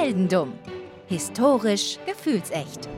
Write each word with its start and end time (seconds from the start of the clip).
Heldendumm. 0.00 0.54
Historisch 1.08 1.98
gefühlsecht. 2.06 2.88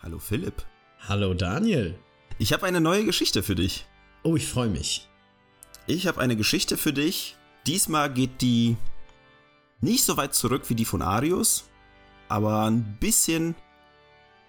Hallo 0.00 0.20
Philipp. 0.20 0.64
Hallo 1.08 1.34
Daniel. 1.34 1.98
Ich 2.38 2.52
habe 2.52 2.66
eine 2.66 2.80
neue 2.80 3.04
Geschichte 3.04 3.42
für 3.42 3.56
dich. 3.56 3.86
Oh, 4.22 4.36
ich 4.36 4.46
freue 4.46 4.68
mich. 4.68 5.08
Ich 5.88 6.06
habe 6.06 6.20
eine 6.20 6.36
Geschichte 6.36 6.76
für 6.76 6.92
dich. 6.92 7.36
Diesmal 7.66 8.12
geht 8.12 8.40
die 8.40 8.76
nicht 9.80 10.04
so 10.04 10.16
weit 10.16 10.34
zurück 10.36 10.70
wie 10.70 10.76
die 10.76 10.84
von 10.84 11.02
Arius, 11.02 11.64
aber 12.28 12.66
ein 12.66 12.98
bisschen, 13.00 13.56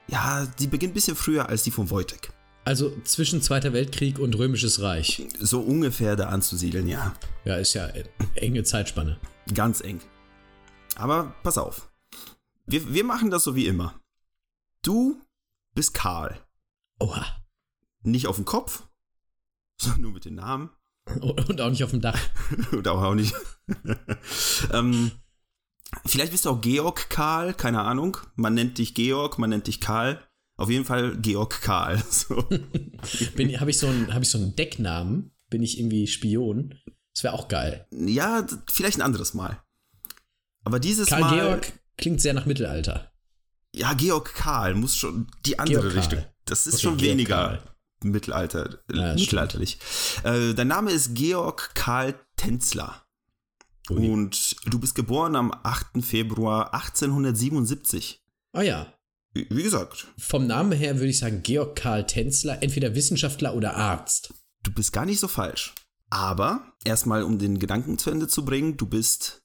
ja, 0.06 0.46
die 0.60 0.68
beginnt 0.68 0.92
ein 0.92 0.94
bisschen 0.94 1.18
früher 1.18 1.50
als 1.50 1.64
die 1.64 1.72
von 1.72 1.90
Wojtek. 1.90 2.35
Also 2.66 2.92
zwischen 3.04 3.44
Zweiter 3.44 3.74
Weltkrieg 3.74 4.18
und 4.18 4.36
Römisches 4.36 4.82
Reich. 4.82 5.28
So 5.40 5.62
ungefähr 5.62 6.16
da 6.16 6.30
anzusiedeln, 6.30 6.88
ja. 6.88 7.14
Ja, 7.46 7.58
ist 7.58 7.76
ja 7.76 7.92
enge 8.34 8.64
Zeitspanne. 8.64 9.20
Ganz 9.54 9.82
eng. 9.82 10.02
Aber 10.96 11.36
pass 11.44 11.60
auf. 11.60 11.92
Wir, 12.66 12.92
wir 12.92 13.04
machen 13.04 13.30
das 13.30 13.44
so 13.44 13.56
wie 13.56 13.68
immer. 13.68 14.02
Du 14.82 15.22
bist 15.76 15.94
Karl. 15.94 16.40
Oha. 17.00 17.24
Nicht 18.02 18.26
auf 18.26 18.38
dem 18.38 18.46
Kopf, 18.46 18.88
sondern 19.80 20.02
nur 20.02 20.12
mit 20.14 20.26
dem 20.26 20.34
Namen. 20.34 20.72
Und 21.22 21.62
auch 21.62 21.70
nicht 21.70 21.84
auf 21.84 21.92
dem 21.92 22.02
Dach. 22.02 22.20
Und 22.72 22.88
auch, 22.88 23.04
auch 23.04 23.14
nicht. 23.14 23.36
ähm, 24.72 25.12
vielleicht 26.08 26.32
bist 26.32 26.46
du 26.46 26.50
auch 26.50 26.62
Georg 26.62 27.12
Karl, 27.12 27.54
keine 27.54 27.84
Ahnung. 27.84 28.18
Man 28.36 28.56
nennt 28.56 28.80
dich 28.80 28.96
Georg, 28.96 29.38
man 29.38 29.52
nennt 29.52 29.68
dich 29.68 29.80
Karl. 29.80 30.28
Auf 30.58 30.70
jeden 30.70 30.86
Fall 30.86 31.18
Georg 31.18 31.62
Karl. 31.62 32.02
So. 32.10 32.38
Habe 32.50 33.70
ich, 33.72 33.78
so 33.78 33.88
einen, 33.88 34.14
hab 34.14 34.22
ich 34.22 34.30
so 34.30 34.38
einen 34.38 34.56
Decknamen? 34.56 35.32
Bin 35.50 35.62
ich 35.64 35.80
irgendwie 35.80 36.08
Spion? 36.08 36.76
Das 37.14 37.24
wäre 37.24 37.34
auch 37.34 37.48
geil. 37.48 37.88
Ja, 37.92 38.46
vielleicht 38.70 38.98
ein 38.98 39.02
anderes 39.04 39.34
Mal. 39.34 39.62
Aber 40.64 40.80
dieses 40.80 41.08
Karl 41.10 41.22
Mal. 41.22 41.36
Georg 41.36 41.74
klingt 41.98 42.20
sehr 42.22 42.34
nach 42.34 42.46
Mittelalter. 42.46 43.12
Ja, 43.76 43.94
Georg 43.94 44.34
Karl 44.34 44.74
muss 44.76 44.96
schon 44.96 45.28
die 45.46 45.60
andere 45.60 45.82
Georg 45.82 45.96
Richtung. 45.96 46.20
Karl. 46.20 46.34
Das 46.46 46.66
ist 46.68 46.76
Okay, 46.76 46.82
schon 46.84 46.98
Georg 46.98 47.12
weniger 47.12 47.36
Karl. 47.36 47.62
Mittelalter, 48.04 48.80
Ja, 48.92 49.14
mittelalterlich. 49.16 49.80
Äh, 50.24 50.54
dein 50.54 50.68
Name 50.68 50.92
ist 50.92 51.14
Georg 51.16 51.72
Karl 51.76 52.16
Tenzler. 52.38 53.04
Ui. 53.90 54.08
Und 54.10 54.56
du 54.66 54.80
bist 54.80 54.96
geboren 54.96 55.36
am 55.36 55.52
8. 55.64 56.04
Februar 56.04 56.74
1877. 56.74 58.22
Ah 58.54 58.62
ja. 58.62 58.94
Wie 59.36 59.64
gesagt, 59.64 60.08
Vom 60.18 60.48
Namen 60.48 60.72
her 60.72 60.96
würde 60.96 61.10
ich 61.10 61.20
sagen 61.20 61.44
Georg 61.44 61.76
Karl 61.76 62.08
Tänzler, 62.08 62.64
entweder 62.64 62.96
Wissenschaftler 62.96 63.54
oder 63.54 63.76
Arzt. 63.76 64.34
du 64.64 64.72
bist 64.72 64.94
gar 64.94 65.06
nicht 65.06 65.20
so 65.20 65.28
falsch. 65.28 65.76
Aber 66.10 66.74
erstmal, 66.86 67.24
um 67.24 67.38
den 67.38 67.60
Gedanken 67.60 67.98
zu 67.98 68.10
Ende 68.10 68.28
zu 68.28 68.46
bringen, 68.46 68.78
du 68.78 68.86
bist 68.88 69.44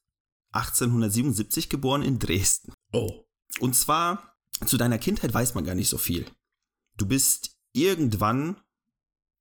1877 0.52 1.68
geboren 1.68 2.02
in 2.02 2.18
Dresden. 2.18 2.72
Oh. 2.92 3.24
Und 3.58 3.74
zwar, 3.74 4.36
zu 4.64 4.76
deiner 4.76 4.98
Kindheit 4.98 5.34
weiß 5.34 5.54
man 5.54 5.64
gar 5.64 5.74
nicht 5.74 5.88
so 5.88 5.98
viel. 5.98 6.26
Du 6.96 7.06
bist 7.06 7.56
irgendwann 7.72 8.60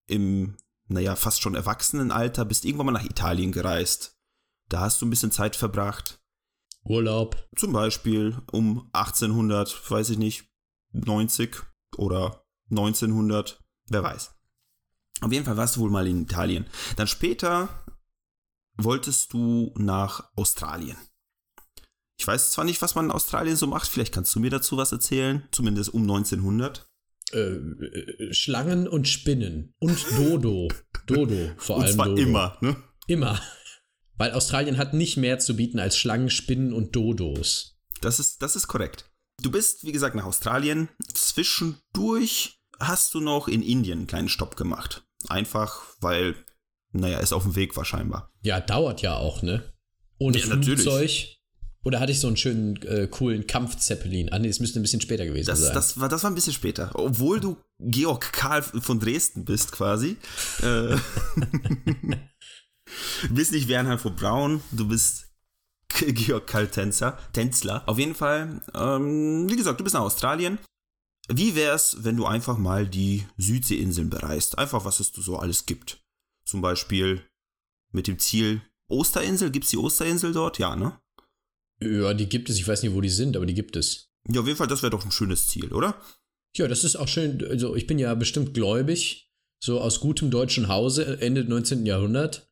im, 0.08 0.58
naja, 0.88 1.16
fast 1.16 1.42
schon 1.42 1.56
Erwachsenenalter, 1.56 2.46
bist 2.46 2.66
irgendwann 2.66 2.88
mal 2.88 2.92
nach 2.94 3.06
Italien 3.06 3.52
gereist. 3.52 4.18
Da 4.70 4.80
hast 4.82 5.02
du 5.02 5.06
ein 5.06 5.10
bisschen 5.10 5.32
Zeit 5.32 5.56
verbracht. 5.56 6.20
Urlaub. 6.84 7.48
Zum 7.56 7.74
Beispiel 7.74 8.38
um 8.52 8.90
1800, 8.94 9.90
weiß 9.92 10.10
ich 10.12 10.18
nicht, 10.18 10.50
90 10.92 11.56
oder 11.98 12.46
1900, 12.72 13.62
wer 13.88 14.04
weiß. 14.04 14.32
Auf 15.22 15.32
jeden 15.32 15.46
Fall 15.46 15.58
warst 15.58 15.76
du 15.76 15.82
wohl 15.82 15.90
mal 15.90 16.08
in 16.08 16.24
Italien. 16.24 16.66
Dann 16.96 17.08
später 17.08 17.86
wolltest 18.78 19.34
du 19.34 19.74
nach 19.78 20.32
Australien. 20.36 20.98
Ich 22.18 22.28
weiß 22.28 22.52
zwar 22.52 22.66
nicht, 22.66 22.82
was 22.82 22.96
man 22.96 23.06
in 23.06 23.12
Australien 23.12 23.56
so 23.56 23.68
macht, 23.68 23.90
vielleicht 23.90 24.14
kannst 24.14 24.36
du 24.36 24.40
mir 24.40 24.50
dazu 24.50 24.78
was 24.78 24.92
erzählen, 24.92 25.48
zumindest 25.52 25.94
um 25.94 26.02
1900. 26.02 26.86
Äh, 27.32 27.38
äh, 27.38 28.34
Schlangen 28.34 28.88
und 28.88 29.08
Spinnen. 29.08 29.74
Und 29.80 30.06
Dodo. 30.18 30.68
Dodo, 31.06 31.52
vor 31.58 31.78
Und 31.78 31.84
allem 31.84 31.96
zwar 31.96 32.06
Dodo. 32.08 32.22
immer, 32.22 32.58
ne? 32.62 32.76
Immer. 33.08 33.40
Weil 34.20 34.34
Australien 34.34 34.78
hat 34.78 34.94
nicht 34.94 35.16
mehr 35.18 35.40
zu 35.40 35.56
bieten 35.56 35.80
als 35.80 35.98
Schlangen, 35.98 36.30
Spinnen 36.30 36.74
und 36.74 36.94
Dodos. 36.96 37.80
Das 38.02 38.20
ist, 38.20 38.42
das 38.42 38.56
ist 38.58 38.68
korrekt. 38.68 39.10
Du 39.42 39.50
bist, 39.50 39.86
wie 39.86 39.94
gesagt, 39.94 40.14
nach 40.16 40.26
Australien. 40.26 40.90
Zwischendurch 41.14 42.60
hast 42.80 43.14
du 43.14 43.22
noch 43.22 43.48
in 43.48 43.62
Indien 43.62 44.00
einen 44.00 44.08
kleinen 44.08 44.30
Stopp 44.30 44.58
gemacht. 44.58 45.04
Einfach, 45.30 45.84
weil, 46.02 46.36
naja, 46.92 47.20
ist 47.20 47.32
auf 47.34 47.44
dem 47.44 47.56
Weg 47.56 47.78
war 47.78 47.86
scheinbar. 47.86 48.32
Ja, 48.42 48.60
dauert 48.60 49.02
ja 49.02 49.16
auch, 49.16 49.42
ne? 49.42 49.64
Ohne 50.18 50.38
Ja, 50.38 50.48
natürlich. 50.48 50.82
Flugzeug. 50.82 51.36
Oder 51.86 52.02
hatte 52.02 52.12
ich 52.12 52.20
so 52.20 52.28
einen 52.28 52.36
schönen, 52.36 52.76
äh, 52.82 53.08
coolen 53.08 53.48
Kampfzeppelin? 53.48 54.34
Ah, 54.34 54.40
nee, 54.40 54.50
es 54.50 54.60
müsste 54.60 54.80
ein 54.80 54.82
bisschen 54.82 55.00
später 55.00 55.26
gewesen 55.26 55.48
Das, 55.48 55.62
sein. 55.62 55.74
das, 55.74 55.98
war, 55.98 56.10
das 56.10 56.24
war 56.24 56.32
ein 56.32 56.36
bisschen 56.36 56.52
später. 56.52 56.92
Obwohl 56.94 57.40
du 57.40 57.56
Georg 57.80 58.34
Karl 58.34 58.64
von 58.64 59.00
Dresden 59.00 59.46
bist, 59.46 59.72
quasi. 59.72 60.18
Äh, 60.62 60.98
du 63.24 63.34
bist 63.34 63.52
nicht 63.52 63.68
Bernhard 63.68 64.02
von 64.02 64.16
Braun, 64.16 64.62
du 64.72 64.88
bist 64.88 65.28
Georg 66.00 66.48
Karl 66.48 66.68
Tänzer, 66.68 67.18
Tänzler. 67.34 67.84
Auf 67.88 67.98
jeden 67.98 68.16
Fall, 68.16 68.62
ähm, 68.74 69.50
wie 69.50 69.56
gesagt, 69.56 69.80
du 69.80 69.84
bist 69.84 69.94
nach 69.94 70.02
Australien. 70.02 70.60
Wie 71.32 71.56
wär's, 71.56 71.98
wenn 72.00 72.18
du 72.18 72.26
einfach 72.26 72.58
mal 72.58 72.88
die 72.88 73.26
Südseeinseln 73.38 74.10
bereist? 74.10 74.58
Einfach, 74.58 74.86
was 74.86 75.00
es 75.00 75.12
so 75.16 75.38
alles 75.38 75.66
gibt. 75.66 76.04
Zum 76.44 76.62
Beispiel 76.62 77.24
mit 77.92 78.08
dem 78.08 78.18
Ziel 78.18 78.62
Osterinsel. 78.88 79.52
Gibt's 79.52 79.70
die 79.70 79.78
Osterinsel 79.78 80.34
dort? 80.34 80.58
Ja, 80.58 80.76
ne? 80.76 81.00
ja, 81.82 82.14
die 82.14 82.28
gibt 82.28 82.50
es. 82.50 82.58
Ich 82.58 82.68
weiß 82.68 82.84
nicht, 82.84 82.94
wo 82.94 83.02
die 83.02 83.10
sind, 83.10 83.38
aber 83.38 83.46
die 83.46 83.54
gibt 83.54 83.76
es. 83.76 84.10
Ja, 84.28 84.42
auf 84.42 84.48
jeden 84.48 84.58
Fall, 84.58 84.68
das 84.68 84.82
wäre 84.82 84.92
doch 84.92 85.06
ein 85.06 85.12
schönes 85.12 85.48
Ziel, 85.48 85.72
oder? 85.74 86.02
Ja, 86.56 86.68
das 86.68 86.84
ist 86.84 86.96
auch 86.96 87.08
schön. 87.08 87.44
Also, 87.48 87.76
ich 87.76 87.88
bin 87.88 88.00
ja 88.00 88.14
bestimmt 88.16 88.54
gläubig. 88.54 89.32
So 89.62 89.82
aus 89.82 90.00
gutem 90.00 90.32
deutschen 90.32 90.68
Hause, 90.68 91.22
Ende 91.22 91.44
19. 91.44 91.86
Jahrhundert. 91.86 92.49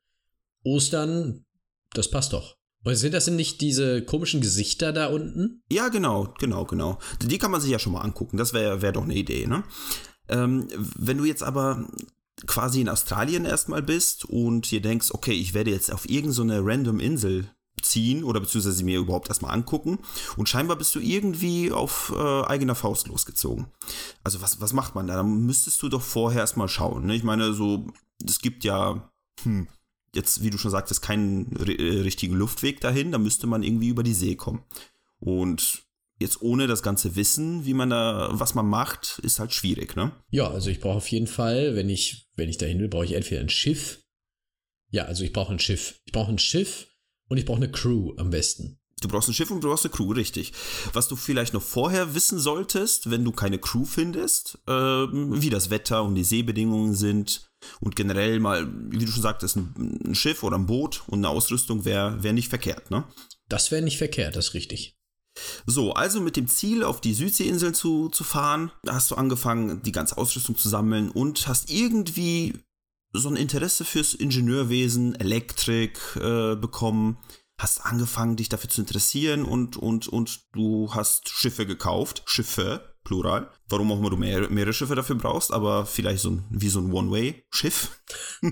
Ostern, 0.68 1.46
das 1.94 2.10
passt 2.10 2.34
doch. 2.34 2.58
Und 2.84 2.96
sind 2.96 3.14
das 3.14 3.26
denn 3.26 3.36
nicht 3.36 3.60
diese 3.60 4.02
komischen 4.04 4.40
Gesichter 4.40 4.94
da 4.94 5.08
unten? 5.08 5.62
Ja, 5.72 5.90
genau, 5.90 6.34
genau, 6.40 6.66
genau. 6.66 7.00
Die 7.22 7.38
kann 7.38 7.52
man 7.52 7.60
sich 7.60 7.72
ja 7.72 7.80
schon 7.80 7.94
mal 7.94 8.02
angucken. 8.02 8.38
Das 8.38 8.54
wäre 8.54 8.82
wär 8.82 8.92
doch 8.92 9.04
eine 9.04 9.16
Idee, 9.16 9.48
ne? 9.48 9.64
Ähm, 10.30 10.68
wenn 10.96 11.18
du 11.18 11.26
jetzt 11.26 11.44
aber 11.44 11.88
quasi 12.46 12.82
in 12.82 12.90
Australien 12.90 13.46
erstmal 13.46 13.82
bist 13.82 14.26
und 14.26 14.70
dir 14.70 14.82
denkst, 14.82 15.12
okay, 15.12 15.34
ich 15.34 15.54
werde 15.54 15.72
jetzt 15.72 15.92
auf 15.92 16.08
irgendeine 16.10 16.62
random 16.64 17.00
Insel 17.00 17.50
ziehen 17.82 18.24
oder 18.24 18.40
beziehungsweise 18.40 18.84
mir 18.84 19.00
überhaupt 19.00 19.30
erstmal 19.30 19.54
angucken 19.54 20.00
und 20.36 20.50
scheinbar 20.50 20.78
bist 20.78 20.96
du 20.96 21.00
irgendwie 21.00 21.72
auf 21.72 22.14
äh, 22.16 22.44
eigener 22.46 22.76
Faust 22.76 23.08
losgezogen. 23.08 23.68
Also 24.24 24.42
was, 24.42 24.62
was 24.62 24.74
macht 24.74 24.96
man 24.96 25.08
da? 25.08 25.16
Da 25.16 25.24
müsstest 25.24 25.82
du 25.82 25.90
doch 25.90 26.02
vorher 26.02 26.42
erstmal 26.42 26.70
schauen. 26.70 27.06
Ne? 27.06 27.16
Ich 27.16 27.24
meine, 27.24 27.54
so, 27.54 27.88
es 28.26 28.40
gibt 28.40 28.64
ja, 28.64 29.12
hm, 29.44 29.68
jetzt, 30.14 30.44
wie 30.44 30.50
du 30.50 30.58
schon 30.58 30.72
sagtest, 30.72 31.02
keinen 31.02 31.56
äh, 31.56 32.00
richtigen 32.02 32.36
Luftweg 32.36 32.82
dahin, 32.82 33.12
da 33.12 33.18
müsste 33.18 33.48
man 33.48 33.64
irgendwie 33.64 33.90
über 33.90 34.04
die 34.04 34.14
See 34.14 34.36
kommen. 34.36 34.64
Und 35.20 35.84
jetzt 36.20 36.42
ohne 36.42 36.68
das 36.68 36.84
ganze 36.84 37.16
Wissen, 37.16 37.66
wie 37.66 37.74
man 37.74 37.90
da, 37.90 38.30
was 38.32 38.56
man 38.56 38.68
macht, 38.68 39.20
ist 39.24 39.40
halt 39.40 39.54
schwierig, 39.54 39.96
ne? 39.96 40.12
Ja, 40.30 40.50
also 40.50 40.70
ich 40.70 40.80
brauche 40.80 40.98
auf 40.98 41.08
jeden 41.10 41.28
Fall, 41.28 41.76
wenn 41.76 41.90
ich, 41.90 42.30
wenn 42.36 42.50
ich 42.50 42.58
dahin 42.58 42.80
will, 42.80 42.88
brauche 42.88 43.06
ich 43.06 43.14
entweder 43.14 43.42
ein 43.42 43.50
Schiff. 43.50 44.04
Ja, 44.90 45.06
also 45.06 45.24
ich 45.24 45.34
brauche 45.34 45.54
ein 45.54 45.60
Schiff. 45.60 46.02
Ich 46.06 46.14
brauche 46.14 46.32
ein 46.32 46.40
Schiff 46.40 46.88
und 47.28 47.38
ich 47.38 47.46
brauche 47.46 47.58
eine 47.58 47.72
Crew 47.72 48.14
am 48.18 48.30
besten. 48.30 48.80
Du 49.02 49.08
brauchst 49.08 49.30
ein 49.30 49.34
Schiff 49.34 49.52
und 49.52 49.64
du 49.64 49.70
brauchst 49.70 49.86
eine 49.86 49.94
Crew, 49.94 50.12
richtig. 50.12 50.54
Was 50.94 51.08
du 51.08 51.16
vielleicht 51.16 51.54
noch 51.54 51.62
vorher 51.62 52.16
wissen 52.16 52.40
solltest, 52.40 53.12
wenn 53.12 53.24
du 53.24 53.32
keine 53.32 53.60
Crew 53.60 53.86
findest, 53.86 54.58
ähm, 54.68 55.40
wie 55.42 55.52
das 55.52 55.70
Wetter 55.70 56.04
und 56.04 56.16
die 56.16 56.24
Seebedingungen 56.24 56.96
sind 56.96 57.48
und 57.80 57.96
generell 57.96 58.40
mal, 58.40 58.68
wie 58.90 59.06
du 59.06 59.12
schon 59.12 59.22
sagtest, 59.22 59.56
ein, 59.56 60.02
ein 60.04 60.16
Schiff 60.16 60.42
oder 60.44 60.58
ein 60.58 60.66
Boot 60.66 61.04
und 61.08 61.20
eine 61.20 61.30
Ausrüstung 61.30 61.86
wäre 61.86 62.24
wär 62.24 62.34
nicht 62.34 62.50
verkehrt, 62.50 62.90
ne? 62.90 63.04
Das 63.50 63.72
wäre 63.72 63.84
nicht 63.84 63.98
verkehrt, 63.98 64.36
das 64.36 64.50
ist 64.50 64.54
richtig. 64.56 64.98
So, 65.68 65.94
also 65.94 66.20
mit 66.20 66.36
dem 66.36 66.48
Ziel, 66.48 66.84
auf 66.84 67.00
die 67.00 67.14
Südseeinseln 67.14 67.76
zu, 67.76 68.10
zu 68.10 68.24
fahren, 68.24 68.72
hast 68.88 69.12
du 69.12 69.16
angefangen, 69.16 69.84
die 69.84 69.92
ganze 69.92 70.18
Ausrüstung 70.18 70.58
zu 70.58 70.70
sammeln 70.70 71.12
und 71.12 71.48
hast 71.48 71.70
irgendwie 71.70 72.54
so 73.14 73.30
ein 73.30 73.36
Interesse 73.36 73.86
fürs 73.86 74.16
Ingenieurwesen, 74.16 75.16
Elektrik 75.16 76.00
äh, 76.16 76.56
bekommen, 76.56 77.18
hast 77.58 77.82
angefangen, 77.82 78.36
dich 78.36 78.50
dafür 78.50 78.70
zu 78.70 78.82
interessieren 78.82 79.44
und, 79.44 79.78
und, 79.78 80.08
und 80.08 80.42
du 80.54 80.94
hast 80.94 81.30
Schiffe 81.30 81.66
gekauft. 81.66 82.24
Schiffe, 82.26 82.94
Plural. 83.04 83.50
Warum 83.68 83.92
auch 83.92 84.00
immer 84.00 84.10
du 84.10 84.18
mehr, 84.18 84.50
mehrere 84.50 84.74
Schiffe 84.74 84.96
dafür 84.96 85.16
brauchst, 85.16 85.52
aber 85.52 85.86
vielleicht 85.86 86.22
so 86.22 86.32
ein, 86.32 86.46
wie 86.50 86.70
so 86.70 86.80
ein 86.80 86.92
One-Way-Schiff. 86.92 88.02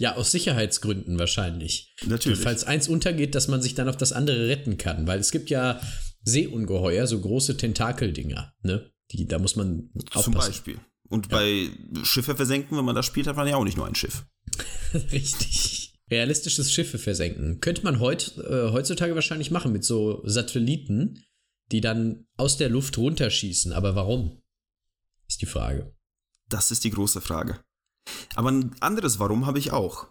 Ja, 0.00 0.14
aus 0.14 0.30
Sicherheitsgründen 0.30 1.18
wahrscheinlich. 1.18 1.92
Natürlich. 2.06 2.38
Falls 2.38 2.62
eins 2.62 2.86
untergeht, 2.86 3.34
dass 3.34 3.48
man 3.48 3.60
sich 3.60 3.74
dann 3.74 3.88
auf 3.88 3.96
das 3.96 4.12
andere 4.12 4.46
retten 4.46 4.78
kann. 4.78 5.08
Weil 5.08 5.18
es 5.18 5.32
gibt 5.32 5.50
ja 5.50 5.80
Seeungeheuer, 6.22 7.08
so 7.08 7.20
große 7.20 7.56
Tentakeldinger, 7.56 8.54
ne? 8.62 8.92
Die, 9.10 9.26
da 9.26 9.40
muss 9.40 9.56
man 9.56 9.90
Zum 10.12 10.18
aufpassen. 10.20 10.52
Beispiel. 10.52 10.80
Und 11.08 11.30
bei 11.30 11.70
Schiffe 12.04 12.36
versenken, 12.36 12.78
wenn 12.78 12.84
man 12.84 12.94
das 12.94 13.06
spielt, 13.06 13.26
hat 13.26 13.34
man 13.34 13.48
ja 13.48 13.56
auch 13.56 13.64
nicht 13.64 13.76
nur 13.76 13.88
ein 13.88 13.96
Schiff. 13.96 14.24
Richtig. 14.94 15.87
Realistisches 16.10 16.72
Schiffe 16.72 16.98
versenken. 16.98 17.60
Könnte 17.60 17.84
man 17.84 18.00
heut, 18.00 18.38
äh, 18.38 18.70
heutzutage 18.70 19.14
wahrscheinlich 19.14 19.50
machen 19.50 19.72
mit 19.72 19.84
so 19.84 20.22
Satelliten, 20.24 21.22
die 21.70 21.80
dann 21.80 22.26
aus 22.36 22.56
der 22.56 22.70
Luft 22.70 22.96
runterschießen. 22.96 23.72
Aber 23.72 23.94
warum? 23.94 24.40
Ist 25.28 25.42
die 25.42 25.46
Frage. 25.46 25.94
Das 26.48 26.70
ist 26.70 26.84
die 26.84 26.90
große 26.90 27.20
Frage. 27.20 27.60
Aber 28.34 28.50
ein 28.50 28.74
anderes 28.80 29.18
Warum 29.18 29.44
habe 29.46 29.58
ich 29.58 29.72
auch. 29.72 30.08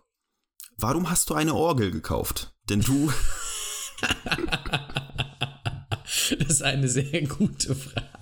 Warum 0.77 1.09
hast 1.09 1.29
du 1.29 1.33
eine 1.33 1.55
Orgel 1.55 1.89
gekauft? 1.89 2.53
Denn 2.69 2.81
du. 2.81 3.11
das 6.37 6.49
ist 6.49 6.61
eine 6.61 6.87
sehr 6.87 7.23
gute 7.23 7.73
Frage. 7.73 8.16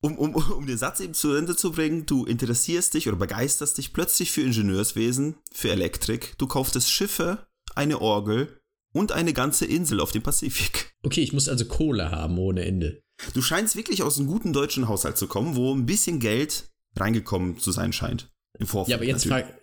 Um, 0.00 0.16
um, 0.18 0.34
um 0.56 0.66
den 0.66 0.78
Satz 0.78 1.00
eben 1.00 1.14
zu 1.14 1.34
Ende 1.34 1.56
zu 1.56 1.72
bringen, 1.72 2.06
du 2.06 2.24
interessierst 2.24 2.94
dich 2.94 3.08
oder 3.08 3.16
begeisterst 3.16 3.78
dich 3.78 3.92
plötzlich 3.92 4.30
für 4.30 4.42
Ingenieurswesen, 4.42 5.36
für 5.52 5.70
Elektrik. 5.70 6.34
Du 6.38 6.46
kauftest 6.46 6.90
Schiffe, 6.90 7.46
eine 7.74 8.00
Orgel 8.00 8.60
und 8.92 9.12
eine 9.12 9.32
ganze 9.32 9.66
Insel 9.66 10.00
auf 10.00 10.12
dem 10.12 10.22
Pazifik. 10.22 10.94
Okay, 11.02 11.22
ich 11.22 11.32
muss 11.32 11.48
also 11.48 11.64
Kohle 11.64 12.10
haben 12.10 12.38
ohne 12.38 12.64
Ende. 12.64 13.02
Du 13.34 13.42
scheinst 13.42 13.76
wirklich 13.76 14.02
aus 14.02 14.18
einem 14.18 14.28
guten 14.28 14.52
deutschen 14.52 14.88
Haushalt 14.88 15.16
zu 15.16 15.26
kommen, 15.26 15.54
wo 15.54 15.74
ein 15.74 15.86
bisschen 15.86 16.20
Geld 16.20 16.70
reingekommen 16.96 17.58
zu 17.58 17.70
sein 17.72 17.92
scheint. 17.92 18.30
Im 18.58 18.66
Vorfeld. 18.66 18.90
Ja, 18.90 18.96
aber 18.96 19.06
jetzt 19.06 19.26
frage 19.26 19.54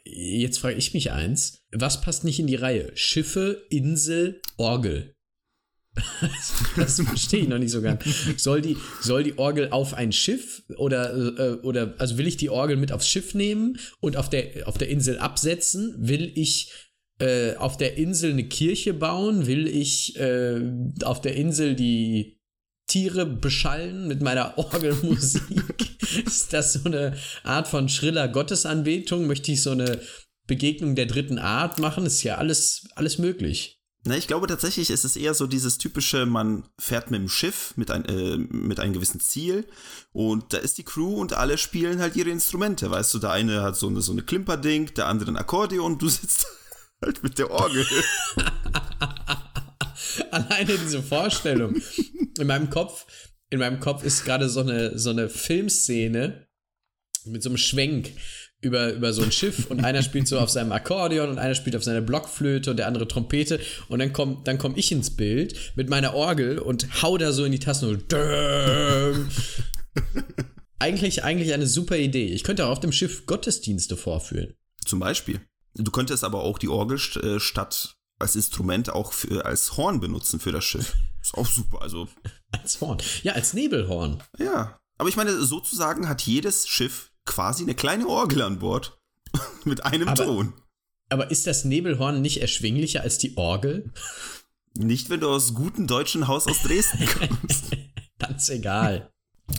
frag 0.53 0.77
ich 0.77 0.93
mich 0.93 1.11
eins. 1.11 1.59
Was 1.71 2.01
passt 2.01 2.23
nicht 2.23 2.39
in 2.39 2.47
die 2.47 2.55
Reihe? 2.55 2.91
Schiffe, 2.95 3.65
Insel, 3.69 4.41
Orgel. 4.57 5.13
das 6.75 7.01
verstehe 7.01 7.41
ich 7.41 7.47
noch 7.47 7.57
nicht 7.57 7.71
so 7.71 7.81
ganz. 7.81 8.03
Soll 8.37 8.61
die, 8.61 8.77
soll 9.01 9.23
die 9.23 9.37
Orgel 9.37 9.69
auf 9.71 9.93
ein 9.93 10.11
Schiff 10.11 10.63
oder, 10.77 11.13
äh, 11.15 11.53
oder 11.61 11.95
also 11.97 12.17
will 12.17 12.27
ich 12.27 12.37
die 12.37 12.49
Orgel 12.49 12.77
mit 12.77 12.91
aufs 12.91 13.07
Schiff 13.07 13.33
nehmen 13.33 13.79
und 13.99 14.17
auf 14.17 14.29
der, 14.29 14.67
auf 14.67 14.77
der 14.77 14.89
Insel 14.89 15.19
absetzen? 15.19 15.95
Will 15.97 16.31
ich 16.35 16.71
äh, 17.19 17.55
auf 17.55 17.77
der 17.77 17.97
Insel 17.97 18.31
eine 18.31 18.47
Kirche 18.47 18.93
bauen? 18.93 19.47
Will 19.47 19.67
ich 19.67 20.17
äh, 20.17 20.61
auf 21.03 21.21
der 21.21 21.35
Insel 21.35 21.75
die 21.75 22.39
Tiere 22.87 23.25
beschallen 23.25 24.07
mit 24.07 24.21
meiner 24.21 24.57
Orgelmusik? 24.57 25.41
Ist 26.25 26.53
das 26.53 26.73
so 26.73 26.83
eine 26.85 27.17
Art 27.43 27.67
von 27.67 27.89
schriller 27.89 28.27
Gottesanbetung? 28.27 29.27
Möchte 29.27 29.51
ich 29.51 29.61
so 29.61 29.71
eine 29.71 29.99
Begegnung 30.45 30.95
der 30.95 31.05
dritten 31.05 31.39
Art 31.39 31.79
machen? 31.79 32.05
Ist 32.05 32.23
ja 32.23 32.37
alles, 32.37 32.87
alles 32.95 33.17
möglich. 33.17 33.76
Na, 34.07 34.15
ich 34.15 34.27
glaube 34.27 34.47
tatsächlich 34.47 34.89
ist 34.89 35.03
es 35.03 35.17
eher 35.17 35.33
so 35.33 35.47
dieses 35.47 35.77
typische, 35.77 36.25
man 36.25 36.63
fährt 36.79 37.11
mit 37.11 37.19
dem 37.19 37.27
Schiff 37.27 37.73
mit, 37.75 37.91
ein, 37.91 38.05
äh, 38.05 38.37
mit 38.37 38.79
einem 38.79 38.93
gewissen 38.93 39.19
Ziel 39.19 39.67
und 40.13 40.53
da 40.53 40.59
ist 40.59 40.77
die 40.77 40.85
Crew 40.85 41.15
und 41.15 41.33
alle 41.33 41.57
spielen 41.57 41.99
halt 41.99 42.15
ihre 42.15 42.29
Instrumente. 42.29 42.89
Weißt 42.89 43.13
du, 43.13 43.19
der 43.19 43.31
eine 43.31 43.63
hat 43.63 43.75
so 43.75 43.87
eine, 43.87 43.99
so 43.99 44.13
eine 44.13 44.21
Klimperding, 44.21 44.93
der 44.93 45.07
andere 45.07 45.31
ein 45.31 45.35
Akkordeon 45.35 45.97
du 45.97 46.07
sitzt 46.07 46.47
halt 47.01 47.21
mit 47.21 47.37
der 47.37 47.51
Orgel. 47.51 47.85
Alleine 50.31 50.77
diese 50.77 51.03
Vorstellung. 51.03 51.75
In 52.39 52.47
meinem 52.47 52.69
Kopf, 52.69 53.07
in 53.49 53.59
meinem 53.59 53.81
Kopf 53.81 54.03
ist 54.03 54.23
gerade 54.23 54.47
so 54.47 54.61
eine, 54.61 54.97
so 54.97 55.09
eine 55.09 55.27
Filmszene 55.27 56.47
mit 57.25 57.43
so 57.43 57.49
einem 57.49 57.57
Schwenk 57.57 58.13
über, 58.61 58.93
über 58.93 59.13
so 59.13 59.21
ein 59.21 59.31
Schiff 59.31 59.67
und 59.69 59.83
einer 59.83 60.01
spielt 60.01 60.27
so 60.27 60.39
auf 60.39 60.49
seinem 60.49 60.71
Akkordeon 60.71 61.29
und 61.29 61.37
einer 61.37 61.55
spielt 61.55 61.75
auf 61.75 61.83
seiner 61.83 62.01
Blockflöte 62.01 62.71
und 62.71 62.77
der 62.77 62.87
andere 62.87 63.07
Trompete 63.07 63.59
und 63.87 63.99
dann 63.99 64.13
komme 64.13 64.37
dann 64.43 64.57
komm 64.57 64.73
ich 64.75 64.91
ins 64.91 65.15
Bild 65.15 65.73
mit 65.75 65.89
meiner 65.89 66.13
Orgel 66.15 66.57
und 66.59 67.01
hau 67.01 67.17
da 67.17 67.31
so 67.31 67.45
in 67.45 67.51
die 67.51 67.59
Tasten 67.59 67.89
und 67.89 68.05
eigentlich, 70.79 71.23
eigentlich 71.23 71.53
eine 71.53 71.67
super 71.67 71.97
Idee. 71.97 72.27
Ich 72.27 72.43
könnte 72.43 72.65
auch 72.65 72.71
auf 72.71 72.79
dem 72.79 72.91
Schiff 72.91 73.25
Gottesdienste 73.25 73.97
vorführen. 73.97 74.53
Zum 74.85 74.99
Beispiel. 74.99 75.41
Du 75.75 75.91
könntest 75.91 76.23
aber 76.23 76.41
auch 76.43 76.57
die 76.57 76.69
Orgel 76.69 76.99
äh, 77.21 77.39
statt 77.39 77.95
als 78.19 78.35
Instrument 78.35 78.89
auch 78.89 79.13
für, 79.13 79.45
als 79.45 79.77
Horn 79.77 79.99
benutzen 79.99 80.39
für 80.39 80.51
das 80.51 80.63
Schiff. 80.63 80.95
Ist 81.21 81.35
auch 81.35 81.45
super, 81.45 81.81
also. 81.81 82.07
Als 82.51 82.81
Horn. 82.81 82.97
Ja, 83.21 83.33
als 83.33 83.53
Nebelhorn. 83.53 84.23
Ja. 84.39 84.79
Aber 84.97 85.09
ich 85.09 85.15
meine, 85.15 85.39
sozusagen 85.39 86.09
hat 86.09 86.23
jedes 86.23 86.67
Schiff 86.67 87.11
quasi 87.27 87.63
eine 87.63 87.75
kleine 87.75 88.07
Orgel 88.07 88.41
an 88.41 88.59
Bord. 88.59 88.97
Mit 89.65 89.85
einem 89.85 90.07
aber, 90.07 90.25
Ton. 90.25 90.53
Aber 91.09 91.29
ist 91.29 91.45
das 91.45 91.65
Nebelhorn 91.65 92.21
nicht 92.21 92.41
erschwinglicher 92.41 93.01
als 93.01 93.17
die 93.17 93.37
Orgel? 93.37 93.91
Nicht, 94.75 95.09
wenn 95.09 95.19
du 95.19 95.29
aus 95.29 95.53
gutem 95.53 95.87
deutschen 95.87 96.27
Haus 96.27 96.47
aus 96.47 96.63
Dresden 96.63 97.05
kommst. 97.19 97.65
Ganz 98.19 98.49
egal. 98.49 99.11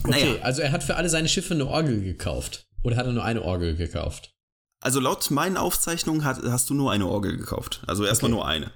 Okay, 0.03 0.33
naja. 0.33 0.41
also 0.41 0.61
er 0.61 0.71
hat 0.71 0.83
für 0.83 0.95
alle 0.95 1.09
seine 1.09 1.29
Schiffe 1.29 1.53
eine 1.53 1.65
Orgel 1.65 2.01
gekauft. 2.01 2.67
Oder 2.83 2.95
hat 2.95 3.05
er 3.05 3.13
nur 3.13 3.23
eine 3.23 3.41
Orgel 3.41 3.75
gekauft? 3.75 4.33
Also 4.81 4.99
laut 4.99 5.29
meinen 5.31 5.57
Aufzeichnungen 5.57 6.23
hat, 6.23 6.41
hast 6.43 6.69
du 6.69 6.73
nur 6.73 6.91
eine 6.91 7.07
Orgel 7.07 7.37
gekauft. 7.37 7.81
Also 7.87 8.05
erstmal 8.05 8.31
okay. 8.31 8.37
nur 8.37 8.47
eine. 8.47 8.71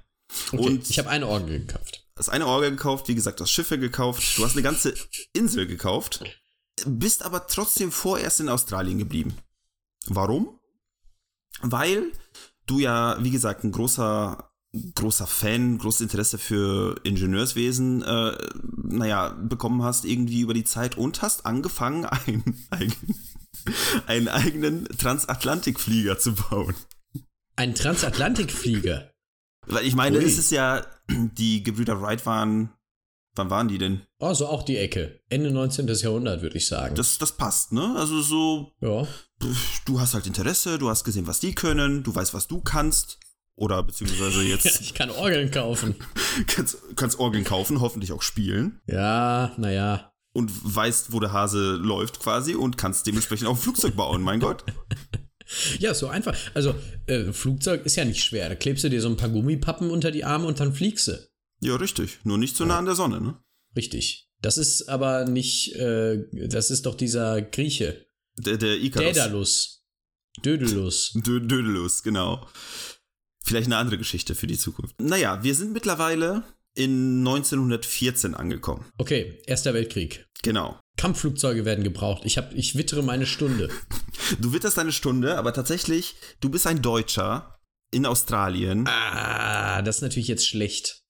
Okay, 0.51 0.65
Und 0.65 0.89
ich 0.89 0.99
habe 0.99 1.09
eine 1.09 1.27
Orgel 1.27 1.59
gekauft. 1.59 2.05
Hast 2.17 2.29
eine 2.29 2.47
Orgel 2.47 2.71
gekauft, 2.71 3.07
wie 3.07 3.15
gesagt, 3.15 3.39
du 3.39 3.43
hast 3.43 3.51
Schiffe 3.51 3.79
gekauft, 3.79 4.37
du 4.37 4.43
hast 4.43 4.53
eine 4.53 4.63
ganze 4.63 4.93
Insel 5.33 5.65
gekauft 5.65 6.23
bist 6.85 7.23
aber 7.23 7.47
trotzdem 7.47 7.91
vorerst 7.91 8.39
in 8.39 8.49
Australien 8.49 8.97
geblieben. 8.97 9.35
Warum? 10.07 10.59
Weil 11.61 12.11
du 12.65 12.79
ja, 12.79 13.17
wie 13.23 13.31
gesagt, 13.31 13.63
ein 13.63 13.71
großer, 13.71 14.51
großer 14.95 15.27
Fan, 15.27 15.77
großes 15.77 16.01
Interesse 16.01 16.37
für 16.37 16.99
Ingenieurswesen, 17.03 18.01
äh, 18.01 18.37
naja, 18.75 19.29
bekommen 19.29 19.83
hast 19.83 20.05
irgendwie 20.05 20.41
über 20.41 20.53
die 20.53 20.63
Zeit 20.63 20.97
und 20.97 21.21
hast 21.21 21.45
angefangen, 21.45 22.05
einen, 22.05 22.65
einen, 22.69 22.93
einen 24.07 24.27
eigenen 24.27 24.85
Transatlantikflieger 24.85 26.17
zu 26.17 26.35
bauen. 26.35 26.75
Ein 27.55 27.75
Transatlantikflieger? 27.75 29.11
Weil 29.67 29.85
ich 29.85 29.95
meine, 29.95 30.17
Ui. 30.17 30.23
es 30.23 30.37
ist 30.37 30.51
ja, 30.51 30.85
die 31.09 31.63
Gebrüder 31.63 32.01
Wright 32.01 32.25
waren 32.25 32.73
Wann 33.35 33.49
waren 33.49 33.67
die 33.67 33.79
denn? 33.79 34.01
Also 34.19 34.47
auch 34.47 34.63
die 34.63 34.77
Ecke. 34.77 35.19
Ende 35.29 35.49
19. 35.51 35.87
Jahrhundert, 35.87 36.41
würde 36.41 36.57
ich 36.57 36.67
sagen. 36.67 36.95
Das, 36.95 37.17
das 37.17 37.31
passt, 37.31 37.71
ne? 37.71 37.95
Also 37.97 38.21
so. 38.21 38.71
Ja. 38.79 39.07
Du 39.85 39.99
hast 39.99 40.13
halt 40.13 40.27
Interesse, 40.27 40.77
du 40.77 40.89
hast 40.89 41.03
gesehen, 41.03 41.27
was 41.27 41.39
die 41.39 41.55
können, 41.55 42.03
du 42.03 42.13
weißt, 42.13 42.33
was 42.33 42.47
du 42.47 42.61
kannst. 42.61 43.17
Oder 43.55 43.83
beziehungsweise 43.83 44.43
jetzt. 44.43 44.81
ich 44.81 44.93
kann 44.93 45.09
Orgeln 45.09 45.49
kaufen. 45.49 45.95
kannst, 46.47 46.77
kannst 46.95 47.19
Orgeln 47.19 47.43
kaufen, 47.43 47.81
hoffentlich 47.81 48.11
auch 48.11 48.21
spielen. 48.21 48.79
Ja, 48.87 49.53
naja. 49.57 50.11
Und 50.35 50.51
weißt, 50.75 51.11
wo 51.11 51.19
der 51.19 51.31
Hase 51.31 51.73
läuft 51.75 52.19
quasi 52.19 52.55
und 52.55 52.77
kannst 52.77 53.05
dementsprechend 53.05 53.47
auch 53.47 53.55
ein 53.55 53.61
Flugzeug 53.61 53.95
bauen, 53.95 54.21
mein 54.21 54.39
Gott. 54.39 54.63
Ja, 55.77 55.93
so 55.93 56.07
einfach. 56.07 56.35
Also, 56.53 56.73
äh, 57.05 57.31
Flugzeug 57.33 57.85
ist 57.85 57.97
ja 57.97 58.05
nicht 58.05 58.23
schwer. 58.23 58.47
Da 58.47 58.55
klebst 58.55 58.85
du 58.85 58.89
dir 58.89 59.01
so 59.01 59.09
ein 59.09 59.17
paar 59.17 59.29
Gummipappen 59.29 59.91
unter 59.91 60.09
die 60.09 60.23
Arme 60.23 60.47
und 60.47 60.59
dann 60.59 60.73
fliegst 60.73 61.09
du. 61.09 61.17
Ja, 61.63 61.75
richtig. 61.77 62.19
Nur 62.23 62.37
nicht 62.37 62.55
so 62.55 62.65
nah 62.65 62.77
an 62.77 62.85
der 62.85 62.95
Sonne, 62.95 63.21
ne? 63.21 63.37
Richtig. 63.75 64.29
Das 64.41 64.57
ist 64.57 64.89
aber 64.89 65.25
nicht, 65.25 65.73
äh, 65.75 66.25
das 66.31 66.69
ist 66.69 66.85
doch 66.85 66.95
dieser 66.95 67.41
Grieche. 67.41 68.05
Der, 68.37 68.57
der 68.57 68.81
Icarus. 68.81 69.15
Daedalus. 69.15 69.85
Dödelus. 70.43 71.11
Dödelus, 71.15 72.03
genau. 72.03 72.45
Vielleicht 73.43 73.67
eine 73.67 73.77
andere 73.77 73.97
Geschichte 73.97 74.35
für 74.35 74.47
die 74.47 74.57
Zukunft. 74.57 74.99
Naja, 74.99 75.43
wir 75.43 75.55
sind 75.55 75.71
mittlerweile 75.71 76.43
in 76.75 77.19
1914 77.19 78.33
angekommen. 78.33 78.85
Okay, 78.97 79.41
Erster 79.45 79.73
Weltkrieg. 79.73 80.27
Genau. 80.41 80.79
Kampfflugzeuge 80.97 81.63
werden 81.65 81.83
gebraucht. 81.83 82.23
Ich, 82.25 82.37
hab, 82.37 82.53
ich 82.53 82.75
wittere 82.75 83.03
meine 83.03 83.25
Stunde. 83.25 83.69
du 84.41 84.53
witterst 84.53 84.77
deine 84.77 84.91
Stunde, 84.91 85.37
aber 85.37 85.53
tatsächlich, 85.53 86.15
du 86.41 86.49
bist 86.49 86.67
ein 86.67 86.81
Deutscher 86.81 87.59
in 87.91 88.05
Australien. 88.05 88.87
Ah, 88.87 89.81
das 89.83 89.97
ist 89.97 90.01
natürlich 90.01 90.27
jetzt 90.27 90.47
schlecht 90.47 91.02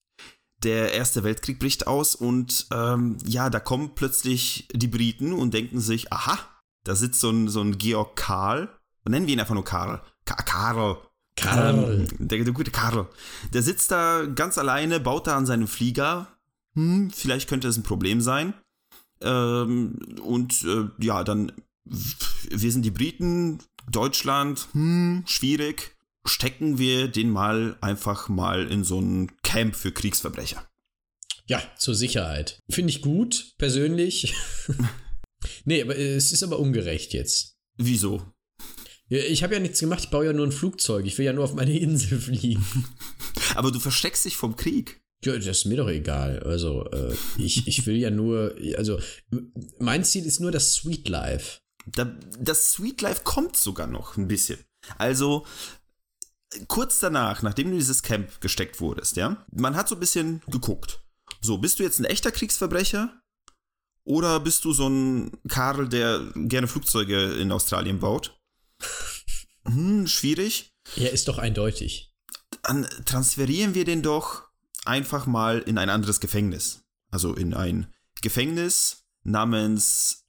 der 0.64 0.92
Erste 0.92 1.24
Weltkrieg 1.24 1.58
bricht 1.58 1.86
aus 1.86 2.14
und 2.14 2.66
ähm, 2.72 3.18
ja, 3.24 3.50
da 3.50 3.60
kommen 3.60 3.94
plötzlich 3.94 4.68
die 4.72 4.88
Briten 4.88 5.32
und 5.32 5.54
denken 5.54 5.80
sich, 5.80 6.12
aha, 6.12 6.38
da 6.84 6.94
sitzt 6.94 7.20
so 7.20 7.30
ein, 7.30 7.48
so 7.48 7.60
ein 7.60 7.78
Georg 7.78 8.16
Karl, 8.16 8.68
nennen 9.08 9.26
wir 9.26 9.34
ihn 9.34 9.40
einfach 9.40 9.54
nur 9.54 9.64
Karl. 9.64 10.02
Ka 10.24 10.36
Karl. 10.36 10.98
Karl. 11.36 12.06
Ähm, 12.10 12.28
der, 12.28 12.44
der 12.44 12.52
gute 12.52 12.70
Karl. 12.70 13.08
Der 13.52 13.62
sitzt 13.62 13.90
da 13.90 14.24
ganz 14.24 14.56
alleine, 14.56 15.00
baut 15.00 15.26
da 15.26 15.36
an 15.36 15.46
seinem 15.46 15.66
Flieger. 15.66 16.28
Hm, 16.74 17.10
vielleicht 17.10 17.48
könnte 17.48 17.68
es 17.68 17.76
ein 17.76 17.82
Problem 17.82 18.20
sein. 18.20 18.54
Ähm, 19.20 19.98
und 20.22 20.64
äh, 20.64 20.88
ja, 20.98 21.24
dann, 21.24 21.52
wir 21.84 22.72
sind 22.72 22.82
die 22.82 22.90
Briten, 22.90 23.58
Deutschland, 23.90 24.68
hm, 24.72 25.24
schwierig 25.26 25.93
stecken 26.24 26.78
wir 26.78 27.08
den 27.08 27.30
mal 27.30 27.76
einfach 27.80 28.28
mal 28.28 28.70
in 28.70 28.84
so 28.84 29.00
ein 29.00 29.32
Camp 29.42 29.76
für 29.76 29.92
Kriegsverbrecher. 29.92 30.68
Ja, 31.46 31.62
zur 31.78 31.94
Sicherheit. 31.94 32.62
Finde 32.70 32.90
ich 32.90 33.02
gut, 33.02 33.54
persönlich. 33.58 34.34
nee, 35.64 35.82
aber 35.82 35.96
es 35.96 36.32
ist 36.32 36.42
aber 36.42 36.58
ungerecht 36.58 37.12
jetzt. 37.12 37.58
Wieso? 37.76 38.22
Ich 39.08 39.42
habe 39.42 39.54
ja 39.54 39.60
nichts 39.60 39.80
gemacht, 39.80 40.04
ich 40.04 40.10
baue 40.10 40.24
ja 40.24 40.32
nur 40.32 40.46
ein 40.46 40.52
Flugzeug. 40.52 41.04
Ich 41.06 41.18
will 41.18 41.26
ja 41.26 41.32
nur 41.32 41.44
auf 41.44 41.54
meine 41.54 41.78
Insel 41.78 42.18
fliegen. 42.18 42.64
Aber 43.54 43.70
du 43.70 43.78
versteckst 43.78 44.24
dich 44.24 44.36
vom 44.36 44.56
Krieg. 44.56 45.00
Ja, 45.24 45.36
das 45.36 45.46
ist 45.46 45.64
mir 45.66 45.76
doch 45.76 45.88
egal. 45.88 46.40
Also, 46.40 46.90
äh, 46.90 47.14
ich, 47.38 47.68
ich 47.68 47.86
will 47.86 47.96
ja 47.96 48.10
nur, 48.10 48.56
also, 48.76 48.98
mein 49.78 50.04
Ziel 50.04 50.24
ist 50.24 50.40
nur 50.40 50.50
das 50.50 50.74
Sweet 50.74 51.08
Life. 51.08 51.60
Da, 51.86 52.16
das 52.40 52.72
Sweet 52.72 53.02
Life 53.02 53.22
kommt 53.24 53.56
sogar 53.56 53.86
noch 53.86 54.16
ein 54.16 54.26
bisschen. 54.26 54.58
Also, 54.98 55.46
kurz 56.68 56.98
danach, 56.98 57.42
nachdem 57.42 57.70
du 57.70 57.76
dieses 57.76 58.02
Camp 58.02 58.40
gesteckt 58.40 58.80
wurdest, 58.80 59.16
ja, 59.16 59.44
man 59.52 59.76
hat 59.76 59.88
so 59.88 59.96
ein 59.96 60.00
bisschen 60.00 60.42
geguckt. 60.48 61.00
So, 61.40 61.58
bist 61.58 61.78
du 61.78 61.82
jetzt 61.82 61.98
ein 61.98 62.04
echter 62.04 62.32
Kriegsverbrecher? 62.32 63.20
Oder 64.04 64.40
bist 64.40 64.64
du 64.64 64.72
so 64.72 64.88
ein 64.88 65.32
Karl, 65.48 65.88
der 65.88 66.20
gerne 66.34 66.68
Flugzeuge 66.68 67.34
in 67.34 67.52
Australien 67.52 68.00
baut? 68.00 68.38
Hm, 69.66 70.06
schwierig. 70.06 70.74
Ja, 70.94 71.08
ist 71.08 71.26
doch 71.26 71.38
eindeutig. 71.38 72.14
Dann 72.64 72.86
transferieren 73.06 73.74
wir 73.74 73.86
den 73.86 74.02
doch 74.02 74.42
einfach 74.84 75.24
mal 75.24 75.60
in 75.60 75.78
ein 75.78 75.88
anderes 75.88 76.20
Gefängnis. 76.20 76.84
Also 77.10 77.32
in 77.32 77.54
ein 77.54 77.90
Gefängnis 78.20 79.06
namens 79.22 80.26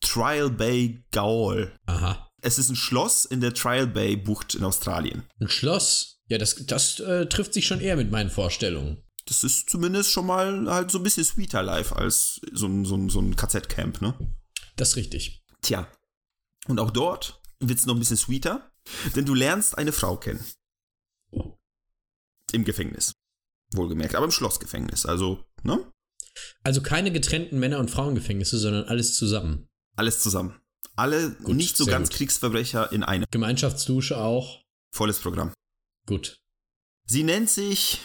Trial 0.00 0.50
Bay 0.50 1.04
Gaol. 1.12 1.72
Aha. 1.86 2.25
Es 2.46 2.58
ist 2.58 2.68
ein 2.68 2.76
Schloss 2.76 3.24
in 3.24 3.40
der 3.40 3.54
Trial 3.54 3.88
Bay 3.88 4.16
Bucht 4.16 4.54
in 4.54 4.62
Australien. 4.62 5.24
Ein 5.40 5.48
Schloss? 5.48 6.20
Ja, 6.28 6.38
das, 6.38 6.54
das 6.54 7.00
äh, 7.00 7.26
trifft 7.26 7.52
sich 7.52 7.66
schon 7.66 7.80
eher 7.80 7.96
mit 7.96 8.12
meinen 8.12 8.30
Vorstellungen. 8.30 9.02
Das 9.24 9.42
ist 9.42 9.68
zumindest 9.68 10.12
schon 10.12 10.26
mal 10.26 10.70
halt 10.70 10.92
so 10.92 10.98
ein 10.98 11.02
bisschen 11.02 11.24
sweeter 11.24 11.64
life 11.64 11.96
als 11.96 12.40
so 12.52 12.68
ein, 12.68 12.84
so 12.84 12.96
ein, 12.96 13.08
so 13.08 13.20
ein 13.20 13.34
KZ-Camp, 13.34 14.00
ne? 14.00 14.14
Das 14.76 14.90
ist 14.90 14.96
richtig. 14.96 15.42
Tja. 15.60 15.90
Und 16.68 16.78
auch 16.78 16.92
dort 16.92 17.42
wird 17.58 17.80
es 17.80 17.86
noch 17.86 17.96
ein 17.96 17.98
bisschen 17.98 18.16
sweeter, 18.16 18.70
denn 19.16 19.24
du 19.24 19.34
lernst 19.34 19.76
eine 19.76 19.90
Frau 19.90 20.16
kennen. 20.16 20.44
Im 22.52 22.64
Gefängnis. 22.64 23.12
Wohlgemerkt, 23.72 24.14
aber 24.14 24.26
im 24.26 24.30
Schlossgefängnis. 24.30 25.04
Also, 25.04 25.44
ne? 25.64 25.84
Also 26.62 26.80
keine 26.80 27.10
getrennten 27.10 27.58
Männer- 27.58 27.80
und 27.80 27.90
Frauengefängnisse, 27.90 28.58
sondern 28.58 28.84
alles 28.84 29.16
zusammen. 29.16 29.66
Alles 29.96 30.20
zusammen. 30.20 30.60
Alle 30.96 31.30
Gut, 31.42 31.56
nicht 31.56 31.76
so 31.76 31.84
ganz 31.86 32.08
gut. 32.08 32.18
Kriegsverbrecher 32.18 32.90
in 32.92 33.02
einem. 33.02 33.26
Gemeinschaftsdusche 33.30 34.18
auch. 34.18 34.62
Volles 34.92 35.18
Programm. 35.18 35.52
Gut. 36.06 36.38
Sie 37.04 37.22
nennt 37.22 37.50
sich 37.50 38.00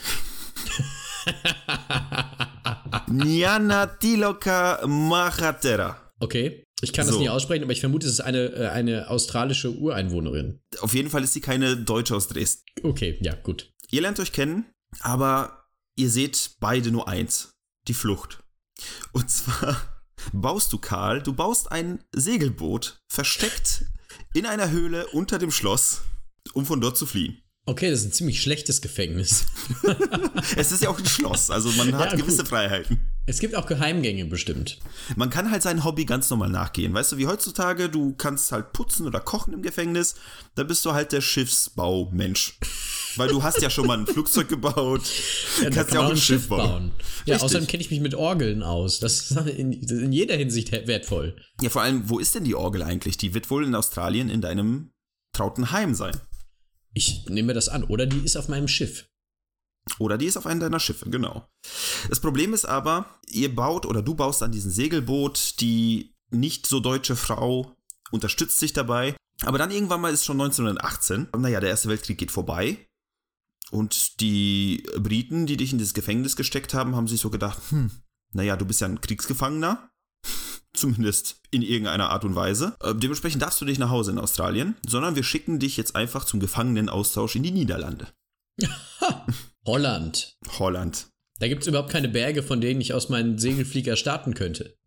Niana 3.08 3.86
Tiloka 3.88 4.86
Mahatera. 4.88 6.12
Okay. 6.20 6.64
Ich 6.84 6.94
kann 6.94 7.06
das 7.06 7.14
So. 7.14 7.20
nicht 7.20 7.30
aussprechen, 7.30 7.64
aber 7.64 7.74
ich 7.74 7.80
vermute, 7.80 8.08
es 8.08 8.14
ist 8.14 8.22
eine, 8.22 8.46
äh, 8.54 8.68
eine 8.70 9.10
australische 9.10 9.72
Ureinwohnerin. 9.72 10.62
Auf 10.80 10.96
jeden 10.96 11.10
Fall 11.12 11.24
ist 11.24 11.34
sie 11.34 11.42
keine 11.42 11.78
Deutsche 11.78 12.16
aus 12.16 12.28
Dresden. 12.28 12.64
Okay, 12.82 13.20
ja, 13.22 13.36
gut. 13.36 13.72
Ihr 13.92 14.02
lernt 14.02 14.20
euch 14.20 14.32
kennen, 14.32 14.66
aber 15.00 15.68
ihr 15.96 16.10
seht 16.10 16.56
beide 16.60 16.92
nur 16.92 17.08
eins: 17.08 17.52
die 17.88 17.94
Flucht. 17.94 18.40
Und 19.12 19.30
zwar 19.30 19.91
baust 20.34 20.72
du, 20.74 20.78
Karl, 20.78 21.22
du 21.22 21.34
baust 21.34 21.72
ein 21.72 22.04
Segelboot 22.14 23.00
versteckt 23.08 23.86
in 24.34 24.46
einer 24.46 24.72
Höhle 24.72 25.08
unter 25.08 25.40
dem 25.40 25.52
Schloss, 25.52 26.02
um 26.54 26.66
von 26.66 26.82
dort 26.82 26.98
zu 26.98 27.06
fliehen. 27.06 27.38
Okay, 27.66 27.92
das 27.92 28.00
ist 28.00 28.06
ein 28.08 28.12
ziemlich 28.14 28.42
schlechtes 28.42 28.82
Gefängnis. 28.82 29.46
Es 30.56 30.72
ist 30.72 30.82
ja 30.82 30.90
auch 30.90 30.98
ein 30.98 31.06
Schloss, 31.06 31.52
also 31.52 31.70
man 31.74 31.94
hat 31.96 32.12
Ja, 32.12 32.18
gewisse. 32.18 32.44
Freiheiten. 32.46 33.00
Es 33.28 33.40
gibt 33.40 33.56
auch 33.56 33.68
Geheimgänge 33.68 34.26
bestimmt. 34.26 34.80
Man 35.16 35.30
kann 35.30 35.52
halt 35.52 35.62
sein 35.62 35.84
Hobby 35.84 36.06
ganz 36.06 36.30
normal 36.32 36.50
nachgehen. 36.50 36.94
Weißt 36.94 37.12
du, 37.12 37.18
wie 37.18 37.28
heutzutage, 37.28 37.88
du 37.88 38.14
kannst 38.16 38.52
halt 38.52 38.74
putzen 38.74 39.06
oder 39.06 39.20
kochen 39.20 39.54
im 39.54 39.62
Gefängnis, 39.62 40.16
da 40.56 40.64
bist 40.64 40.84
du 40.86 40.94
halt 40.94 41.12
der 41.12 41.22
Schiffsbaumensch. 41.22 42.58
Weil 43.16 43.30
du 43.30 43.44
hast 43.44 43.62
ja 43.62 43.70
schon 43.70 43.88
mal 43.88 43.98
ein 43.98 44.08
Flugzeug 44.08 44.50
gebaut, 44.50 45.02
Ja, 45.62 45.70
da 45.70 45.76
kannst 45.76 45.90
kann 45.90 46.00
ja 46.00 46.08
auch 46.08 46.12
ein 46.12 46.18
Schiff 46.18 46.48
bauen. 46.48 46.92
Ja, 47.26 47.34
Richtig. 47.34 47.42
außerdem 47.44 47.68
kenne 47.68 47.82
ich 47.82 47.92
mich 47.92 48.00
mit 48.00 48.16
Orgeln 48.16 48.64
aus. 48.64 49.00
Das 49.00 49.32
ist 49.32 49.38
in, 49.48 49.74
in 49.74 50.12
jeder 50.12 50.36
Hinsicht 50.36 50.72
wertvoll. 50.72 51.36
Ja, 51.62 51.70
vor 51.70 51.82
allem, 51.82 52.10
wo 52.10 52.20
ist 52.20 52.36
denn 52.36 52.44
die 52.44 52.56
Orgel 52.56 52.84
eigentlich? 52.84 53.18
Die 53.18 53.34
wird 53.34 53.50
wohl 53.50 53.66
in 53.66 53.76
Australien 53.76 54.30
in 54.30 54.42
deinem 54.42 54.92
trauten 55.34 55.72
Heim 55.72 55.96
sein. 55.96 56.20
Ich 56.94 57.26
nehme 57.30 57.54
das 57.54 57.70
an. 57.70 57.84
Oder 57.84 58.06
die 58.06 58.20
ist 58.20 58.36
auf 58.36 58.48
meinem 58.48 58.68
Schiff. 58.68 59.08
Oder 59.98 60.18
die 60.18 60.26
ist 60.26 60.38
auf 60.38 60.46
einem 60.46 60.60
deiner 60.60 60.80
Schiffe, 60.80 61.10
genau. 61.10 61.48
Das 62.10 62.20
Problem 62.20 62.54
ist 62.54 62.66
aber, 62.66 63.20
ihr 63.30 63.54
baut 63.54 63.86
oder 63.86 64.02
du 64.02 64.14
baust 64.14 64.44
an 64.44 64.52
diesem 64.52 64.72
Segelboot, 64.72 65.60
die 65.60 66.14
nicht 66.30 66.68
so 66.68 66.80
deutsche 66.80 67.16
Frau 67.16 67.76
unterstützt 68.12 68.60
sich 68.60 68.74
dabei. 68.74 69.16
Aber 69.44 69.58
dann 69.58 69.72
irgendwann 69.72 70.02
mal 70.02 70.14
ist 70.14 70.26
schon 70.26 70.40
1918. 70.40 71.30
Naja, 71.38 71.60
der 71.60 71.72
Erste 71.72 71.90
Weltkrieg 71.90 72.18
geht 72.18 72.32
vorbei. 72.32 72.78
Und 73.72 74.20
die 74.20 74.84
Briten, 74.98 75.46
die 75.46 75.58
dich 75.58 75.72
in 75.72 75.80
das 75.80 75.94
Gefängnis 75.94 76.36
gesteckt 76.36 76.74
haben, 76.74 76.96
haben 76.96 77.08
sich 77.08 77.22
so 77.22 77.30
gedacht, 77.30 77.60
hm, 77.70 77.90
naja, 78.34 78.58
du 78.58 78.66
bist 78.66 78.82
ja 78.82 78.88
ein 78.88 79.02
Kriegsgefangener. 79.02 79.90
Zumindest 80.74 81.42
in 81.52 81.62
irgendeiner 81.62 82.10
Art 82.10 82.24
und 82.24 82.36
Weise. 82.36 82.76
Äh, 82.82 82.96
dementsprechend 82.96 83.42
darfst 83.42 83.60
du 83.60 83.66
nicht 83.66 83.80
nach 83.80 83.90
Hause 83.90 84.12
in 84.12 84.20
Australien, 84.20 84.76
sondern 84.86 85.16
wir 85.16 85.24
schicken 85.24 85.60
dich 85.60 85.78
jetzt 85.78 85.96
einfach 85.96 86.26
zum 86.26 86.40
Gefangenenaustausch 86.40 87.36
in 87.36 87.44
die 87.44 87.52
Niederlande. 87.52 88.08
Holland. 89.66 90.38
Holland. 90.60 91.08
Da 91.40 91.48
gibt 91.48 91.62
es 91.62 91.68
überhaupt 91.68 91.90
keine 91.90 92.10
Berge, 92.10 92.44
von 92.44 92.62
denen 92.62 92.82
ich 92.82 92.94
aus 92.94 93.10
meinem 93.10 93.38
Segelflieger 93.38 93.96
starten 93.96 94.34
könnte. 94.34 94.78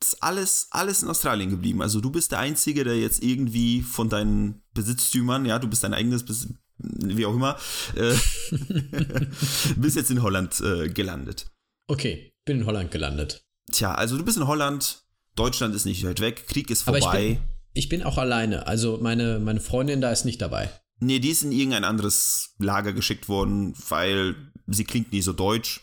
ist 0.00 0.22
alles, 0.22 0.68
alles 0.70 1.02
in 1.02 1.08
Australien 1.08 1.50
geblieben. 1.50 1.80
Also 1.80 2.00
du 2.00 2.10
bist 2.10 2.32
der 2.32 2.40
Einzige, 2.40 2.84
der 2.84 2.98
jetzt 2.98 3.22
irgendwie 3.22 3.82
von 3.82 4.08
deinen 4.08 4.62
Besitztümern, 4.74 5.46
ja, 5.46 5.58
du 5.58 5.68
bist 5.68 5.82
dein 5.82 5.94
eigenes 5.94 6.24
Besitz, 6.24 6.54
wie 6.78 7.26
auch 7.26 7.34
immer, 7.34 7.56
äh, 7.96 8.14
bist 9.76 9.96
jetzt 9.96 10.10
in 10.10 10.22
Holland 10.22 10.60
äh, 10.60 10.88
gelandet. 10.88 11.46
Okay, 11.86 12.32
bin 12.44 12.60
in 12.60 12.66
Holland 12.66 12.90
gelandet. 12.90 13.44
Tja, 13.70 13.94
also 13.94 14.16
du 14.18 14.24
bist 14.24 14.36
in 14.36 14.46
Holland, 14.46 15.02
Deutschland 15.36 15.74
ist 15.74 15.84
nicht 15.84 16.04
weit 16.04 16.20
weg, 16.20 16.46
Krieg 16.46 16.70
ist 16.70 16.86
Aber 16.88 16.98
ich 16.98 17.04
vorbei. 17.04 17.28
bin, 17.28 17.38
ich 17.72 17.88
bin 17.88 18.02
auch 18.02 18.18
alleine. 18.18 18.66
Also 18.66 18.98
meine, 19.00 19.38
meine 19.38 19.60
Freundin 19.60 20.00
da 20.00 20.10
ist 20.12 20.24
nicht 20.24 20.40
dabei. 20.42 20.70
nee, 21.00 21.18
die 21.18 21.30
ist 21.30 21.42
in 21.42 21.52
irgendein 21.52 21.84
anderes 21.84 22.54
Lager 22.58 22.92
geschickt 22.92 23.28
worden, 23.28 23.74
weil 23.88 24.34
sie 24.66 24.84
klingt 24.84 25.12
nie 25.12 25.22
so 25.22 25.32
deutsch. 25.32 25.80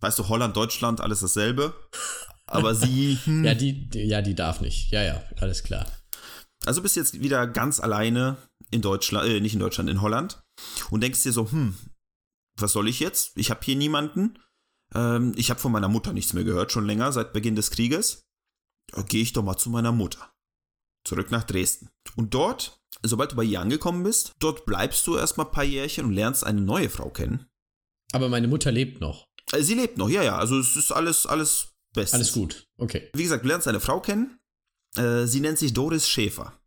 Weißt 0.00 0.18
du, 0.18 0.28
Holland, 0.28 0.56
Deutschland, 0.56 1.00
alles 1.00 1.20
dasselbe. 1.20 1.72
Aber 2.46 2.74
sie, 2.74 3.18
hm, 3.24 3.44
Ja, 3.44 3.54
die, 3.54 3.88
die, 3.88 4.02
ja, 4.04 4.20
die 4.22 4.34
darf 4.34 4.60
nicht. 4.60 4.90
Ja, 4.90 5.02
ja, 5.02 5.22
alles 5.40 5.62
klar. 5.62 5.86
Also 6.66 6.80
bist 6.82 6.96
jetzt 6.96 7.20
wieder 7.20 7.46
ganz 7.46 7.80
alleine 7.80 8.36
in 8.74 8.82
Deutschland, 8.82 9.28
äh, 9.28 9.40
nicht 9.40 9.54
in 9.54 9.60
Deutschland, 9.60 9.88
in 9.88 10.02
Holland 10.02 10.42
und 10.90 11.00
denkst 11.00 11.22
dir 11.22 11.32
so, 11.32 11.50
hm, 11.50 11.74
was 12.56 12.72
soll 12.72 12.88
ich 12.88 13.00
jetzt? 13.00 13.32
Ich 13.36 13.50
habe 13.50 13.64
hier 13.64 13.76
niemanden. 13.76 14.38
Ähm, 14.94 15.32
ich 15.36 15.50
habe 15.50 15.60
von 15.60 15.72
meiner 15.72 15.88
Mutter 15.88 16.12
nichts 16.12 16.32
mehr 16.32 16.44
gehört, 16.44 16.72
schon 16.72 16.86
länger, 16.86 17.12
seit 17.12 17.32
Beginn 17.32 17.56
des 17.56 17.70
Krieges. 17.70 18.26
Da 18.92 19.02
gehe 19.02 19.22
ich 19.22 19.32
doch 19.32 19.42
mal 19.42 19.56
zu 19.56 19.70
meiner 19.70 19.92
Mutter. 19.92 20.32
Zurück 21.06 21.30
nach 21.30 21.44
Dresden. 21.44 21.90
Und 22.16 22.34
dort, 22.34 22.80
sobald 23.02 23.32
du 23.32 23.36
bei 23.36 23.44
ihr 23.44 23.60
angekommen 23.60 24.02
bist, 24.02 24.32
dort 24.38 24.66
bleibst 24.66 25.06
du 25.06 25.16
erstmal 25.16 25.46
ein 25.46 25.52
paar 25.52 25.64
Jährchen 25.64 26.06
und 26.06 26.12
lernst 26.12 26.44
eine 26.44 26.60
neue 26.60 26.90
Frau 26.90 27.10
kennen. 27.10 27.46
Aber 28.12 28.28
meine 28.28 28.48
Mutter 28.48 28.72
lebt 28.72 29.00
noch. 29.00 29.26
Äh, 29.52 29.62
sie 29.62 29.74
lebt 29.74 29.98
noch, 29.98 30.08
ja, 30.08 30.22
ja, 30.22 30.36
also 30.36 30.58
es 30.58 30.76
ist 30.76 30.92
alles, 30.92 31.26
alles 31.26 31.74
bestens. 31.94 32.14
Alles 32.14 32.32
gut. 32.32 32.66
Okay. 32.78 33.10
Wie 33.14 33.22
gesagt, 33.22 33.44
du 33.44 33.48
lernst 33.48 33.68
eine 33.68 33.80
Frau 33.80 34.00
kennen. 34.00 34.38
Äh, 34.96 35.26
sie 35.26 35.40
nennt 35.40 35.58
sich 35.58 35.72
Doris 35.72 36.08
Schäfer. 36.08 36.58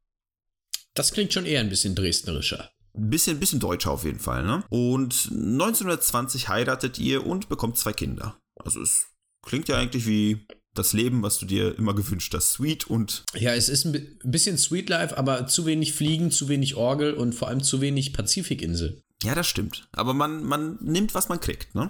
Das 0.97 1.11
klingt 1.11 1.31
schon 1.33 1.45
eher 1.45 1.59
ein 1.61 1.69
bisschen 1.69 1.95
dresdnerischer. 1.95 2.69
Bisschen, 2.93 3.39
bisschen 3.39 3.59
deutscher 3.59 3.91
auf 3.91 4.03
jeden 4.03 4.19
Fall, 4.19 4.43
ne? 4.43 4.63
Und 4.69 5.29
1920 5.31 6.49
heiratet 6.49 6.97
ihr 6.99 7.25
und 7.25 7.47
bekommt 7.49 7.77
zwei 7.77 7.93
Kinder. 7.93 8.39
Also 8.59 8.81
es 8.81 9.05
klingt 9.45 9.67
ja 9.67 9.77
eigentlich 9.77 10.07
wie 10.07 10.47
das 10.73 10.93
Leben, 10.93 11.21
was 11.23 11.37
du 11.39 11.45
dir 11.45 11.77
immer 11.77 11.93
gewünscht 11.95 12.33
hast. 12.33 12.51
Sweet 12.53 12.85
und 12.87 13.23
Ja, 13.35 13.53
es 13.53 13.69
ist 13.69 13.85
ein 13.85 13.91
bi- 13.93 14.17
bisschen 14.23 14.57
Sweet 14.57 14.89
Life, 14.89 15.17
aber 15.17 15.47
zu 15.47 15.65
wenig 15.65 15.93
Fliegen, 15.93 16.31
zu 16.31 16.49
wenig 16.49 16.75
Orgel 16.75 17.13
und 17.13 17.33
vor 17.33 17.47
allem 17.47 17.63
zu 17.63 17.81
wenig 17.81 18.13
Pazifikinsel. 18.13 19.01
ja, 19.23 19.33
das 19.35 19.47
stimmt. 19.47 19.87
Aber 19.91 20.13
man, 20.13 20.43
man 20.43 20.77
nimmt, 20.81 21.13
was 21.15 21.29
man 21.29 21.39
kriegt, 21.39 21.73
ne? 21.75 21.89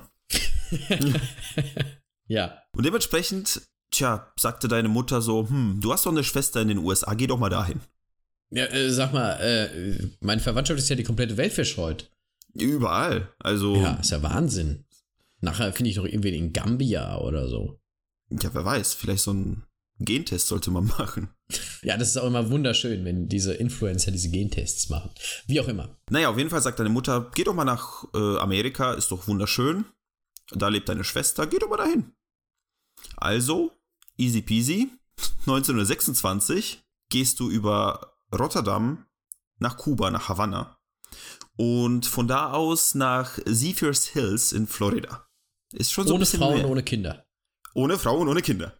Ja. 2.28 2.62
Und 2.76 2.86
dementsprechend, 2.86 3.62
tja, 3.92 4.32
sagte 4.38 4.68
deine 4.68 4.90
Mutter 4.90 5.22
so, 5.22 5.48
hm, 5.50 5.80
du 5.82 5.94
hast 5.94 6.06
doch 6.06 6.12
eine 6.12 6.24
Schwester 6.26 6.62
in 6.62 6.68
den 6.68 6.78
USA, 6.80 7.14
geh 7.14 7.28
doch 7.28 7.40
mal 7.40 7.50
dahin. 7.50 7.80
Ja, 8.50 8.66
äh, 8.66 8.90
sag 8.92 9.14
mal, 9.14 9.34
äh, 9.40 10.08
meine 10.22 10.42
Verwandtschaft 10.42 10.80
ist 10.80 10.90
ja 10.90 10.96
die 10.96 11.04
komplette 11.04 11.38
Welt 11.38 11.54
verschreut. 11.54 12.12
Überall. 12.54 13.34
Also, 13.40 13.76
Ja, 13.76 13.82
ja, 13.82 13.94
ist 13.96 14.12
ja 14.12 14.24
Wahnsinn. 14.24 14.86
Nachher 15.42 15.72
finde 15.74 15.92
ich 15.92 15.98
noch 15.98 16.06
irgendwie 16.06 16.36
in 16.36 16.54
Gambia 16.54 17.18
oder 17.20 17.48
so. 17.48 17.80
wer 18.30 18.66
weiß, 18.66 18.94
vielleicht 18.96 19.24
so 19.24 19.34
ein 19.34 19.64
Gentest 20.00 20.48
sollte 20.48 20.72
man 20.72 20.86
machen. 20.98 21.30
Ja, 21.84 21.98
das 21.98 22.10
ist 22.10 22.18
auch 22.18 22.28
immer 22.28 22.50
wunderschön, 22.50 23.04
wenn 23.06 23.28
diese 23.28 23.54
Influencer 23.54 24.12
diese 24.12 24.30
Gentests 24.30 24.90
machen. 24.90 25.12
Wie 25.46 25.60
auch 25.60 25.68
immer. 25.68 25.98
Naja, 26.10 26.30
auf 26.30 26.38
jeden 26.38 26.50
Fall 26.50 26.62
sagt 26.62 26.80
deine 26.80 26.90
Mutter, 26.90 27.32
geh 27.36 27.44
doch 27.44 27.54
mal 27.54 27.66
nach 27.66 28.06
äh, 28.14 28.38
Amerika, 28.40 28.94
ist 28.94 29.12
doch 29.12 29.28
wunderschön. 29.28 29.86
Da 30.52 30.70
lebt 30.70 30.88
deine 30.90 31.04
Schwester, 31.04 31.46
geh 31.48 31.60
doch 31.60 31.70
mal 31.70 31.78
dahin. 31.78 32.14
Also, 33.18 33.72
easy 34.18 34.42
peasy, 34.42 34.90
1926 35.42 36.82
gehst 37.10 37.40
du 37.40 37.50
über 37.50 38.17
Rotterdam 38.34 39.06
nach 39.60 39.78
Kuba, 39.78 40.12
nach 40.12 40.30
Havanna. 40.30 40.78
Und 41.56 42.06
von 42.06 42.28
da 42.28 42.52
aus 42.52 42.94
nach 42.96 43.40
Zephyrs 43.46 44.08
Hills 44.08 44.52
in 44.52 44.68
Florida. 44.68 45.28
Ist 45.74 45.92
schon 45.92 46.06
so 46.06 46.14
ein 46.14 46.16
ohne 46.16 46.20
bisschen 46.22 46.40
Frauen, 46.40 46.58
mehr. 46.58 46.70
ohne 46.70 46.84
Kinder. 46.84 47.26
ohne 47.74 47.98
Frau 47.98 48.18
und 48.20 48.28
ohne 48.28 48.42
Kinder. 48.42 48.78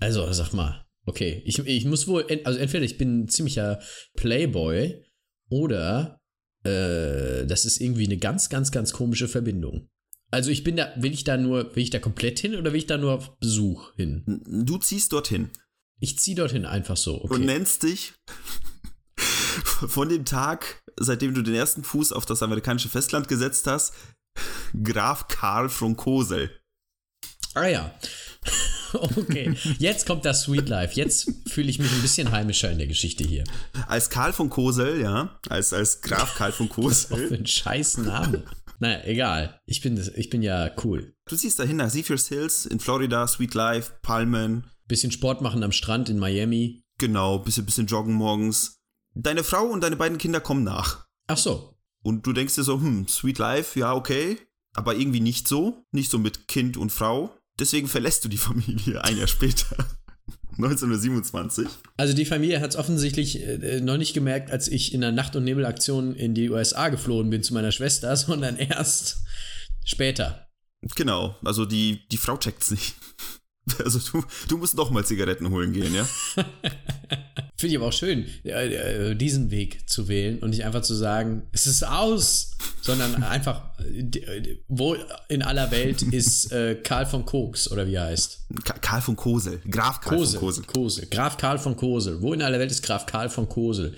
Also, 0.00 0.30
sag 0.32 0.52
mal, 0.52 0.84
Okay, 1.06 1.42
ich, 1.44 1.58
ich 1.58 1.84
muss 1.84 2.06
wohl, 2.08 2.24
also 2.44 2.58
entweder 2.58 2.84
ich 2.84 2.96
bin 2.96 3.24
ein 3.24 3.28
ziemlicher 3.28 3.80
Playboy 4.16 5.04
oder 5.50 6.20
äh, 6.64 7.44
das 7.46 7.66
ist 7.66 7.80
irgendwie 7.80 8.06
eine 8.06 8.16
ganz, 8.16 8.48
ganz, 8.48 8.70
ganz 8.70 8.92
komische 8.92 9.28
Verbindung. 9.28 9.88
Also 10.30 10.50
ich 10.50 10.64
bin 10.64 10.76
da, 10.76 10.92
will 10.96 11.12
ich 11.12 11.24
da 11.24 11.36
nur, 11.36 11.76
will 11.76 11.82
ich 11.82 11.90
da 11.90 11.98
komplett 11.98 12.38
hin 12.38 12.56
oder 12.56 12.72
will 12.72 12.78
ich 12.78 12.86
da 12.86 12.96
nur 12.96 13.12
auf 13.12 13.38
Besuch 13.38 13.94
hin? 13.96 14.42
Du 14.46 14.78
ziehst 14.78 15.12
dorthin. 15.12 15.50
Ich 16.04 16.18
zieh 16.18 16.34
dorthin 16.34 16.66
einfach 16.66 16.98
so. 16.98 17.24
Okay. 17.24 17.32
Und 17.32 17.46
nennst 17.46 17.82
dich 17.82 18.12
von 19.88 20.10
dem 20.10 20.26
Tag, 20.26 20.82
seitdem 21.00 21.32
du 21.32 21.40
den 21.40 21.54
ersten 21.54 21.82
Fuß 21.82 22.12
auf 22.12 22.26
das 22.26 22.42
amerikanische 22.42 22.90
Festland 22.90 23.26
gesetzt 23.26 23.66
hast, 23.66 23.94
Graf 24.82 25.28
Karl 25.28 25.70
von 25.70 25.96
Kosel. 25.96 26.50
Ah 27.54 27.66
ja. 27.66 27.94
Okay, 28.96 29.56
jetzt 29.80 30.06
kommt 30.06 30.24
das 30.24 30.42
Sweet 30.42 30.68
Life. 30.68 30.94
Jetzt 30.94 31.28
fühle 31.48 31.68
ich 31.68 31.80
mich 31.80 31.90
ein 31.90 32.00
bisschen 32.00 32.30
heimischer 32.30 32.70
in 32.70 32.78
der 32.78 32.86
Geschichte 32.86 33.24
hier. 33.24 33.42
Als 33.88 34.08
Karl 34.08 34.32
von 34.32 34.50
Kosel, 34.50 35.00
ja, 35.00 35.36
als, 35.48 35.72
als 35.72 36.00
Graf 36.00 36.36
Karl 36.36 36.52
von 36.52 36.70
Was 36.76 37.10
auch 37.10 37.16
für 37.16 37.22
Kosel. 37.24 37.38
ein 37.38 37.46
scheiß 37.46 37.98
Name. 37.98 38.44
Naja, 38.78 39.04
egal. 39.04 39.60
Ich 39.66 39.80
bin, 39.80 40.02
ich 40.16 40.30
bin 40.30 40.42
ja 40.42 40.70
cool. 40.84 41.14
Du 41.26 41.36
ziehst 41.36 41.58
dahin 41.58 41.76
nach 41.76 41.90
Zephyrs 41.90 42.28
Hills 42.28 42.66
in 42.66 42.80
Florida, 42.80 43.26
Sweet 43.26 43.54
Life, 43.54 43.92
Palmen, 44.02 44.64
Bisschen 44.86 45.12
Sport 45.12 45.40
machen 45.40 45.62
am 45.62 45.72
Strand 45.72 46.08
in 46.10 46.18
Miami. 46.18 46.84
genau, 46.98 47.38
bisschen, 47.38 47.64
bisschen 47.64 47.86
joggen 47.86 48.14
morgens. 48.14 48.80
Deine 49.14 49.44
Frau 49.44 49.64
und 49.66 49.82
deine 49.82 49.96
beiden 49.96 50.18
Kinder 50.18 50.40
kommen 50.40 50.64
nach. 50.64 51.06
Ach 51.26 51.38
so. 51.38 51.78
Und 52.02 52.26
du 52.26 52.32
denkst 52.32 52.54
dir 52.54 52.64
so, 52.64 52.80
hm, 52.80 53.08
Sweet 53.08 53.38
Life, 53.38 53.78
ja, 53.78 53.94
okay, 53.94 54.38
aber 54.74 54.96
irgendwie 54.96 55.20
nicht 55.20 55.48
so, 55.48 55.86
nicht 55.92 56.10
so 56.10 56.18
mit 56.18 56.48
Kind 56.48 56.76
und 56.76 56.90
Frau. 56.90 57.34
Deswegen 57.58 57.88
verlässt 57.88 58.24
du 58.24 58.28
die 58.28 58.36
Familie 58.48 59.02
ein 59.02 59.16
Jahr 59.16 59.26
später, 59.26 59.86
1927. 60.56 61.66
Also 61.96 62.14
die 62.14 62.24
Familie 62.24 62.60
hat 62.60 62.70
es 62.70 62.76
offensichtlich 62.76 63.42
äh, 63.42 63.80
noch 63.80 63.96
nicht 63.96 64.14
gemerkt, 64.14 64.50
als 64.50 64.68
ich 64.68 64.94
in 64.94 65.00
der 65.00 65.12
Nacht- 65.12 65.36
und 65.36 65.44
Nebelaktion 65.44 66.14
in 66.14 66.34
die 66.34 66.50
USA 66.50 66.88
geflohen 66.88 67.30
bin 67.30 67.42
zu 67.42 67.54
meiner 67.54 67.72
Schwester, 67.72 68.14
sondern 68.16 68.56
erst 68.56 69.18
später. 69.84 70.48
Genau, 70.96 71.36
also 71.44 71.64
die, 71.64 72.06
die 72.08 72.18
Frau 72.18 72.36
checkt's 72.36 72.70
nicht. 72.70 72.94
Also 73.82 73.98
du, 73.98 74.24
du 74.48 74.58
musst 74.58 74.78
doch 74.78 74.90
mal 74.90 75.04
Zigaretten 75.04 75.48
holen 75.50 75.72
gehen, 75.72 75.94
ja? 75.94 76.06
Finde 77.56 77.72
ich 77.72 77.76
aber 77.76 77.86
auch 77.86 77.92
schön, 77.92 78.26
äh, 78.44 79.10
äh, 79.10 79.14
diesen 79.14 79.50
Weg 79.50 79.88
zu 79.88 80.08
wählen 80.08 80.38
und 80.40 80.50
nicht 80.50 80.64
einfach 80.64 80.82
zu 80.82 80.94
sagen, 80.94 81.44
es 81.52 81.66
ist 81.66 81.82
aus, 81.82 82.56
sondern 82.82 83.22
einfach, 83.22 83.70
wo 84.68 84.96
in 85.28 85.42
aller 85.42 85.70
Welt 85.70 86.02
ist 86.02 86.52
äh, 86.52 86.74
Karl 86.74 87.06
von 87.06 87.24
Koks 87.24 87.70
oder 87.70 87.86
wie 87.86 87.94
er 87.94 88.04
heißt? 88.04 88.46
Ka- 88.64 88.78
Karl 88.80 89.00
von 89.00 89.16
Kosel, 89.16 89.60
Graf 89.70 90.00
Karl 90.00 90.18
Kosel, 90.18 90.38
von 90.40 90.48
Kosel. 90.48 90.64
Kosel. 90.66 91.06
Graf 91.06 91.36
Karl 91.38 91.58
von 91.58 91.76
Kosel. 91.76 92.20
Wo 92.20 92.32
in 92.34 92.42
aller 92.42 92.58
Welt 92.58 92.70
ist 92.70 92.82
Graf 92.82 93.06
Karl 93.06 93.30
von 93.30 93.48
Kosel? 93.48 93.96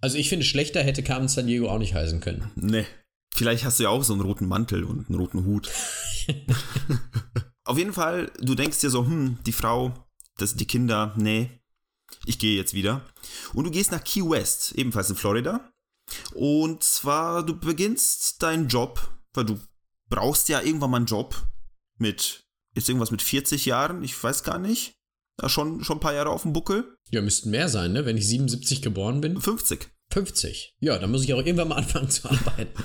Also 0.00 0.16
ich 0.18 0.28
finde, 0.28 0.44
schlechter 0.46 0.82
hätte 0.82 1.02
Carmen 1.02 1.28
San 1.28 1.46
Diego 1.46 1.68
auch 1.68 1.78
nicht 1.78 1.94
heißen 1.94 2.20
können. 2.20 2.50
Nee. 2.54 2.86
Vielleicht 3.34 3.64
hast 3.64 3.78
du 3.78 3.84
ja 3.84 3.88
auch 3.90 4.02
so 4.04 4.12
einen 4.12 4.22
roten 4.22 4.46
Mantel 4.46 4.84
und 4.84 5.08
einen 5.08 5.18
roten 5.18 5.44
Hut. 5.44 5.68
Auf 7.70 7.78
jeden 7.78 7.92
Fall, 7.92 8.32
du 8.40 8.56
denkst 8.56 8.80
dir 8.80 8.90
so, 8.90 9.04
hm, 9.04 9.38
die 9.46 9.52
Frau, 9.52 9.94
das, 10.38 10.56
die 10.56 10.66
Kinder, 10.66 11.14
nee, 11.16 11.50
ich 12.26 12.40
gehe 12.40 12.56
jetzt 12.56 12.74
wieder. 12.74 13.06
Und 13.54 13.62
du 13.62 13.70
gehst 13.70 13.92
nach 13.92 14.02
Key 14.02 14.28
West, 14.28 14.72
ebenfalls 14.72 15.08
in 15.08 15.14
Florida. 15.14 15.70
Und 16.34 16.82
zwar, 16.82 17.46
du 17.46 17.56
beginnst 17.56 18.42
deinen 18.42 18.66
Job, 18.66 19.08
weil 19.34 19.44
du 19.44 19.60
brauchst 20.08 20.48
ja 20.48 20.60
irgendwann 20.60 20.90
mal 20.90 20.96
einen 20.96 21.06
Job 21.06 21.36
mit, 21.96 22.42
ist 22.74 22.88
irgendwas 22.88 23.12
mit 23.12 23.22
40 23.22 23.66
Jahren, 23.66 24.02
ich 24.02 24.20
weiß 24.20 24.42
gar 24.42 24.58
nicht. 24.58 24.94
Ja, 25.40 25.48
schon, 25.48 25.84
schon 25.84 25.98
ein 25.98 26.00
paar 26.00 26.14
Jahre 26.14 26.30
auf 26.30 26.42
dem 26.42 26.52
Buckel. 26.52 26.96
Ja, 27.12 27.22
müssten 27.22 27.50
mehr 27.50 27.68
sein, 27.68 27.92
ne? 27.92 28.04
Wenn 28.04 28.16
ich 28.16 28.26
77 28.26 28.82
geboren 28.82 29.20
bin. 29.20 29.40
50. 29.40 29.88
50. 30.12 30.74
Ja, 30.80 30.98
dann 30.98 31.12
muss 31.12 31.22
ich 31.22 31.32
auch 31.34 31.38
irgendwann 31.38 31.68
mal 31.68 31.76
anfangen 31.84 32.10
zu 32.10 32.28
arbeiten. 32.28 32.82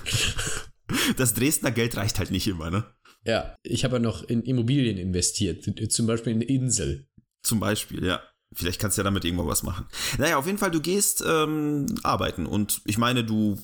Das 1.18 1.34
Dresdner 1.34 1.72
Geld 1.72 1.98
reicht 1.98 2.20
halt 2.20 2.30
nicht 2.30 2.46
immer, 2.46 2.70
ne? 2.70 2.95
Ja, 3.26 3.56
ich 3.64 3.84
habe 3.84 3.96
ja 3.96 4.00
noch 4.00 4.24
in 4.24 4.44
Immobilien 4.44 4.98
investiert. 4.98 5.64
Zum 5.92 6.08
Beispiel 6.08 6.34
in 6.34 6.42
eine 6.42 6.46
Insel. 6.46 7.08
Zum 7.44 7.60
Beispiel, 7.60 8.04
ja. 8.04 8.22
Vielleicht 8.54 8.80
kannst 8.80 8.98
du 8.98 9.02
ja 9.02 9.04
damit 9.04 9.26
irgendwo 9.26 9.48
was 9.48 9.64
machen. 9.64 9.88
Naja, 10.18 10.38
auf 10.38 10.46
jeden 10.46 10.60
Fall, 10.60 10.72
du 10.72 10.80
gehst 10.80 11.24
ähm, 11.28 11.88
arbeiten 12.04 12.46
und 12.46 12.82
ich 12.86 12.98
meine, 12.98 13.26
du, 13.26 13.60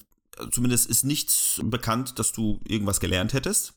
zumindest 0.52 0.90
ist 0.90 1.06
nichts 1.06 1.62
bekannt, 1.64 2.20
dass 2.20 2.34
du 2.34 2.60
irgendwas 2.68 3.00
gelernt 3.00 3.34
hättest. 3.34 3.74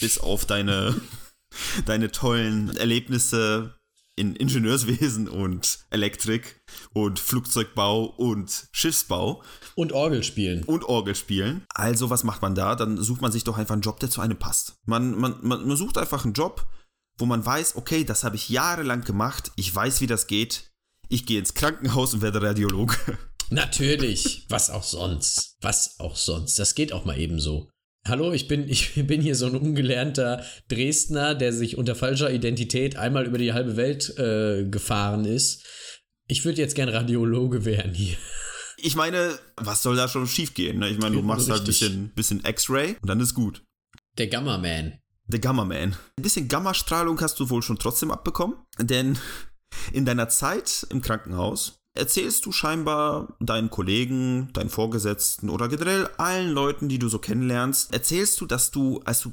Bis 0.00 0.18
auf 0.18 0.44
deine, 0.44 1.00
deine 1.86 2.10
tollen 2.10 2.76
Erlebnisse 2.76 3.75
in 4.16 4.34
Ingenieurswesen 4.34 5.28
und 5.28 5.80
Elektrik 5.90 6.62
und 6.94 7.18
Flugzeugbau 7.18 8.04
und 8.06 8.68
Schiffsbau 8.72 9.42
Und 9.74 9.92
Orgel 9.92 10.22
spielen. 10.22 10.64
und 10.64 10.84
Orgel 10.84 11.14
spielen. 11.14 11.64
Also, 11.74 12.08
was 12.08 12.24
macht 12.24 12.40
man 12.42 12.54
da? 12.54 12.74
Dann 12.74 12.96
sucht 12.96 13.20
man 13.20 13.30
sich 13.30 13.44
doch 13.44 13.58
einfach 13.58 13.74
einen 13.74 13.82
Job, 13.82 14.00
der 14.00 14.10
zu 14.10 14.22
einem 14.22 14.38
passt. 14.38 14.78
Man, 14.86 15.18
man, 15.18 15.36
man, 15.42 15.68
man 15.68 15.76
sucht 15.76 15.98
einfach 15.98 16.24
einen 16.24 16.32
Job, 16.32 16.66
wo 17.18 17.26
man 17.26 17.44
weiß, 17.44 17.76
okay, 17.76 18.04
das 18.04 18.24
habe 18.24 18.36
ich 18.36 18.48
jahrelang 18.48 19.02
gemacht, 19.04 19.52
ich 19.56 19.74
weiß, 19.74 20.00
wie 20.00 20.06
das 20.06 20.26
geht. 20.26 20.72
Ich 21.08 21.26
gehe 21.26 21.38
ins 21.38 21.54
Krankenhaus 21.54 22.14
und 22.14 22.22
werde 22.22 22.42
Radiologe. 22.42 22.96
Natürlich. 23.50 24.46
Was 24.48 24.70
auch 24.70 24.82
sonst. 24.82 25.56
Was 25.60 26.00
auch 26.00 26.16
sonst. 26.16 26.58
Das 26.58 26.74
geht 26.74 26.92
auch 26.92 27.04
mal 27.04 27.18
eben 27.18 27.38
so. 27.38 27.70
Hallo, 28.08 28.32
ich 28.32 28.46
bin, 28.48 28.68
ich 28.68 28.94
bin 28.94 29.20
hier 29.20 29.34
so 29.34 29.46
ein 29.46 29.56
ungelernter 29.56 30.44
Dresdner, 30.68 31.34
der 31.34 31.52
sich 31.52 31.76
unter 31.76 31.94
falscher 31.94 32.32
Identität 32.32 32.96
einmal 32.96 33.26
über 33.26 33.38
die 33.38 33.52
halbe 33.52 33.76
Welt 33.76 34.16
äh, 34.18 34.64
gefahren 34.68 35.24
ist. 35.24 35.64
Ich 36.28 36.44
würde 36.44 36.60
jetzt 36.60 36.74
gern 36.74 36.88
Radiologe 36.88 37.64
werden 37.64 37.94
hier. 37.94 38.16
Ich 38.78 38.96
meine, 38.96 39.38
was 39.56 39.82
soll 39.82 39.96
da 39.96 40.08
schon 40.08 40.26
schief 40.26 40.54
gehen? 40.54 40.80
Ne? 40.80 40.88
Ich 40.90 40.98
meine, 40.98 41.16
du 41.16 41.22
machst 41.22 41.48
halt 41.50 41.62
ein 41.62 41.66
bisschen, 41.66 42.12
bisschen 42.14 42.44
X-Ray 42.44 42.96
und 43.00 43.08
dann 43.08 43.20
ist 43.20 43.34
gut. 43.34 43.62
Der 44.18 44.28
Gamma-Man. 44.28 44.98
Der 45.26 45.40
Gamma-Man. 45.40 45.96
Ein 46.16 46.22
bisschen 46.22 46.48
Gammastrahlung 46.48 47.20
hast 47.20 47.40
du 47.40 47.50
wohl 47.50 47.62
schon 47.62 47.78
trotzdem 47.78 48.10
abbekommen, 48.10 48.56
denn 48.78 49.18
in 49.92 50.04
deiner 50.04 50.28
Zeit 50.28 50.86
im 50.90 51.00
Krankenhaus 51.00 51.78
erzählst 51.96 52.46
du 52.46 52.52
scheinbar 52.52 53.36
deinen 53.40 53.70
Kollegen, 53.70 54.50
deinen 54.52 54.70
Vorgesetzten 54.70 55.48
oder 55.48 55.68
generell 55.68 56.08
allen 56.18 56.50
Leuten, 56.50 56.88
die 56.88 56.98
du 56.98 57.08
so 57.08 57.18
kennenlernst, 57.18 57.92
erzählst 57.92 58.40
du, 58.40 58.46
dass 58.46 58.70
du, 58.70 59.00
als 59.04 59.20
du 59.20 59.32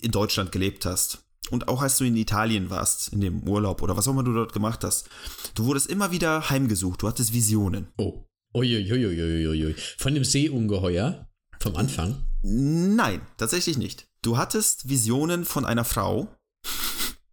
in 0.00 0.10
Deutschland 0.10 0.52
gelebt 0.52 0.86
hast 0.86 1.24
und 1.50 1.68
auch 1.68 1.82
als 1.82 1.98
du 1.98 2.04
in 2.04 2.16
Italien 2.16 2.70
warst, 2.70 3.12
in 3.12 3.20
dem 3.20 3.48
Urlaub 3.48 3.82
oder 3.82 3.96
was 3.96 4.06
auch 4.08 4.12
immer 4.12 4.24
du 4.24 4.32
dort 4.32 4.52
gemacht 4.52 4.84
hast, 4.84 5.08
du 5.54 5.64
wurdest 5.64 5.88
immer 5.88 6.10
wieder 6.10 6.50
heimgesucht, 6.50 7.02
du 7.02 7.08
hattest 7.08 7.32
Visionen. 7.32 7.88
Oh. 7.96 8.24
Uiuiuiuiui. 8.54 9.74
Von 9.98 10.14
dem 10.14 10.24
Seeungeheuer 10.24 11.26
vom 11.58 11.76
Anfang. 11.76 12.22
Nein, 12.42 13.22
tatsächlich 13.38 13.78
nicht. 13.78 14.06
Du 14.20 14.36
hattest 14.36 14.88
Visionen 14.88 15.44
von 15.44 15.64
einer 15.64 15.84
Frau, 15.84 16.28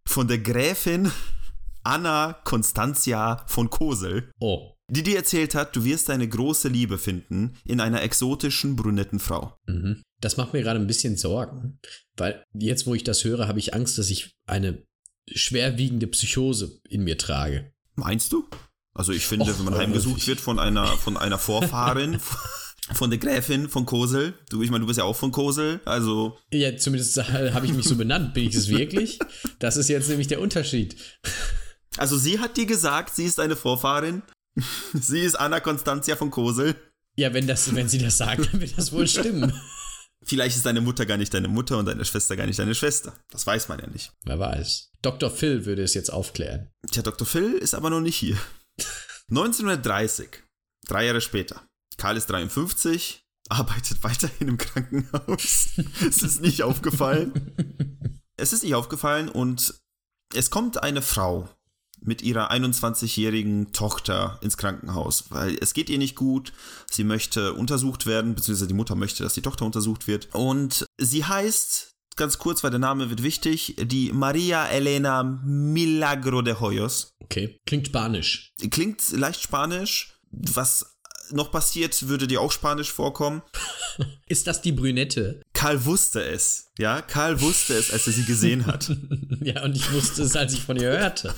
von 0.06 0.28
der 0.28 0.38
Gräfin 0.38 1.10
Anna 1.82 2.36
Constantia 2.44 3.44
von 3.46 3.70
Kosel, 3.70 4.30
Oh. 4.38 4.69
Die 4.90 5.02
dir 5.02 5.16
erzählt 5.16 5.54
hat, 5.54 5.74
du 5.76 5.84
wirst 5.84 6.08
deine 6.08 6.28
große 6.28 6.68
Liebe 6.68 6.98
finden 6.98 7.56
in 7.64 7.80
einer 7.80 8.02
exotischen 8.02 8.76
brünetten 8.76 9.20
Frau. 9.20 9.56
Mhm. 9.66 10.02
Das 10.20 10.36
macht 10.36 10.52
mir 10.52 10.62
gerade 10.62 10.80
ein 10.80 10.86
bisschen 10.86 11.16
Sorgen, 11.16 11.78
weil 12.16 12.44
jetzt, 12.52 12.86
wo 12.86 12.94
ich 12.94 13.04
das 13.04 13.24
höre, 13.24 13.48
habe 13.48 13.58
ich 13.58 13.74
Angst, 13.74 13.98
dass 13.98 14.10
ich 14.10 14.32
eine 14.46 14.82
schwerwiegende 15.32 16.06
Psychose 16.08 16.80
in 16.88 17.04
mir 17.04 17.16
trage. 17.16 17.72
Meinst 17.94 18.32
du? 18.32 18.48
Also 18.92 19.12
ich 19.12 19.24
finde, 19.24 19.50
Och, 19.50 19.58
wenn 19.58 19.64
man 19.66 19.74
äh, 19.74 19.78
heimgesucht 19.78 20.26
wird 20.26 20.40
von 20.40 20.58
einer, 20.58 20.86
von 20.86 21.16
einer 21.16 21.38
Vorfahrin, 21.38 22.18
von 22.92 23.10
der 23.10 23.18
Gräfin 23.18 23.68
von 23.68 23.86
Kosel, 23.86 24.34
du, 24.50 24.62
ich 24.62 24.70
meine, 24.70 24.80
du 24.80 24.86
bist 24.86 24.98
ja 24.98 25.04
auch 25.04 25.16
von 25.16 25.30
Kosel, 25.30 25.80
also 25.84 26.36
Ja, 26.52 26.76
zumindest 26.76 27.16
habe 27.16 27.64
ich 27.66 27.72
mich 27.72 27.86
so 27.86 27.96
benannt. 27.96 28.34
Bin 28.34 28.48
ich 28.48 28.54
es 28.54 28.68
wirklich? 28.68 29.18
Das 29.58 29.76
ist 29.76 29.88
jetzt 29.88 30.08
nämlich 30.08 30.26
der 30.26 30.40
Unterschied. 30.40 30.96
Also 31.96 32.18
sie 32.18 32.38
hat 32.38 32.56
dir 32.56 32.66
gesagt, 32.66 33.14
sie 33.14 33.24
ist 33.24 33.40
eine 33.40 33.56
Vorfahrin. 33.56 34.22
Sie 34.94 35.20
ist 35.20 35.36
Anna 35.36 35.60
Constantia 35.60 36.16
von 36.16 36.30
Kosel. 36.30 36.74
Ja, 37.16 37.32
wenn, 37.34 37.46
das, 37.46 37.74
wenn 37.74 37.88
sie 37.88 37.98
das 37.98 38.16
sagen, 38.16 38.46
dann 38.50 38.60
wird 38.60 38.78
das 38.78 38.92
wohl 38.92 39.06
stimmen. 39.06 39.52
Vielleicht 40.22 40.56
ist 40.56 40.66
deine 40.66 40.80
Mutter 40.80 41.06
gar 41.06 41.16
nicht 41.16 41.32
deine 41.32 41.48
Mutter 41.48 41.78
und 41.78 41.86
deine 41.86 42.04
Schwester 42.04 42.36
gar 42.36 42.46
nicht 42.46 42.58
deine 42.58 42.74
Schwester. 42.74 43.14
Das 43.30 43.46
weiß 43.46 43.68
man 43.68 43.78
ja 43.78 43.86
nicht. 43.86 44.12
Wer 44.24 44.38
weiß. 44.38 44.90
Dr. 45.02 45.30
Phil 45.30 45.64
würde 45.64 45.82
es 45.82 45.94
jetzt 45.94 46.12
aufklären. 46.12 46.70
Tja, 46.90 47.02
Dr. 47.02 47.26
Phil 47.26 47.54
ist 47.54 47.74
aber 47.74 47.90
noch 47.90 48.00
nicht 48.00 48.16
hier. 48.16 48.36
1930, 49.30 50.28
drei 50.86 51.06
Jahre 51.06 51.20
später. 51.20 51.66
Karl 51.96 52.16
ist 52.16 52.26
53, 52.26 53.24
arbeitet 53.48 54.02
weiterhin 54.02 54.48
im 54.48 54.58
Krankenhaus. 54.58 55.68
es 56.06 56.22
ist 56.22 56.40
nicht 56.40 56.62
aufgefallen. 56.62 57.54
Es 58.36 58.52
ist 58.52 58.62
nicht 58.62 58.74
aufgefallen 58.74 59.28
und 59.28 59.74
es 60.34 60.50
kommt 60.50 60.82
eine 60.82 61.02
Frau 61.02 61.48
mit 62.02 62.22
ihrer 62.22 62.50
21-jährigen 62.50 63.72
Tochter 63.72 64.38
ins 64.42 64.56
Krankenhaus, 64.56 65.24
weil 65.30 65.56
es 65.60 65.74
geht 65.74 65.90
ihr 65.90 65.98
nicht 65.98 66.16
gut. 66.16 66.52
Sie 66.90 67.04
möchte 67.04 67.54
untersucht 67.54 68.06
werden, 68.06 68.34
beziehungsweise 68.34 68.68
die 68.68 68.74
Mutter 68.74 68.94
möchte, 68.94 69.22
dass 69.22 69.34
die 69.34 69.42
Tochter 69.42 69.66
untersucht 69.66 70.06
wird. 70.06 70.28
Und 70.32 70.86
sie 70.98 71.24
heißt, 71.24 71.90
ganz 72.16 72.38
kurz, 72.38 72.62
weil 72.62 72.70
der 72.70 72.80
Name 72.80 73.10
wird 73.10 73.22
wichtig, 73.22 73.76
die 73.78 74.12
Maria 74.12 74.66
Elena 74.66 75.22
Milagro 75.22 76.42
de 76.42 76.54
Hoyos. 76.60 77.12
Okay. 77.20 77.58
Klingt 77.66 77.86
spanisch. 77.86 78.52
Klingt 78.70 79.10
leicht 79.12 79.42
spanisch. 79.42 80.16
Was 80.30 80.89
noch 81.32 81.50
passiert, 81.50 82.08
würde 82.08 82.26
dir 82.26 82.40
auch 82.40 82.52
spanisch 82.52 82.92
vorkommen. 82.92 83.42
Ist 84.26 84.46
das 84.46 84.62
die 84.62 84.72
Brünette? 84.72 85.42
Karl 85.52 85.84
wusste 85.84 86.22
es. 86.22 86.70
Ja, 86.78 87.02
Karl 87.02 87.40
wusste 87.40 87.74
es, 87.74 87.92
als 87.92 88.06
er 88.06 88.12
sie 88.12 88.24
gesehen 88.24 88.66
hat. 88.66 88.90
ja, 89.40 89.62
und 89.62 89.76
ich 89.76 89.92
wusste 89.92 90.22
es, 90.22 90.36
als 90.36 90.54
ich 90.54 90.62
von 90.62 90.76
ihr 90.76 90.90
hörte. 90.90 91.34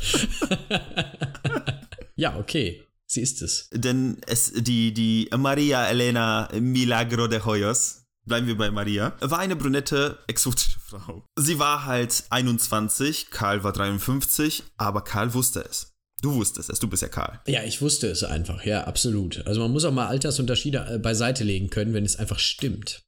ja, 2.16 2.36
okay. 2.36 2.86
Sie 3.06 3.20
ist 3.20 3.42
es. 3.42 3.68
Denn 3.72 4.18
es, 4.26 4.52
die, 4.54 4.94
die 4.94 5.28
Maria 5.36 5.86
Elena 5.86 6.48
Milagro 6.58 7.26
de 7.26 7.44
Hoyos, 7.44 8.06
bleiben 8.24 8.46
wir 8.46 8.56
bei 8.56 8.70
Maria, 8.70 9.14
war 9.20 9.38
eine 9.38 9.56
brünette, 9.56 10.18
exotische 10.28 10.80
Frau. 10.80 11.26
Sie 11.36 11.58
war 11.58 11.84
halt 11.84 12.24
21, 12.30 13.30
Karl 13.30 13.64
war 13.64 13.72
53, 13.72 14.64
aber 14.76 15.02
Karl 15.02 15.34
wusste 15.34 15.60
es. 15.68 15.91
Du 16.22 16.34
wusstest 16.34 16.70
es, 16.70 16.78
du 16.78 16.88
bist 16.88 17.02
ja 17.02 17.08
Karl. 17.08 17.40
Ja, 17.48 17.64
ich 17.64 17.82
wusste 17.82 18.06
es 18.06 18.22
einfach, 18.22 18.64
ja, 18.64 18.84
absolut. 18.84 19.44
Also 19.46 19.60
man 19.60 19.72
muss 19.72 19.84
auch 19.84 19.92
mal 19.92 20.06
Altersunterschiede 20.06 20.86
äh, 20.88 20.98
beiseite 20.98 21.42
legen 21.44 21.68
können, 21.68 21.92
wenn 21.94 22.04
es 22.04 22.16
einfach 22.16 22.38
stimmt. 22.38 23.02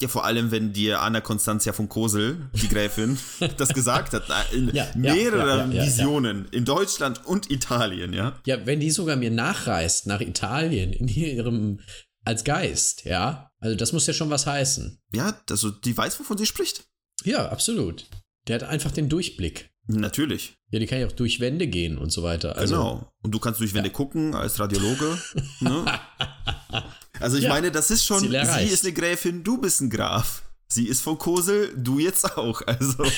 Ja, 0.00 0.06
vor 0.06 0.24
allem, 0.24 0.52
wenn 0.52 0.72
dir 0.72 1.00
Anna 1.00 1.20
Constantia 1.20 1.72
von 1.72 1.88
Kosel, 1.88 2.50
die 2.52 2.68
Gräfin, 2.68 3.18
das 3.56 3.70
gesagt 3.70 4.12
hat, 4.12 4.24
in 4.52 4.72
ja, 4.72 4.86
mehreren 4.94 5.72
ja, 5.72 5.78
ja, 5.78 5.86
Visionen 5.86 6.46
in 6.52 6.64
Deutschland 6.64 7.26
und 7.26 7.50
Italien, 7.50 8.12
ja. 8.12 8.38
Ja, 8.46 8.64
wenn 8.64 8.78
die 8.78 8.90
sogar 8.90 9.16
mir 9.16 9.30
nachreist 9.30 10.06
nach 10.06 10.20
Italien 10.20 10.92
in 10.92 11.08
ihrem 11.08 11.80
als 12.24 12.44
Geist, 12.44 13.06
ja. 13.06 13.50
Also 13.58 13.74
das 13.74 13.92
muss 13.92 14.06
ja 14.06 14.12
schon 14.12 14.30
was 14.30 14.46
heißen. 14.46 15.00
Ja, 15.14 15.40
also 15.50 15.70
die 15.70 15.96
weiß, 15.96 16.20
wovon 16.20 16.38
sie 16.38 16.46
spricht. 16.46 16.84
Ja, 17.24 17.48
absolut. 17.48 18.06
Der 18.46 18.56
hat 18.56 18.62
einfach 18.62 18.92
den 18.92 19.08
Durchblick. 19.08 19.70
Natürlich. 19.88 20.54
Ja, 20.70 20.78
die 20.78 20.86
kann 20.86 21.00
ja 21.00 21.06
auch 21.06 21.12
durch 21.12 21.40
Wände 21.40 21.66
gehen 21.66 21.96
und 21.96 22.12
so 22.12 22.22
weiter. 22.22 22.56
Also, 22.56 22.76
genau. 22.76 23.12
Und 23.22 23.32
du 23.32 23.38
kannst 23.38 23.60
durch 23.60 23.72
Wände 23.72 23.88
ja. 23.88 23.94
gucken 23.94 24.34
als 24.34 24.60
Radiologe. 24.60 25.18
ne? 25.60 25.84
Also 27.20 27.36
ich 27.36 27.44
ja, 27.44 27.48
meine, 27.48 27.72
das 27.72 27.90
ist 27.90 28.04
schon, 28.04 28.20
sie 28.20 28.36
ist 28.36 28.84
eine 28.84 28.92
Gräfin, 28.92 29.42
du 29.42 29.58
bist 29.58 29.80
ein 29.80 29.90
Graf. 29.90 30.42
Sie 30.68 30.86
ist 30.86 31.00
von 31.00 31.18
Kosel, 31.18 31.72
du 31.76 31.98
jetzt 31.98 32.36
auch. 32.36 32.62
Also 32.66 33.04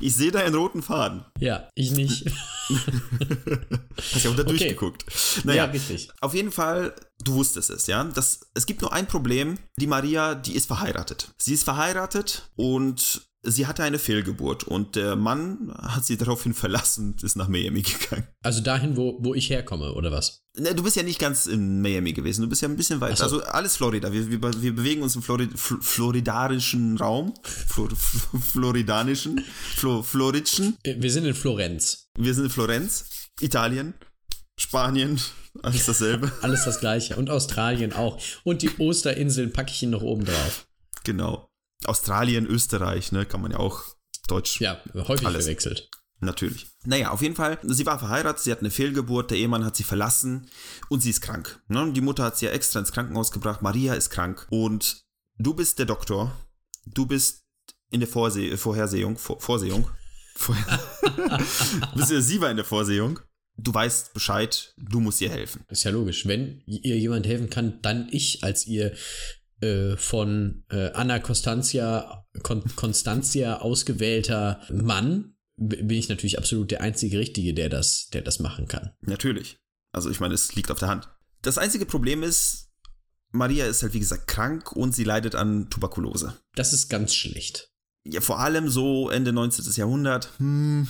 ich 0.00 0.14
sehe 0.14 0.30
da 0.30 0.40
einen 0.40 0.54
roten 0.54 0.82
Faden. 0.82 1.24
Ja, 1.38 1.68
ich 1.74 1.92
nicht. 1.92 2.24
Hast 4.14 4.24
ja 4.24 4.30
auch 4.30 4.36
da 4.36 4.42
okay. 4.42 4.50
durchgeguckt. 4.50 5.04
Naja, 5.44 5.66
ja, 5.66 5.70
richtig. 5.70 6.08
Auf 6.20 6.34
jeden 6.34 6.50
Fall, 6.50 6.94
du 7.22 7.34
wusstest 7.34 7.70
es, 7.70 7.86
ja. 7.86 8.02
Das, 8.02 8.40
es 8.54 8.66
gibt 8.66 8.80
nur 8.80 8.92
ein 8.92 9.06
Problem. 9.06 9.58
Die 9.78 9.86
Maria, 9.86 10.34
die 10.34 10.54
ist 10.54 10.66
verheiratet. 10.66 11.30
Sie 11.38 11.54
ist 11.54 11.64
verheiratet 11.64 12.50
und 12.56 13.22
sie 13.42 13.66
hatte 13.66 13.82
eine 13.82 13.98
Fehlgeburt 13.98 14.64
und 14.64 14.96
der 14.96 15.16
Mann 15.16 15.72
hat 15.76 16.04
sie 16.04 16.16
daraufhin 16.16 16.54
verlassen 16.54 17.12
und 17.12 17.22
ist 17.22 17.36
nach 17.36 17.48
Miami 17.48 17.82
gegangen. 17.82 18.26
Also 18.42 18.60
dahin, 18.60 18.96
wo, 18.96 19.18
wo 19.20 19.34
ich 19.34 19.50
herkomme, 19.50 19.94
oder 19.94 20.12
was? 20.12 20.44
Ne, 20.56 20.74
du 20.74 20.82
bist 20.82 20.96
ja 20.96 21.02
nicht 21.02 21.18
ganz 21.18 21.46
in 21.46 21.80
Miami 21.80 22.12
gewesen, 22.12 22.42
du 22.42 22.48
bist 22.48 22.62
ja 22.62 22.68
ein 22.68 22.76
bisschen 22.76 23.00
weiter. 23.00 23.16
So. 23.16 23.24
Also 23.24 23.42
alles 23.44 23.76
Florida. 23.76 24.12
Wir, 24.12 24.30
wir, 24.30 24.40
wir 24.62 24.74
bewegen 24.74 25.02
uns 25.02 25.16
im 25.16 25.22
Florid, 25.22 25.58
floridarischen 25.58 26.96
Raum. 26.98 27.34
Flor, 27.42 27.88
floridanischen. 27.96 29.44
Flo, 29.76 30.02
floridschen. 30.02 30.76
Wir 30.84 31.10
sind 31.10 31.24
in 31.24 31.34
Florenz. 31.34 32.08
Wir 32.16 32.34
sind 32.34 32.44
in 32.44 32.50
Florenz, 32.50 33.30
Italien, 33.40 33.94
Spanien, 34.58 35.20
alles 35.62 35.86
dasselbe. 35.86 36.30
alles 36.42 36.64
das 36.64 36.80
gleiche. 36.80 37.16
Und 37.16 37.30
Australien 37.30 37.92
auch. 37.92 38.20
Und 38.44 38.62
die 38.62 38.70
Osterinseln 38.78 39.52
packe 39.52 39.70
ich 39.70 39.82
Ihnen 39.82 39.92
noch 39.92 40.02
oben 40.02 40.24
drauf. 40.24 40.66
Genau. 41.04 41.48
Australien, 41.86 42.46
Österreich, 42.46 43.12
ne, 43.12 43.26
kann 43.26 43.42
man 43.42 43.52
ja 43.52 43.58
auch 43.58 43.82
Deutsch. 44.28 44.60
Ja, 44.60 44.82
häufig 44.94 45.26
alles. 45.26 45.44
verwechselt. 45.44 45.90
Natürlich. 46.20 46.68
Naja, 46.84 47.10
auf 47.10 47.20
jeden 47.20 47.34
Fall, 47.34 47.58
sie 47.64 47.84
war 47.84 47.98
verheiratet, 47.98 48.44
sie 48.44 48.52
hat 48.52 48.60
eine 48.60 48.70
Fehlgeburt, 48.70 49.32
der 49.32 49.38
Ehemann 49.38 49.64
hat 49.64 49.74
sie 49.74 49.82
verlassen 49.82 50.48
und 50.88 51.00
sie 51.00 51.10
ist 51.10 51.20
krank. 51.20 51.60
Ne? 51.66 51.92
Die 51.92 52.00
Mutter 52.00 52.22
hat 52.22 52.38
sie 52.38 52.46
ja 52.46 52.52
extra 52.52 52.78
ins 52.78 52.92
Krankenhaus 52.92 53.32
gebracht, 53.32 53.60
Maria 53.60 53.94
ist 53.94 54.10
krank 54.10 54.46
und 54.48 55.02
du 55.36 55.52
bist 55.52 55.80
der 55.80 55.86
Doktor, 55.86 56.32
du 56.86 57.06
bist 57.06 57.44
in 57.90 57.98
der 57.98 58.08
Vorse 58.08 58.56
Vorhersehung, 58.56 59.18
Vor 59.18 59.40
Vorsehung, 59.40 59.90
Vorher 60.36 60.80
sie 61.96 62.40
war 62.40 62.50
in 62.50 62.56
der 62.56 62.64
Vorsehung, 62.64 63.18
du 63.56 63.74
weißt 63.74 64.14
Bescheid, 64.14 64.74
du 64.78 65.00
musst 65.00 65.20
ihr 65.20 65.30
helfen. 65.30 65.64
Ist 65.68 65.82
ja 65.82 65.90
logisch, 65.90 66.26
wenn 66.26 66.62
ihr 66.66 66.98
jemand 66.98 67.26
helfen 67.26 67.50
kann, 67.50 67.82
dann 67.82 68.08
ich 68.12 68.44
als 68.44 68.66
ihr 68.68 68.94
äh, 69.62 69.96
von 69.96 70.64
äh, 70.70 70.90
Anna 70.92 71.18
Constantia, 71.18 72.26
Con 72.42 72.64
Constantia 72.76 73.60
ausgewählter 73.60 74.60
Mann, 74.70 75.36
bin 75.56 75.90
ich 75.90 76.08
natürlich 76.08 76.38
absolut 76.38 76.70
der 76.70 76.80
einzige 76.80 77.18
Richtige, 77.18 77.54
der 77.54 77.68
das, 77.68 78.08
der 78.08 78.22
das 78.22 78.40
machen 78.40 78.66
kann. 78.66 78.92
Natürlich. 79.00 79.58
Also 79.92 80.10
ich 80.10 80.20
meine, 80.20 80.34
es 80.34 80.54
liegt 80.54 80.70
auf 80.70 80.78
der 80.78 80.88
Hand. 80.88 81.08
Das 81.42 81.58
einzige 81.58 81.86
Problem 81.86 82.22
ist, 82.22 82.70
Maria 83.30 83.66
ist 83.66 83.82
halt 83.82 83.94
wie 83.94 84.00
gesagt 84.00 84.26
krank 84.26 84.72
und 84.72 84.94
sie 84.94 85.04
leidet 85.04 85.34
an 85.34 85.70
Tuberkulose. 85.70 86.36
Das 86.54 86.72
ist 86.72 86.88
ganz 86.88 87.14
schlecht. 87.14 87.70
Ja, 88.04 88.20
vor 88.20 88.40
allem 88.40 88.68
so 88.68 89.10
Ende 89.10 89.32
19. 89.32 89.64
Jahrhundert, 89.74 90.30
hm, 90.38 90.88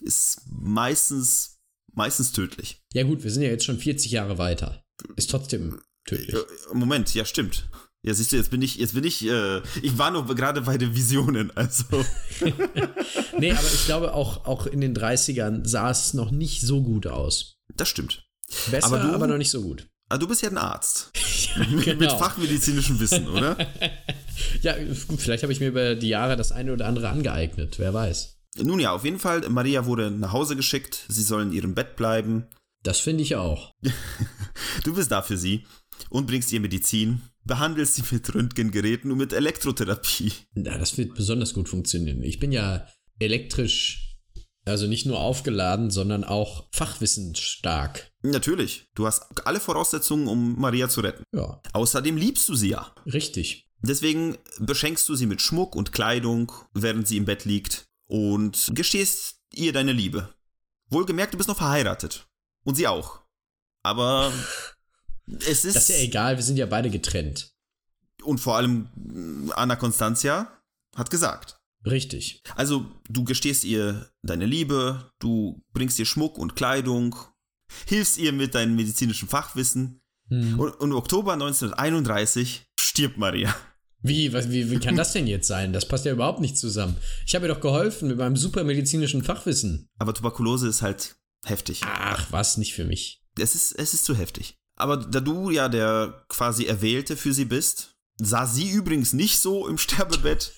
ist 0.00 0.42
meistens, 0.46 1.60
meistens 1.92 2.32
tödlich. 2.32 2.82
Ja 2.92 3.04
gut, 3.04 3.24
wir 3.24 3.30
sind 3.30 3.42
ja 3.42 3.48
jetzt 3.48 3.64
schon 3.64 3.78
40 3.78 4.10
Jahre 4.12 4.38
weiter. 4.38 4.84
Ist 5.16 5.30
trotzdem 5.30 5.80
tödlich. 6.04 6.34
Äh, 6.34 6.74
Moment, 6.74 7.14
ja 7.14 7.24
stimmt. 7.24 7.68
Ja, 8.04 8.14
siehst 8.14 8.32
du, 8.32 8.36
jetzt 8.36 8.50
bin 8.50 8.62
ich, 8.62 8.76
jetzt 8.76 8.94
bin 8.94 9.04
ich, 9.04 9.24
äh, 9.28 9.60
ich 9.80 9.96
war 9.96 10.10
nur 10.10 10.26
gerade 10.34 10.62
bei 10.62 10.76
den 10.76 10.96
Visionen, 10.96 11.56
also. 11.56 11.84
nee, 13.38 13.52
aber 13.52 13.68
ich 13.72 13.86
glaube 13.86 14.12
auch, 14.12 14.44
auch 14.44 14.66
in 14.66 14.80
den 14.80 14.96
30ern 14.96 15.64
sah 15.64 15.88
es 15.88 16.12
noch 16.12 16.32
nicht 16.32 16.62
so 16.62 16.82
gut 16.82 17.06
aus. 17.06 17.58
Das 17.76 17.88
stimmt. 17.88 18.26
Besser, 18.72 18.86
aber, 18.86 18.98
du, 18.98 19.14
aber 19.14 19.26
noch 19.28 19.38
nicht 19.38 19.50
so 19.50 19.62
gut. 19.62 19.86
Aber 20.08 20.18
du 20.18 20.26
bist 20.26 20.42
ja 20.42 20.50
ein 20.50 20.58
Arzt. 20.58 21.12
ja, 21.56 21.64
genau. 21.64 22.00
Mit 22.00 22.10
fachmedizinischem 22.10 22.98
Wissen, 22.98 23.28
oder? 23.28 23.56
ja, 24.62 24.74
vielleicht 25.16 25.44
habe 25.44 25.52
ich 25.52 25.60
mir 25.60 25.68
über 25.68 25.94
die 25.94 26.08
Jahre 26.08 26.36
das 26.36 26.50
eine 26.50 26.72
oder 26.72 26.86
andere 26.86 27.08
angeeignet, 27.08 27.78
wer 27.78 27.94
weiß. 27.94 28.36
Nun 28.56 28.80
ja, 28.80 28.92
auf 28.92 29.04
jeden 29.04 29.20
Fall, 29.20 29.48
Maria 29.48 29.86
wurde 29.86 30.10
nach 30.10 30.32
Hause 30.32 30.56
geschickt, 30.56 31.06
sie 31.08 31.22
soll 31.22 31.42
in 31.42 31.52
ihrem 31.52 31.74
Bett 31.74 31.94
bleiben. 31.94 32.48
Das 32.82 32.98
finde 32.98 33.22
ich 33.22 33.36
auch. 33.36 33.72
du 34.82 34.94
bist 34.94 35.12
da 35.12 35.22
für 35.22 35.38
sie 35.38 35.66
und 36.10 36.26
bringst 36.26 36.50
ihr 36.52 36.60
Medizin 36.60 37.22
behandelst 37.44 37.94
sie 37.94 38.02
mit 38.10 38.34
Röntgengeräten 38.34 39.10
und 39.10 39.18
mit 39.18 39.32
Elektrotherapie. 39.32 40.32
Ja, 40.54 40.78
das 40.78 40.96
wird 40.98 41.14
besonders 41.14 41.54
gut 41.54 41.68
funktionieren. 41.68 42.22
Ich 42.22 42.38
bin 42.38 42.52
ja 42.52 42.86
elektrisch, 43.18 44.16
also 44.64 44.86
nicht 44.86 45.06
nur 45.06 45.20
aufgeladen, 45.20 45.90
sondern 45.90 46.24
auch 46.24 46.68
fachwissensstark. 46.72 48.12
Natürlich. 48.22 48.88
Du 48.94 49.06
hast 49.06 49.46
alle 49.46 49.60
Voraussetzungen, 49.60 50.28
um 50.28 50.58
Maria 50.60 50.88
zu 50.88 51.00
retten. 51.00 51.24
Ja. 51.34 51.60
Außerdem 51.72 52.16
liebst 52.16 52.48
du 52.48 52.54
sie 52.54 52.70
ja. 52.70 52.94
Richtig. 53.06 53.68
Deswegen 53.80 54.38
beschenkst 54.60 55.08
du 55.08 55.16
sie 55.16 55.26
mit 55.26 55.42
Schmuck 55.42 55.74
und 55.74 55.92
Kleidung, 55.92 56.52
während 56.72 57.08
sie 57.08 57.16
im 57.16 57.24
Bett 57.24 57.44
liegt 57.44 57.86
und 58.06 58.70
gestehst 58.74 59.40
ihr 59.52 59.72
deine 59.72 59.92
Liebe. 59.92 60.32
Wohlgemerkt, 60.88 61.34
du 61.34 61.38
bist 61.38 61.48
noch 61.48 61.56
verheiratet. 61.56 62.28
Und 62.64 62.76
sie 62.76 62.86
auch. 62.86 63.20
Aber 63.82 64.32
es 65.26 65.64
ist. 65.64 65.76
Das 65.76 65.88
ist 65.88 65.96
ja 65.96 66.04
egal, 66.04 66.36
wir 66.36 66.44
sind 66.44 66.56
ja 66.56 66.66
beide 66.66 66.90
getrennt. 66.90 67.52
Und 68.22 68.38
vor 68.38 68.56
allem 68.56 68.88
Anna 69.54 69.76
Constantia 69.76 70.50
hat 70.94 71.10
gesagt. 71.10 71.58
Richtig. 71.84 72.42
Also, 72.54 72.86
du 73.08 73.24
gestehst 73.24 73.64
ihr 73.64 74.08
deine 74.22 74.46
Liebe, 74.46 75.10
du 75.18 75.64
bringst 75.72 75.98
ihr 75.98 76.06
Schmuck 76.06 76.38
und 76.38 76.54
Kleidung, 76.54 77.16
hilfst 77.86 78.18
ihr 78.18 78.32
mit 78.32 78.54
deinem 78.54 78.76
medizinischen 78.76 79.28
Fachwissen. 79.28 80.00
Hm. 80.28 80.60
Und, 80.60 80.70
und 80.80 80.90
im 80.90 80.96
Oktober 80.96 81.32
1931 81.32 82.66
stirbt 82.78 83.18
Maria. 83.18 83.54
Wie, 84.02 84.32
was, 84.32 84.50
wie, 84.50 84.70
wie 84.70 84.78
kann 84.78 84.96
das 84.96 85.12
denn 85.12 85.28
jetzt 85.28 85.46
sein? 85.46 85.72
Das 85.72 85.86
passt 85.86 86.04
ja 86.04 86.12
überhaupt 86.12 86.40
nicht 86.40 86.56
zusammen. 86.56 86.96
Ich 87.24 87.34
habe 87.34 87.46
ihr 87.46 87.54
doch 87.54 87.60
geholfen 87.60 88.08
mit 88.08 88.18
meinem 88.18 88.36
super 88.36 88.64
medizinischen 88.64 89.22
Fachwissen. 89.22 89.88
Aber 89.98 90.12
Tuberkulose 90.12 90.68
ist 90.68 90.82
halt 90.82 91.16
heftig. 91.44 91.82
Ach, 91.84 92.26
was, 92.30 92.56
nicht 92.56 92.74
für 92.74 92.84
mich. 92.84 93.22
Es 93.38 93.54
ist, 93.54 93.72
es 93.72 93.94
ist 93.94 94.04
zu 94.04 94.16
heftig. 94.16 94.58
Aber 94.76 94.96
da 94.96 95.20
du 95.20 95.50
ja 95.50 95.68
der 95.68 96.24
quasi 96.28 96.66
Erwählte 96.66 97.16
für 97.16 97.32
sie 97.32 97.44
bist, 97.44 97.94
sah 98.16 98.46
sie 98.46 98.70
übrigens 98.70 99.12
nicht 99.12 99.38
so 99.38 99.68
im 99.68 99.78
Sterbebett, 99.78 100.52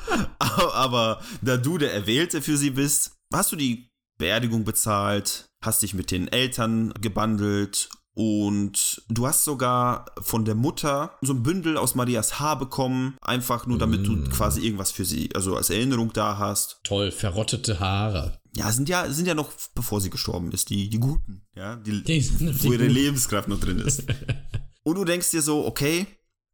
aber 0.38 1.20
da 1.42 1.56
du 1.56 1.78
der 1.78 1.92
Erwählte 1.92 2.42
für 2.42 2.56
sie 2.56 2.70
bist, 2.70 3.12
hast 3.32 3.52
du 3.52 3.56
die 3.56 3.90
Beerdigung 4.18 4.64
bezahlt, 4.64 5.46
hast 5.62 5.82
dich 5.82 5.94
mit 5.94 6.10
den 6.10 6.28
Eltern 6.28 6.92
gebandelt 7.00 7.88
und 8.14 9.02
du 9.08 9.28
hast 9.28 9.44
sogar 9.44 10.06
von 10.20 10.44
der 10.44 10.56
Mutter 10.56 11.16
so 11.20 11.32
ein 11.32 11.44
Bündel 11.44 11.76
aus 11.76 11.94
Marias 11.94 12.40
Haar 12.40 12.58
bekommen, 12.58 13.16
einfach 13.20 13.66
nur 13.66 13.78
damit 13.78 14.00
mm. 14.00 14.04
du 14.04 14.30
quasi 14.30 14.60
irgendwas 14.60 14.90
für 14.90 15.04
sie, 15.04 15.30
also 15.36 15.54
als 15.54 15.70
Erinnerung 15.70 16.12
da 16.12 16.36
hast. 16.36 16.80
Toll, 16.82 17.12
verrottete 17.12 17.78
Haare. 17.78 18.37
Ja, 18.56 18.72
sind 18.72 18.88
ja, 18.88 19.10
sind 19.10 19.26
ja 19.26 19.34
noch, 19.34 19.52
bevor 19.74 20.00
sie 20.00 20.10
gestorben 20.10 20.52
ist, 20.52 20.70
die, 20.70 20.88
die 20.88 20.98
Guten, 20.98 21.42
ja, 21.54 21.76
die, 21.76 22.02
die 22.02 22.24
wo 22.62 22.72
ihre 22.72 22.86
Lebenskraft 22.86 23.48
noch 23.48 23.60
drin 23.60 23.78
ist. 23.78 24.04
Und 24.82 24.96
du 24.96 25.04
denkst 25.04 25.30
dir 25.30 25.42
so, 25.42 25.66
okay. 25.66 26.06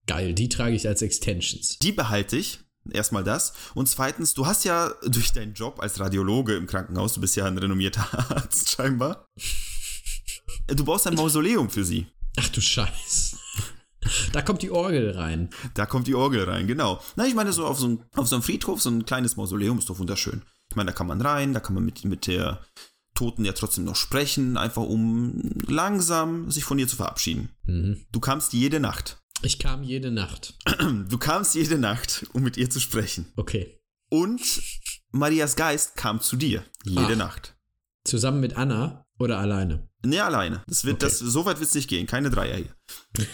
Geil, 0.07 0.35
die 0.35 0.49
trage 0.49 0.75
ich 0.75 0.87
als 0.87 1.03
Extensions. 1.03 1.79
Die 1.79 1.93
behalte 1.93 2.37
ich, 2.37 2.61
Erstmal 2.91 3.25
das. 3.25 3.55
Und 3.75 3.89
zweitens, 3.89 4.35
du 4.35 4.47
hast 4.47 4.65
ja 4.65 4.93
durch 5.07 5.33
deinen 5.33 5.55
Job 5.55 5.81
als 5.81 5.99
Radiologe 6.01 6.55
im 6.55 6.67
Krankenhaus, 6.67 7.15
du 7.15 7.21
bist 7.21 7.35
ja 7.37 7.47
ein 7.47 7.57
renommierter 7.57 8.07
Arzt 8.31 8.71
scheinbar, 8.71 9.27
du 10.67 10.85
baust 10.85 11.07
ein 11.07 11.15
Mausoleum 11.15 11.71
für 11.71 11.85
sie. 11.85 12.07
Ach 12.37 12.49
du 12.49 12.61
Scheiß. 12.61 13.37
Da 14.33 14.43
kommt 14.43 14.61
die 14.61 14.71
Orgel 14.71 15.13
rein. 15.13 15.49
Da 15.73 15.87
kommt 15.87 16.07
die 16.07 16.15
Orgel 16.15 16.45
rein, 16.45 16.67
genau. 16.67 17.01
Na, 17.17 17.27
ich 17.27 17.35
meine, 17.35 17.55
so 17.55 17.65
auf 17.65 17.79
so, 17.79 17.89
ein, 17.89 18.05
auf 18.15 18.29
so 18.29 18.37
einem 18.37 18.43
Friedhof, 18.43 18.83
so 18.83 18.91
ein 18.91 19.07
kleines 19.07 19.37
Mausoleum 19.37 19.79
ist 19.79 19.89
doch 19.89 19.99
wunderschön. 19.99 20.43
Ich 20.71 20.77
meine, 20.77 20.91
da 20.91 20.97
kann 20.97 21.07
man 21.07 21.21
rein, 21.21 21.53
da 21.55 21.61
kann 21.61 21.75
man 21.75 21.85
mit, 21.85 22.05
mit 22.05 22.27
der 22.27 22.65
Toten 23.15 23.45
ja 23.45 23.53
trotzdem 23.53 23.85
noch 23.85 23.97
sprechen, 23.97 24.57
einfach 24.57 24.83
um 24.83 25.41
langsam 25.67 26.51
sich 26.51 26.65
von 26.65 26.79
ihr 26.79 26.89
zu 26.89 26.97
verabschieden. 26.97 27.51
Mhm. 27.65 28.05
Du 28.11 28.19
kamst 28.21 28.53
jede 28.53 28.81
Nacht. 28.81 29.19
Ich 29.43 29.59
kam 29.59 29.83
jede 29.83 30.11
Nacht. 30.11 30.55
Du 31.09 31.19
kamst 31.19 31.55
jede 31.55 31.79
Nacht, 31.79 32.27
um 32.33 32.43
mit 32.43 32.57
ihr 32.57 32.71
zu 32.71 32.81
sprechen. 32.81 33.33
Okay. 33.37 33.79
Und 34.11 34.41
Marias 35.13 35.55
Geist 35.57 35.97
kam 35.97 36.21
zu 36.21 36.37
dir 36.37 36.65
jede 36.85 37.01
Ach. 37.13 37.17
Nacht. 37.17 37.57
Zusammen 38.05 38.41
mit 38.41 38.57
Anna 38.57 39.07
oder 39.19 39.39
alleine? 39.39 39.89
Nee, 40.05 40.21
alleine. 40.21 40.63
Das 40.67 40.85
wird, 40.85 40.97
Okay. 40.97 41.05
das, 41.07 41.19
so 41.19 41.45
weit 41.47 41.59
wird 41.61 41.69
es 41.69 41.75
nicht 41.75 41.89
gehen. 41.89 42.07
Keine 42.07 42.31
Dreier 42.31 42.57
hier. 42.57 42.75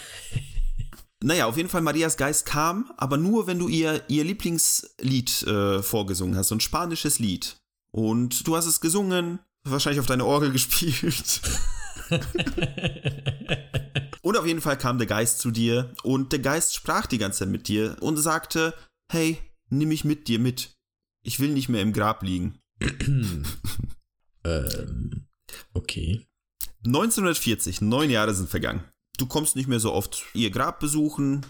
naja, 1.23 1.45
auf 1.45 1.57
jeden 1.57 1.69
Fall, 1.69 1.81
Marias 1.81 2.17
Geist 2.17 2.45
kam, 2.45 2.91
aber 2.97 3.17
nur, 3.17 3.45
wenn 3.45 3.59
du 3.59 3.67
ihr, 3.67 4.03
ihr 4.07 4.23
Lieblingslied 4.23 5.43
äh, 5.43 5.83
vorgesungen 5.83 6.35
hast. 6.35 6.47
So 6.47 6.55
ein 6.55 6.61
spanisches 6.61 7.19
Lied. 7.19 7.57
Und 7.91 8.47
du 8.47 8.55
hast 8.55 8.65
es 8.65 8.81
gesungen, 8.81 9.39
wahrscheinlich 9.63 9.99
auf 9.99 10.07
deine 10.07 10.25
Orgel 10.25 10.51
gespielt. 10.53 11.41
und 14.21 14.37
auf 14.37 14.47
jeden 14.47 14.61
Fall 14.61 14.77
kam 14.77 14.97
der 14.97 15.07
Geist 15.07 15.39
zu 15.39 15.51
dir 15.51 15.93
und 16.03 16.31
der 16.31 16.39
Geist 16.39 16.75
sprach 16.75 17.05
die 17.05 17.19
ganze 17.19 17.39
Zeit 17.39 17.49
mit 17.49 17.67
dir 17.67 17.97
und 18.01 18.17
sagte, 18.17 18.73
hey, 19.11 19.37
nimm 19.69 19.89
mich 19.89 20.03
mit 20.03 20.27
dir 20.27 20.39
mit. 20.39 20.73
Ich 21.23 21.39
will 21.39 21.49
nicht 21.49 21.69
mehr 21.69 21.83
im 21.83 21.93
Grab 21.93 22.23
liegen. 22.23 22.59
ähm, 24.43 25.27
okay. 25.73 26.25
1940, 26.83 27.81
neun 27.81 28.09
Jahre 28.09 28.33
sind 28.33 28.49
vergangen. 28.49 28.83
Du 29.17 29.25
kommst 29.25 29.55
nicht 29.55 29.67
mehr 29.67 29.79
so 29.79 29.93
oft 29.93 30.23
ihr 30.33 30.51
Grab 30.51 30.79
besuchen 30.79 31.45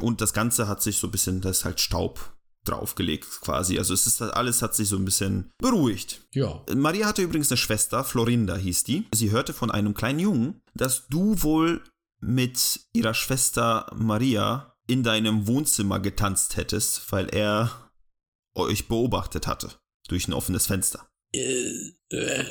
und 0.00 0.20
das 0.20 0.32
Ganze 0.32 0.68
hat 0.68 0.82
sich 0.82 0.98
so 0.98 1.08
ein 1.08 1.10
bisschen, 1.10 1.40
da 1.40 1.50
ist 1.50 1.64
halt 1.64 1.80
Staub 1.80 2.36
draufgelegt 2.64 3.40
quasi. 3.40 3.78
Also 3.78 3.94
es 3.94 4.06
ist 4.06 4.20
alles 4.20 4.60
hat 4.60 4.74
sich 4.74 4.88
so 4.88 4.96
ein 4.96 5.04
bisschen 5.04 5.52
beruhigt. 5.58 6.26
Ja. 6.32 6.64
Maria 6.74 7.06
hatte 7.06 7.22
übrigens 7.22 7.50
eine 7.50 7.56
Schwester, 7.56 8.04
Florinda 8.04 8.56
hieß 8.56 8.84
die. 8.84 9.06
Sie 9.14 9.30
hörte 9.30 9.52
von 9.52 9.70
einem 9.70 9.94
kleinen 9.94 10.18
Jungen, 10.18 10.60
dass 10.74 11.06
du 11.08 11.42
wohl 11.42 11.82
mit 12.20 12.80
ihrer 12.92 13.14
Schwester 13.14 13.90
Maria 13.94 14.74
in 14.86 15.02
deinem 15.02 15.46
Wohnzimmer 15.46 16.00
getanzt 16.00 16.56
hättest, 16.56 17.10
weil 17.12 17.28
er 17.28 17.90
euch 18.54 18.88
beobachtet 18.88 19.46
hatte 19.46 19.70
durch 20.08 20.28
ein 20.28 20.32
offenes 20.32 20.66
Fenster. 20.66 21.08
Äh, 21.32 21.92
äh, 22.10 22.44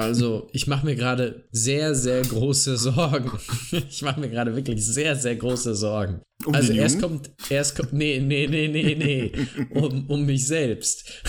Also, 0.00 0.48
ich 0.52 0.66
mache 0.66 0.84
mir 0.86 0.96
gerade 0.96 1.48
sehr, 1.52 1.94
sehr 1.94 2.22
große 2.22 2.76
Sorgen. 2.76 3.30
Ich 3.72 4.02
mache 4.02 4.20
mir 4.20 4.28
gerade 4.28 4.54
wirklich 4.56 4.84
sehr, 4.84 5.16
sehr 5.16 5.36
große 5.36 5.74
Sorgen. 5.74 6.22
Um 6.44 6.54
also 6.54 6.72
erst 6.72 7.00
Jungen? 7.00 7.22
kommt, 7.22 7.30
erst 7.50 7.76
kommt, 7.76 7.92
nee, 7.92 8.18
nee, 8.20 8.46
nee, 8.46 8.68
nee, 8.68 8.94
nee, 8.94 9.32
um, 9.70 10.06
um 10.08 10.26
mich 10.26 10.46
selbst. 10.46 11.22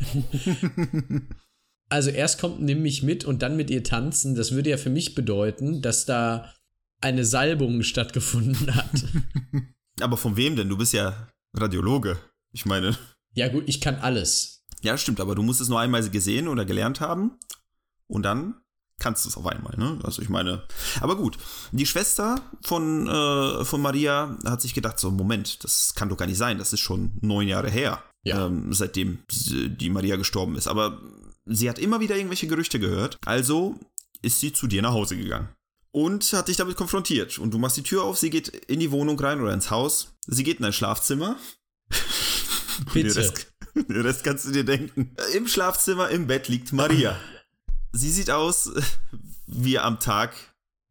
Also 1.90 2.10
erst 2.10 2.38
kommt 2.38 2.60
nimm 2.60 2.82
mich 2.82 3.02
mit 3.02 3.24
und 3.24 3.40
dann 3.40 3.56
mit 3.56 3.70
ihr 3.70 3.82
tanzen. 3.82 4.34
Das 4.34 4.52
würde 4.52 4.70
ja 4.70 4.76
für 4.76 4.90
mich 4.90 5.14
bedeuten, 5.14 5.80
dass 5.80 6.04
da 6.04 6.52
eine 7.00 7.24
Salbung 7.24 7.82
stattgefunden 7.82 8.74
hat. 8.74 9.04
Aber 10.00 10.16
von 10.16 10.36
wem 10.36 10.54
denn? 10.54 10.68
Du 10.68 10.76
bist 10.76 10.92
ja 10.92 11.28
Radiologe. 11.56 12.18
Ich 12.52 12.66
meine, 12.66 12.96
Ja 13.34 13.48
gut, 13.48 13.64
ich 13.66 13.80
kann 13.80 13.96
alles. 13.96 14.66
ja, 14.82 14.98
stimmt, 14.98 15.20
aber 15.20 15.34
du 15.34 15.42
musst 15.42 15.60
es 15.60 15.68
nur 15.68 15.80
einmal 15.80 16.08
gesehen 16.08 16.46
oder 16.46 16.64
gelernt 16.64 17.00
haben 17.00 17.32
und 18.08 18.22
dann 18.24 18.60
kannst 19.00 19.24
du 19.24 19.28
es 19.28 19.36
auf 19.36 19.46
einmal, 19.46 19.76
ne? 19.76 19.98
Also 20.02 20.22
ich 20.22 20.28
meine, 20.28 20.64
aber 21.00 21.16
gut. 21.16 21.38
Die 21.70 21.86
Schwester 21.86 22.40
von, 22.62 23.06
äh, 23.06 23.64
von 23.64 23.80
Maria 23.80 24.36
hat 24.44 24.60
sich 24.60 24.74
gedacht, 24.74 24.98
so, 24.98 25.10
Moment, 25.12 25.62
das 25.62 25.94
kann 25.94 26.08
doch 26.08 26.16
gar 26.16 26.26
nicht 26.26 26.36
sein, 26.38 26.58
das 26.58 26.72
ist 26.72 26.80
schon 26.80 27.12
neun 27.20 27.46
Jahre 27.46 27.70
her, 27.70 28.02
Ja. 28.24 28.46
ähm, 28.46 28.72
seitdem 28.72 29.18
die 29.30 29.90
Maria 29.90 30.16
gestorben 30.16 30.56
ist. 30.56 30.66
Aber 30.66 31.00
sie 31.46 31.70
hat 31.70 31.78
immer 31.78 32.00
wieder 32.00 32.16
irgendwelche 32.16 32.48
Gerüchte 32.48 32.80
gehört, 32.80 33.18
also 33.24 33.78
ist 34.20 34.40
sie 34.40 34.52
zu 34.52 34.66
dir 34.66 34.82
nach 34.82 34.92
Hause 34.92 35.16
gegangen. 35.16 35.48
Und 35.92 36.32
hat 36.32 36.48
dich 36.48 36.56
damit 36.56 36.76
konfrontiert. 36.76 37.38
Und 37.38 37.52
du 37.54 37.58
machst 37.58 37.76
die 37.76 37.82
Tür 37.84 38.02
auf, 38.02 38.18
sie 38.18 38.30
geht 38.30 38.48
in 38.48 38.80
die 38.80 38.90
Wohnung 38.90 39.18
rein 39.20 39.40
oder 39.40 39.54
ins 39.54 39.70
Haus. 39.70 40.12
Sie 40.26 40.42
geht 40.44 40.58
in 40.58 40.64
dein 40.64 40.72
Schlafzimmer. 40.72 41.36
Und 41.90 42.94
Den 42.94 43.04
Bitte. 43.06 43.16
Rest, 43.20 43.46
den 43.74 44.00
Rest 44.02 44.24
kannst 44.24 44.44
du 44.46 44.50
dir 44.50 44.64
denken. 44.64 45.14
Im 45.34 45.46
Schlafzimmer 45.48 46.08
im 46.10 46.26
Bett 46.26 46.48
liegt 46.48 46.72
Maria. 46.72 47.16
Sie 47.92 48.10
sieht 48.10 48.30
aus 48.30 48.70
wie 49.46 49.78
am 49.78 50.00
Tag 50.00 50.34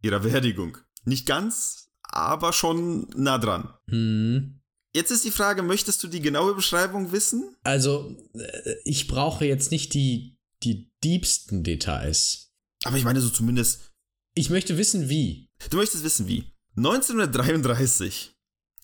ihrer 0.01 0.19
Beerdigung. 0.19 0.77
Nicht 1.05 1.25
ganz, 1.25 1.89
aber 2.03 2.53
schon 2.53 3.07
nah 3.15 3.37
dran. 3.37 3.73
Hm. 3.89 4.59
Jetzt 4.95 5.11
ist 5.11 5.25
die 5.25 5.31
Frage, 5.31 5.61
möchtest 5.61 6.01
du 6.03 6.07
die 6.07 6.21
genaue 6.21 6.55
Beschreibung 6.55 7.11
wissen? 7.11 7.55
Also, 7.63 8.15
äh, 8.33 8.75
ich 8.83 9.07
brauche 9.07 9.45
jetzt 9.45 9.71
nicht 9.71 9.93
die, 9.93 10.37
die 10.63 10.91
diebsten 11.03 11.63
Details. 11.63 12.51
Aber 12.83 12.97
ich 12.97 13.03
meine 13.03 13.21
so 13.21 13.29
zumindest, 13.29 13.91
Ich 14.33 14.49
möchte 14.49 14.77
wissen, 14.77 15.09
wie. 15.09 15.49
du 15.69 15.77
möchtest 15.77 16.03
wissen 16.03 16.27
wie. 16.27 16.51
1933, 16.77 18.33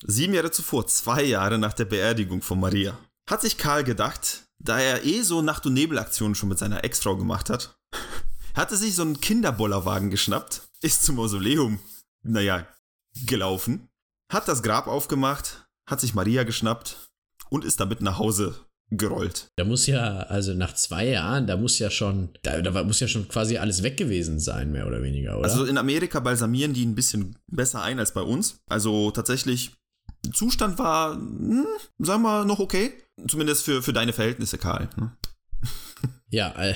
sieben 0.05 0.33
Jahre 0.33 0.51
zuvor, 0.51 0.87
zwei 0.87 1.23
Jahre 1.23 1.57
nach 1.57 1.73
der 1.73 1.85
Beerdigung 1.85 2.41
von 2.41 2.59
Maria, 2.59 2.97
hat 3.29 3.41
sich 3.41 3.57
Karl 3.57 3.83
gedacht, 3.83 4.43
da 4.59 4.79
er 4.79 5.03
eh 5.05 5.21
so 5.21 5.41
Nacht- 5.41 5.65
und 5.65 5.73
Nebelaktionen 5.73 6.35
schon 6.35 6.49
mit 6.49 6.59
seiner 6.59 6.83
Ex-Frau 6.83 7.15
gemacht 7.17 7.49
hat, 7.49 7.75
hat 8.53 8.71
er 8.71 8.77
sich 8.77 8.95
so 8.95 9.01
einen 9.01 9.19
Kinderbollerwagen 9.19 10.09
geschnappt, 10.09 10.67
ist 10.81 11.03
zum 11.03 11.15
Mausoleum, 11.15 11.79
naja, 12.23 12.67
gelaufen, 13.25 13.89
hat 14.31 14.47
das 14.47 14.63
Grab 14.63 14.87
aufgemacht, 14.87 15.67
hat 15.89 15.99
sich 15.99 16.13
Maria 16.13 16.43
geschnappt 16.43 17.09
und 17.49 17.65
ist 17.65 17.79
damit 17.79 18.01
nach 18.01 18.17
Hause 18.19 18.55
gerollt. 18.89 19.47
Da 19.55 19.65
muss 19.65 19.87
ja, 19.87 20.19
also 20.21 20.53
nach 20.53 20.73
zwei 20.75 21.07
Jahren, 21.07 21.47
da 21.47 21.57
muss 21.57 21.79
ja 21.79 21.89
schon, 21.89 22.29
da, 22.43 22.61
da 22.61 22.83
muss 22.83 22.99
ja 22.99 23.07
schon 23.07 23.27
quasi 23.27 23.57
alles 23.57 23.81
weg 23.81 23.97
gewesen 23.97 24.39
sein, 24.39 24.71
mehr 24.71 24.87
oder 24.87 25.01
weniger, 25.01 25.37
oder? 25.37 25.49
Also 25.49 25.65
in 25.65 25.77
Amerika 25.77 26.19
balsamieren 26.19 26.73
die 26.73 26.85
ein 26.85 26.95
bisschen 26.95 27.37
besser 27.51 27.81
ein 27.81 27.99
als 27.99 28.13
bei 28.13 28.21
uns. 28.21 28.57
Also 28.69 29.11
tatsächlich, 29.11 29.71
Zustand 30.31 30.77
war, 30.77 31.15
hm, 31.15 31.65
sagen 31.99 32.23
wir 32.23 32.45
noch 32.45 32.59
okay. 32.59 32.93
Zumindest 33.27 33.63
für, 33.63 33.81
für 33.83 33.93
deine 33.93 34.13
Verhältnisse, 34.13 34.57
Karl. 34.57 34.89
ne? 34.95 35.15
ja, 36.29 36.49
äh, 36.55 36.75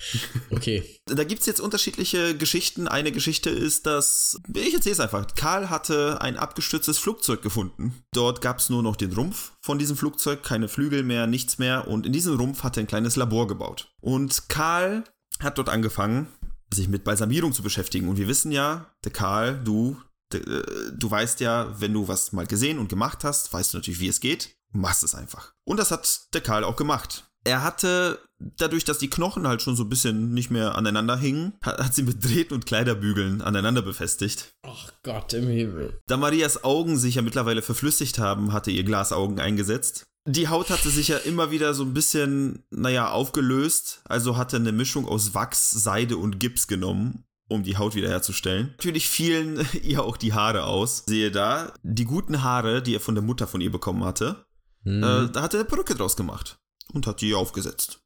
okay. 0.50 0.84
Da 1.06 1.24
gibt 1.24 1.40
es 1.40 1.46
jetzt 1.46 1.60
unterschiedliche 1.60 2.36
Geschichten. 2.36 2.88
Eine 2.88 3.12
Geschichte 3.12 3.50
ist, 3.50 3.86
dass, 3.86 4.40
ich 4.54 4.74
erzähle 4.74 4.92
es 4.92 5.00
einfach, 5.00 5.26
Karl 5.34 5.70
hatte 5.70 6.20
ein 6.20 6.36
abgestürztes 6.36 6.98
Flugzeug 6.98 7.42
gefunden. 7.42 8.02
Dort 8.12 8.40
gab 8.40 8.58
es 8.58 8.70
nur 8.70 8.82
noch 8.82 8.96
den 8.96 9.12
Rumpf 9.12 9.52
von 9.60 9.78
diesem 9.78 9.96
Flugzeug, 9.96 10.42
keine 10.42 10.68
Flügel 10.68 11.02
mehr, 11.02 11.26
nichts 11.26 11.58
mehr. 11.58 11.88
Und 11.88 12.06
in 12.06 12.12
diesem 12.12 12.36
Rumpf 12.36 12.62
hat 12.62 12.76
er 12.76 12.84
ein 12.84 12.88
kleines 12.88 13.16
Labor 13.16 13.46
gebaut. 13.48 13.92
Und 14.00 14.48
Karl 14.48 15.04
hat 15.40 15.58
dort 15.58 15.68
angefangen, 15.68 16.28
sich 16.72 16.88
mit 16.88 17.04
Balsamierung 17.04 17.52
zu 17.52 17.62
beschäftigen. 17.62 18.08
Und 18.08 18.16
wir 18.16 18.28
wissen 18.28 18.52
ja, 18.52 18.94
der 19.04 19.12
Karl, 19.12 19.60
du, 19.62 19.96
der, 20.32 20.46
äh, 20.46 20.92
du 20.92 21.10
weißt 21.10 21.40
ja, 21.40 21.80
wenn 21.80 21.92
du 21.92 22.08
was 22.08 22.32
mal 22.32 22.46
gesehen 22.46 22.78
und 22.78 22.88
gemacht 22.88 23.24
hast, 23.24 23.52
weißt 23.52 23.72
du 23.72 23.78
natürlich, 23.78 24.00
wie 24.00 24.08
es 24.08 24.20
geht. 24.20 24.56
Machst 24.72 25.02
es 25.02 25.16
einfach. 25.16 25.54
Und 25.64 25.78
das 25.78 25.90
hat 25.90 26.32
der 26.32 26.42
Karl 26.42 26.62
auch 26.62 26.76
gemacht. 26.76 27.29
Er 27.44 27.62
hatte, 27.62 28.18
dadurch, 28.38 28.84
dass 28.84 28.98
die 28.98 29.08
Knochen 29.10 29.46
halt 29.48 29.62
schon 29.62 29.76
so 29.76 29.84
ein 29.84 29.88
bisschen 29.88 30.32
nicht 30.34 30.50
mehr 30.50 30.74
aneinander 30.76 31.16
hingen, 31.16 31.54
hat, 31.62 31.78
hat 31.78 31.94
sie 31.94 32.02
mit 32.02 32.22
Drähten 32.24 32.54
und 32.54 32.66
Kleiderbügeln 32.66 33.40
aneinander 33.40 33.82
befestigt. 33.82 34.52
Ach 34.62 34.92
Gott 35.02 35.32
im 35.32 35.48
Himmel. 35.48 35.98
Da 36.06 36.16
Marias 36.16 36.64
Augen 36.64 36.98
sich 36.98 37.14
ja 37.14 37.22
mittlerweile 37.22 37.62
verflüssigt 37.62 38.18
haben, 38.18 38.52
hatte 38.52 38.70
ihr 38.70 38.84
Glasaugen 38.84 39.40
eingesetzt. 39.40 40.04
Die 40.28 40.48
Haut 40.48 40.68
hatte 40.68 40.90
sich 40.90 41.08
ja 41.08 41.16
immer 41.16 41.50
wieder 41.50 41.72
so 41.72 41.82
ein 41.82 41.94
bisschen, 41.94 42.62
naja, 42.70 43.10
aufgelöst, 43.10 44.02
also 44.04 44.36
hatte 44.36 44.56
eine 44.56 44.72
Mischung 44.72 45.08
aus 45.08 45.34
Wachs, 45.34 45.70
Seide 45.70 46.18
und 46.18 46.38
Gips 46.38 46.66
genommen, 46.66 47.24
um 47.48 47.62
die 47.62 47.78
Haut 47.78 47.94
wiederherzustellen. 47.94 48.68
Natürlich 48.76 49.08
fielen 49.08 49.66
ihr 49.82 50.04
auch 50.04 50.18
die 50.18 50.34
Haare 50.34 50.64
aus. 50.64 51.04
Sehe 51.06 51.30
da, 51.30 51.72
die 51.82 52.04
guten 52.04 52.42
Haare, 52.42 52.82
die 52.82 52.94
er 52.94 53.00
von 53.00 53.14
der 53.14 53.24
Mutter 53.24 53.46
von 53.46 53.62
ihr 53.62 53.72
bekommen 53.72 54.04
hatte, 54.04 54.44
Hm. 54.82 55.02
äh, 55.02 55.28
da 55.30 55.42
hat 55.42 55.52
er 55.52 55.60
eine 55.60 55.68
Perücke 55.68 55.94
draus 55.94 56.16
gemacht 56.16 56.59
und 56.92 57.06
hat 57.06 57.20
die 57.20 57.34
aufgesetzt. 57.34 58.02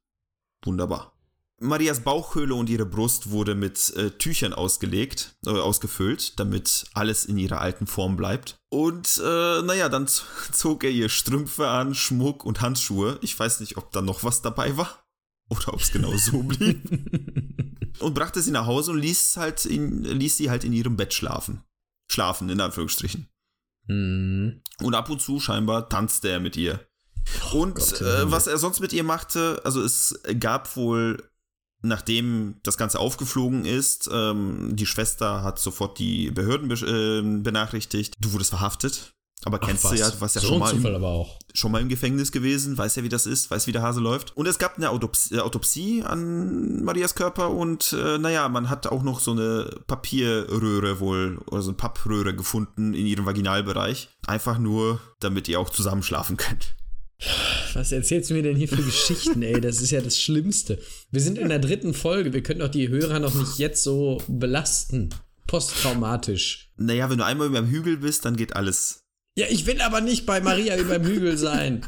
Wunderbar. 0.63 1.15
Marias 1.59 2.01
Bauchhöhle 2.01 2.53
und 2.53 2.69
ihre 2.69 2.85
Brust 2.85 3.29
wurde 3.29 3.55
mit 3.55 3.95
äh, 3.95 4.11
Tüchern 4.11 4.53
ausgelegt, 4.53 5.37
äh, 5.45 5.51
ausgefüllt, 5.51 6.37
damit 6.37 6.85
alles 6.93 7.23
in 7.23 7.37
ihrer 7.37 7.61
alten 7.61 7.87
Form 7.87 8.17
bleibt. 8.17 8.57
Und 8.69 9.21
äh, 9.23 9.61
naja, 9.61 9.87
dann 9.87 10.07
zog 10.51 10.83
er 10.83 10.89
ihr 10.89 11.07
Strümpfe 11.07 11.67
an, 11.69 11.95
Schmuck 11.95 12.43
und 12.43 12.61
Handschuhe. 12.61 13.19
Ich 13.21 13.39
weiß 13.39 13.61
nicht, 13.61 13.77
ob 13.77 13.91
da 13.91 14.01
noch 14.01 14.23
was 14.23 14.41
dabei 14.41 14.75
war 14.75 15.05
oder 15.49 15.73
ob 15.73 15.79
es 15.79 15.91
genau 15.91 16.15
so 16.17 16.43
blieb. 16.43 16.81
und 17.99 18.13
brachte 18.13 18.41
sie 18.41 18.51
nach 18.51 18.65
Hause 18.65 18.91
und 18.91 18.99
ließ, 18.99 19.37
halt 19.37 19.65
in, 19.65 20.03
ließ 20.03 20.35
sie 20.35 20.49
halt 20.49 20.65
in 20.65 20.73
ihrem 20.73 20.97
Bett 20.97 21.13
schlafen. 21.13 21.63
Schlafen, 22.11 22.49
in 22.49 22.59
Anführungsstrichen. 22.59 23.29
Hm. 23.87 24.61
Und 24.81 24.95
ab 24.95 25.09
und 25.09 25.21
zu 25.21 25.39
scheinbar 25.39 25.87
tanzte 25.87 26.29
er 26.29 26.39
mit 26.39 26.57
ihr. 26.57 26.85
Und 27.53 27.75
Gott, 27.75 28.01
äh, 28.01 28.31
was 28.31 28.47
er 28.47 28.57
sonst 28.57 28.79
mit 28.79 28.93
ihr 28.93 29.03
machte, 29.03 29.61
also 29.63 29.81
es 29.81 30.19
gab 30.39 30.75
wohl, 30.75 31.23
nachdem 31.81 32.55
das 32.63 32.77
Ganze 32.77 32.99
aufgeflogen 32.99 33.65
ist, 33.65 34.09
ähm, 34.11 34.75
die 34.75 34.85
Schwester 34.85 35.43
hat 35.43 35.59
sofort 35.59 35.99
die 35.99 36.31
Behörden 36.31 36.67
be 36.67 36.75
äh, 36.75 37.41
benachrichtigt. 37.41 38.13
Du 38.19 38.33
wurdest 38.33 38.51
verhaftet. 38.51 39.11
Aber 39.43 39.59
Ach, 39.61 39.67
kennst 39.67 39.83
was. 39.83 39.91
du 39.91 39.97
ja, 39.97 40.09
du 40.09 40.21
warst 40.21 40.35
ja 40.35 40.41
so 40.41 40.47
schon 40.47 40.59
mal, 40.59 40.73
im, 40.73 41.25
schon 41.53 41.71
mal 41.71 41.81
im 41.81 41.89
Gefängnis 41.89 42.31
gewesen, 42.31 42.77
weiß 42.77 42.95
ja, 42.95 43.03
wie 43.03 43.09
das 43.09 43.27
ist, 43.27 43.51
weiß, 43.51 43.67
wie 43.67 43.71
der 43.71 43.83
Hase 43.83 43.99
läuft. 43.99 44.35
Und 44.35 44.47
es 44.47 44.57
gab 44.57 44.77
eine 44.77 44.89
Autopsie, 44.89 45.35
äh, 45.35 45.39
Autopsie 45.39 46.03
an 46.03 46.83
Marias 46.83 47.13
Körper 47.13 47.51
und 47.51 47.93
äh, 47.93 48.17
naja, 48.17 48.49
man 48.49 48.69
hat 48.69 48.87
auch 48.87 49.03
noch 49.03 49.19
so 49.19 49.31
eine 49.31 49.81
Papierröhre 49.85 50.99
wohl, 50.99 51.37
oder 51.45 51.61
so 51.61 51.69
eine 51.69 51.77
Pappröhre 51.77 52.35
gefunden 52.35 52.93
in 52.95 53.05
ihrem 53.05 53.25
Vaginalbereich. 53.25 54.09
Einfach 54.25 54.57
nur, 54.57 54.99
damit 55.19 55.47
ihr 55.47 55.59
auch 55.59 55.69
zusammenschlafen 55.69 56.37
könnt. 56.37 56.75
Was 57.73 57.91
erzählst 57.91 58.29
du 58.29 58.33
mir 58.33 58.43
denn 58.43 58.55
hier 58.55 58.67
für 58.67 58.81
Geschichten, 58.81 59.41
ey? 59.41 59.59
Das 59.59 59.81
ist 59.81 59.91
ja 59.91 60.01
das 60.01 60.19
Schlimmste. 60.19 60.79
Wir 61.11 61.21
sind 61.21 61.37
in 61.37 61.49
der 61.49 61.59
dritten 61.59 61.93
Folge. 61.93 62.33
Wir 62.33 62.43
können 62.43 62.59
doch 62.59 62.69
die 62.69 62.89
Hörer 62.89 63.19
noch 63.19 63.33
nicht 63.33 63.57
jetzt 63.57 63.83
so 63.83 64.21
belasten. 64.27 65.09
Posttraumatisch. 65.47 66.71
Naja, 66.77 67.09
wenn 67.09 67.17
du 67.17 67.25
einmal 67.25 67.47
über 67.47 67.61
dem 67.61 67.69
Hügel 67.69 67.97
bist, 67.97 68.25
dann 68.25 68.35
geht 68.35 68.55
alles. 68.55 68.99
Ja, 69.37 69.47
ich 69.49 69.65
will 69.65 69.81
aber 69.81 70.01
nicht 70.01 70.25
bei 70.25 70.41
Maria 70.41 70.77
über 70.77 70.97
dem 70.97 71.07
Hügel 71.07 71.37
sein. 71.37 71.85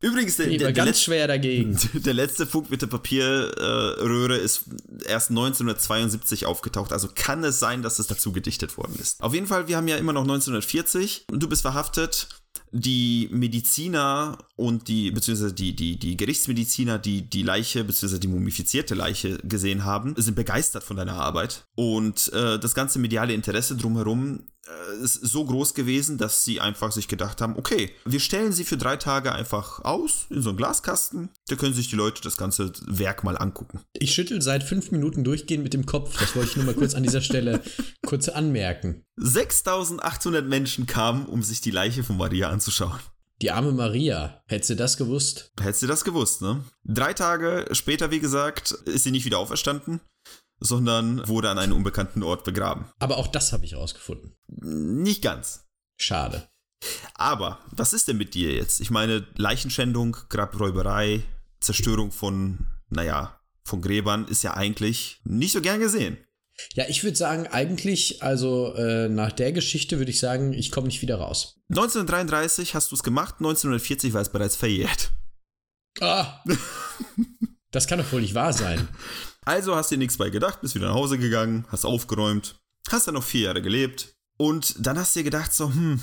Übrigens, 0.00 0.36
der, 0.36 0.46
der, 0.46 0.58
der, 0.58 0.72
ganz 0.72 0.88
letzte, 0.88 1.04
schwer 1.04 1.26
dagegen. 1.26 1.76
der 1.92 2.14
letzte 2.14 2.46
Funk 2.46 2.70
mit 2.70 2.82
der 2.82 2.86
Papierröhre 2.86 4.36
ist 4.36 4.64
erst 5.06 5.30
1972 5.30 6.46
aufgetaucht. 6.46 6.92
Also 6.92 7.08
kann 7.12 7.42
es 7.42 7.58
sein, 7.58 7.82
dass 7.82 7.98
es 7.98 8.06
dazu 8.06 8.32
gedichtet 8.32 8.76
worden 8.76 8.96
ist. 9.00 9.20
Auf 9.20 9.34
jeden 9.34 9.48
Fall, 9.48 9.66
wir 9.66 9.76
haben 9.76 9.88
ja 9.88 9.96
immer 9.96 10.12
noch 10.12 10.22
1940. 10.22 11.26
Du 11.32 11.48
bist 11.48 11.62
verhaftet. 11.62 12.28
Die 12.72 13.28
Mediziner 13.30 14.38
und 14.56 14.88
die, 14.88 15.10
beziehungsweise 15.10 15.52
die, 15.52 15.74
die, 15.74 15.98
die 15.98 16.16
Gerichtsmediziner, 16.16 16.98
die 16.98 17.22
die 17.22 17.42
Leiche, 17.42 17.84
beziehungsweise 17.84 18.20
die 18.20 18.28
mumifizierte 18.28 18.94
Leiche 18.94 19.38
gesehen 19.38 19.84
haben, 19.84 20.14
sind 20.16 20.34
begeistert 20.34 20.84
von 20.84 20.96
deiner 20.96 21.14
Arbeit. 21.14 21.66
Und 21.74 22.32
äh, 22.32 22.58
das 22.58 22.74
ganze 22.74 22.98
mediale 22.98 23.32
Interesse 23.32 23.76
drumherum 23.76 24.44
äh, 24.68 25.02
ist 25.02 25.14
so 25.14 25.44
groß 25.44 25.74
gewesen, 25.74 26.18
dass 26.18 26.44
sie 26.44 26.60
einfach 26.60 26.92
sich 26.92 27.08
gedacht 27.08 27.40
haben, 27.40 27.56
okay, 27.56 27.90
wir 28.04 28.20
stellen 28.20 28.52
sie 28.52 28.64
für 28.64 28.76
drei 28.76 28.96
Tage 28.96 29.32
einfach 29.32 29.84
aus 29.84 30.26
in 30.30 30.42
so 30.42 30.50
einen 30.50 30.58
Glaskasten. 30.58 31.30
Da 31.48 31.56
können 31.56 31.74
sich 31.74 31.88
die 31.88 31.96
Leute 31.96 32.20
das 32.22 32.36
ganze 32.36 32.72
Werk 32.86 33.24
mal 33.24 33.38
angucken. 33.38 33.80
Ich 33.94 34.12
schüttel 34.12 34.42
seit 34.42 34.62
fünf 34.62 34.90
Minuten 34.90 35.24
durchgehend 35.24 35.64
mit 35.64 35.74
dem 35.74 35.86
Kopf. 35.86 36.18
Das 36.18 36.36
wollte 36.36 36.50
ich 36.50 36.56
nur 36.56 36.66
mal 36.66 36.74
kurz 36.74 36.94
an 36.94 37.02
dieser 37.02 37.22
Stelle 37.22 37.62
kurz 38.06 38.28
anmerken. 38.28 39.04
6800 39.16 40.46
Menschen 40.46 40.86
kamen, 40.86 41.26
um 41.26 41.42
sich 41.42 41.60
die 41.60 41.70
Leiche 41.70 42.04
von 42.04 42.16
Maria 42.16 42.50
anzuschauen. 42.58 42.98
Die 43.40 43.52
arme 43.52 43.70
Maria. 43.70 44.42
Hättest 44.46 44.70
du 44.70 44.76
das 44.76 44.96
gewusst? 44.96 45.52
Hättest 45.60 45.82
du 45.82 45.86
das 45.86 46.04
gewusst, 46.04 46.42
ne? 46.42 46.64
Drei 46.84 47.14
Tage 47.14 47.68
später, 47.70 48.10
wie 48.10 48.18
gesagt, 48.18 48.72
ist 48.72 49.04
sie 49.04 49.12
nicht 49.12 49.24
wieder 49.24 49.38
auferstanden, 49.38 50.00
sondern 50.58 51.26
wurde 51.28 51.50
an 51.50 51.58
einem 51.58 51.74
unbekannten 51.74 52.24
Ort 52.24 52.42
begraben. 52.42 52.86
Aber 52.98 53.16
auch 53.16 53.28
das 53.28 53.52
habe 53.52 53.64
ich 53.64 53.76
rausgefunden. 53.76 54.34
Nicht 54.48 55.22
ganz. 55.22 55.66
Schade. 56.00 56.48
Aber 57.14 57.60
was 57.70 57.92
ist 57.92 58.08
denn 58.08 58.16
mit 58.16 58.34
dir 58.34 58.52
jetzt? 58.52 58.80
Ich 58.80 58.90
meine, 58.90 59.24
Leichenschändung, 59.36 60.16
Grabräuberei, 60.28 61.22
Zerstörung 61.60 62.10
von, 62.10 62.66
naja, 62.88 63.40
von 63.62 63.82
Gräbern 63.82 64.26
ist 64.26 64.42
ja 64.42 64.54
eigentlich 64.54 65.20
nicht 65.22 65.52
so 65.52 65.60
gern 65.60 65.78
gesehen. 65.78 66.18
Ja, 66.74 66.84
ich 66.88 67.04
würde 67.04 67.16
sagen, 67.16 67.46
eigentlich, 67.46 68.22
also 68.22 68.74
äh, 68.74 69.08
nach 69.08 69.32
der 69.32 69.52
Geschichte 69.52 69.98
würde 69.98 70.10
ich 70.10 70.18
sagen, 70.18 70.52
ich 70.52 70.70
komme 70.70 70.88
nicht 70.88 71.02
wieder 71.02 71.16
raus. 71.16 71.56
1933 71.70 72.74
hast 72.74 72.90
du 72.90 72.96
es 72.96 73.02
gemacht, 73.02 73.36
1940 73.38 74.12
war 74.12 74.22
es 74.22 74.30
bereits 74.30 74.56
verjährt. 74.56 75.12
Ah! 76.00 76.42
Das 77.70 77.86
kann 77.86 77.98
doch 77.98 78.10
wohl 78.12 78.22
nicht 78.22 78.34
wahr 78.34 78.52
sein. 78.52 78.88
Also 79.44 79.74
hast 79.74 79.90
dir 79.90 79.96
nichts 79.96 80.18
bei 80.18 80.28
gedacht, 80.28 80.60
bist 80.60 80.74
wieder 80.74 80.88
nach 80.88 80.94
Hause 80.94 81.16
gegangen, 81.16 81.64
hast 81.68 81.86
aufgeräumt, 81.86 82.56
hast 82.90 83.06
dann 83.06 83.14
noch 83.14 83.24
vier 83.24 83.46
Jahre 83.46 83.62
gelebt 83.62 84.12
und 84.36 84.74
dann 84.78 84.98
hast 84.98 85.14
du 85.16 85.20
dir 85.20 85.24
gedacht 85.24 85.54
so, 85.54 85.72
hm, 85.72 86.02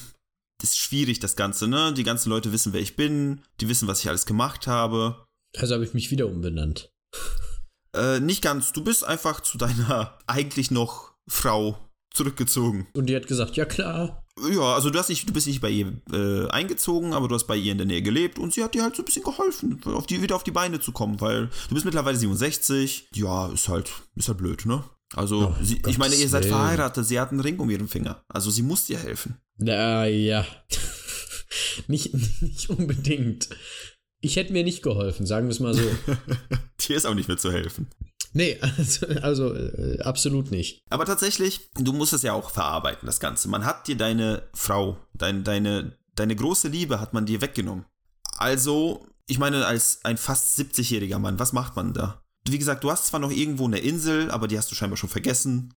das 0.59 0.71
ist 0.71 0.79
schwierig 0.79 1.19
das 1.19 1.35
Ganze, 1.35 1.67
ne? 1.67 1.93
Die 1.93 2.03
ganzen 2.03 2.31
Leute 2.31 2.51
wissen, 2.51 2.73
wer 2.73 2.81
ich 2.81 2.95
bin, 2.95 3.43
die 3.61 3.69
wissen, 3.69 3.87
was 3.87 3.99
ich 3.99 4.09
alles 4.09 4.25
gemacht 4.25 4.65
habe. 4.65 5.27
Also 5.57 5.75
habe 5.75 5.85
ich 5.85 5.93
mich 5.93 6.09
wieder 6.09 6.25
umbenannt. 6.25 6.91
Äh, 7.95 8.19
nicht 8.19 8.41
ganz, 8.41 8.73
du 8.73 8.83
bist 8.83 9.03
einfach 9.03 9.41
zu 9.41 9.57
deiner 9.57 10.17
eigentlich 10.27 10.71
noch 10.71 11.13
Frau 11.27 11.77
zurückgezogen. 12.13 12.87
Und 12.93 13.07
die 13.07 13.15
hat 13.15 13.27
gesagt, 13.27 13.55
ja 13.57 13.65
klar. 13.65 14.23
Ja, 14.51 14.73
also 14.75 14.89
du 14.89 14.99
hast 14.99 15.09
nicht, 15.09 15.29
du 15.29 15.33
bist 15.33 15.47
nicht 15.47 15.61
bei 15.61 15.69
ihr 15.69 15.93
äh, 16.11 16.49
eingezogen, 16.49 17.13
aber 17.13 17.27
du 17.29 17.35
hast 17.35 17.47
bei 17.47 17.55
ihr 17.55 17.71
in 17.71 17.77
der 17.77 17.87
Nähe 17.87 18.01
gelebt 18.01 18.37
und 18.37 18.53
sie 18.53 18.63
hat 18.63 18.73
dir 18.73 18.83
halt 18.83 18.95
so 18.95 19.01
ein 19.01 19.05
bisschen 19.05 19.23
geholfen, 19.23 19.81
auf 19.85 20.07
die, 20.07 20.21
wieder 20.21 20.35
auf 20.35 20.43
die 20.43 20.51
Beine 20.51 20.81
zu 20.81 20.91
kommen, 20.91 21.21
weil 21.21 21.49
du 21.69 21.73
bist 21.73 21.85
mittlerweile 21.85 22.17
67. 22.17 23.07
Ja, 23.13 23.47
ist 23.47 23.69
halt, 23.69 23.91
ist 24.15 24.27
halt 24.27 24.37
blöd, 24.37 24.65
ne? 24.65 24.83
Also, 25.13 25.53
Oh, 25.57 25.63
sie, 25.63 25.81
ich 25.87 25.97
meine, 25.97 26.15
ihr 26.15 26.27
seid 26.27 26.45
verheiratet, 26.45 27.05
sie 27.05 27.19
hat 27.19 27.31
einen 27.31 27.39
Ring 27.39 27.59
um 27.59 27.69
ihren 27.69 27.87
Finger. 27.87 28.23
Also 28.27 28.51
sie 28.51 28.63
muss 28.63 28.85
dir 28.85 28.97
helfen. 28.97 29.37
Na 29.57 30.05
ja. 30.05 30.45
nicht, 31.87 32.13
nicht 32.41 32.69
unbedingt. 32.69 33.49
Ich 34.19 34.35
hätte 34.35 34.51
mir 34.53 34.63
nicht 34.63 34.81
geholfen, 34.81 35.25
sagen 35.25 35.47
wir 35.47 35.51
es 35.51 35.59
mal 35.59 35.73
so. 35.73 35.83
Dir 36.87 36.97
ist 36.97 37.05
auch 37.05 37.13
nicht 37.13 37.27
mehr 37.27 37.37
zu 37.37 37.51
helfen. 37.51 37.87
Nee, 38.33 38.59
also, 38.77 39.07
also 39.21 39.55
äh, 39.55 40.01
absolut 40.01 40.51
nicht. 40.51 40.81
Aber 40.89 41.05
tatsächlich, 41.05 41.69
du 41.75 41.93
musst 41.93 42.13
es 42.13 42.21
ja 42.21 42.33
auch 42.33 42.49
verarbeiten, 42.49 43.05
das 43.05 43.19
Ganze. 43.19 43.47
Man 43.47 43.65
hat 43.65 43.87
dir 43.87 43.95
deine 43.95 44.43
Frau, 44.53 44.97
dein, 45.13 45.43
deine, 45.43 45.97
deine 46.15 46.35
große 46.35 46.67
Liebe 46.67 46.99
hat 46.99 47.13
man 47.13 47.25
dir 47.25 47.41
weggenommen. 47.41 47.85
Also, 48.37 49.07
ich 49.27 49.39
meine, 49.39 49.65
als 49.65 49.99
ein 50.03 50.17
fast 50.17 50.59
70-jähriger 50.59 51.17
Mann, 51.17 51.39
was 51.39 51.53
macht 51.53 51.77
man 51.77 51.93
da? 51.93 52.21
Wie 52.47 52.59
gesagt, 52.59 52.83
du 52.83 52.91
hast 52.91 53.07
zwar 53.07 53.21
noch 53.21 53.31
irgendwo 53.31 53.65
eine 53.65 53.79
Insel, 53.79 54.29
aber 54.29 54.47
die 54.47 54.57
hast 54.57 54.69
du 54.69 54.75
scheinbar 54.75 54.97
schon 54.97 55.09
vergessen. 55.09 55.73